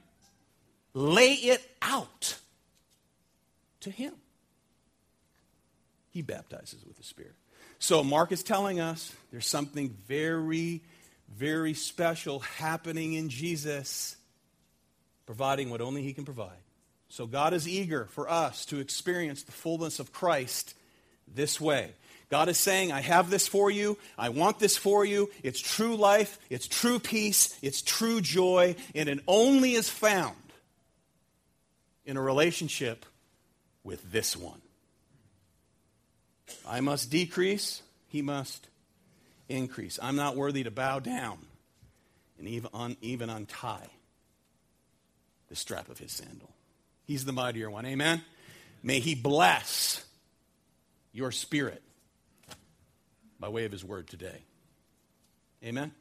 Lay 0.96 1.34
it 1.34 1.62
out 1.82 2.40
to 3.82 3.92
him. 3.92 4.14
He 6.10 6.22
baptizes 6.22 6.86
with 6.88 6.96
the 6.96 7.04
Spirit. 7.04 7.36
So 7.80 8.02
Mark 8.02 8.32
is 8.32 8.42
telling 8.42 8.80
us 8.80 9.14
there's 9.30 9.46
something 9.46 9.90
very, 10.08 10.82
very 11.36 11.74
special 11.74 12.40
happening 12.40 13.12
in 13.12 13.28
Jesus, 13.28 14.16
providing 15.26 15.70
what 15.70 15.82
only 15.82 16.02
he 16.02 16.14
can 16.14 16.24
provide. 16.24 16.58
So 17.10 17.28
God 17.28 17.54
is 17.54 17.68
eager 17.68 18.06
for 18.06 18.30
us 18.30 18.66
to 18.68 18.80
experience 18.80 19.44
the 19.44 19.52
fullness 19.52 20.00
of 20.00 20.14
Christ 20.14 20.76
this 21.28 21.60
way. 21.60 21.92
God 22.30 22.48
is 22.48 22.58
saying, 22.58 22.94
I 22.94 23.02
have 23.02 23.30
this 23.30 23.50
for 23.50 23.70
you. 23.70 23.98
I 24.18 24.30
want 24.30 24.60
this 24.60 24.78
for 24.78 25.04
you. 25.04 25.30
It's 25.44 25.60
true 25.60 25.98
life. 25.98 26.40
It's 26.50 26.68
true 26.70 27.00
peace. 27.00 27.60
It's 27.62 27.82
true 27.82 28.22
joy. 28.22 28.78
And 28.96 29.10
it 29.10 29.20
only 29.28 29.74
is 29.74 29.90
found 29.90 30.36
in 32.06 32.18
a 32.18 32.22
relationship 32.22 33.06
with 33.84 34.12
this 34.12 34.36
one. 34.36 34.62
I 36.68 36.82
must 36.82 37.10
decrease. 37.10 37.82
He 38.08 38.22
must 38.22 38.68
increase. 39.50 40.00
I'm 40.02 40.16
not 40.16 40.36
worthy 40.36 40.64
to 40.64 40.72
bow 40.72 41.00
down 41.00 41.40
and 42.38 42.48
even, 42.48 42.70
un, 42.74 42.98
even 43.02 43.30
untie 43.30 43.88
the 45.50 45.56
strap 45.56 45.90
of 45.90 46.00
his 46.00 46.12
sandal. 46.12 46.50
He's 47.06 47.26
the 47.26 47.32
mightier 47.32 47.70
one. 47.70 47.86
Amen? 47.86 48.22
May 48.84 49.00
he 49.00 49.16
bless 49.16 50.04
your 51.12 51.32
spirit 51.32 51.82
by 53.40 53.50
way 53.50 53.66
of 53.66 53.72
his 53.72 53.84
word 53.84 54.08
today. 54.08 54.44
Amen? 55.64 55.92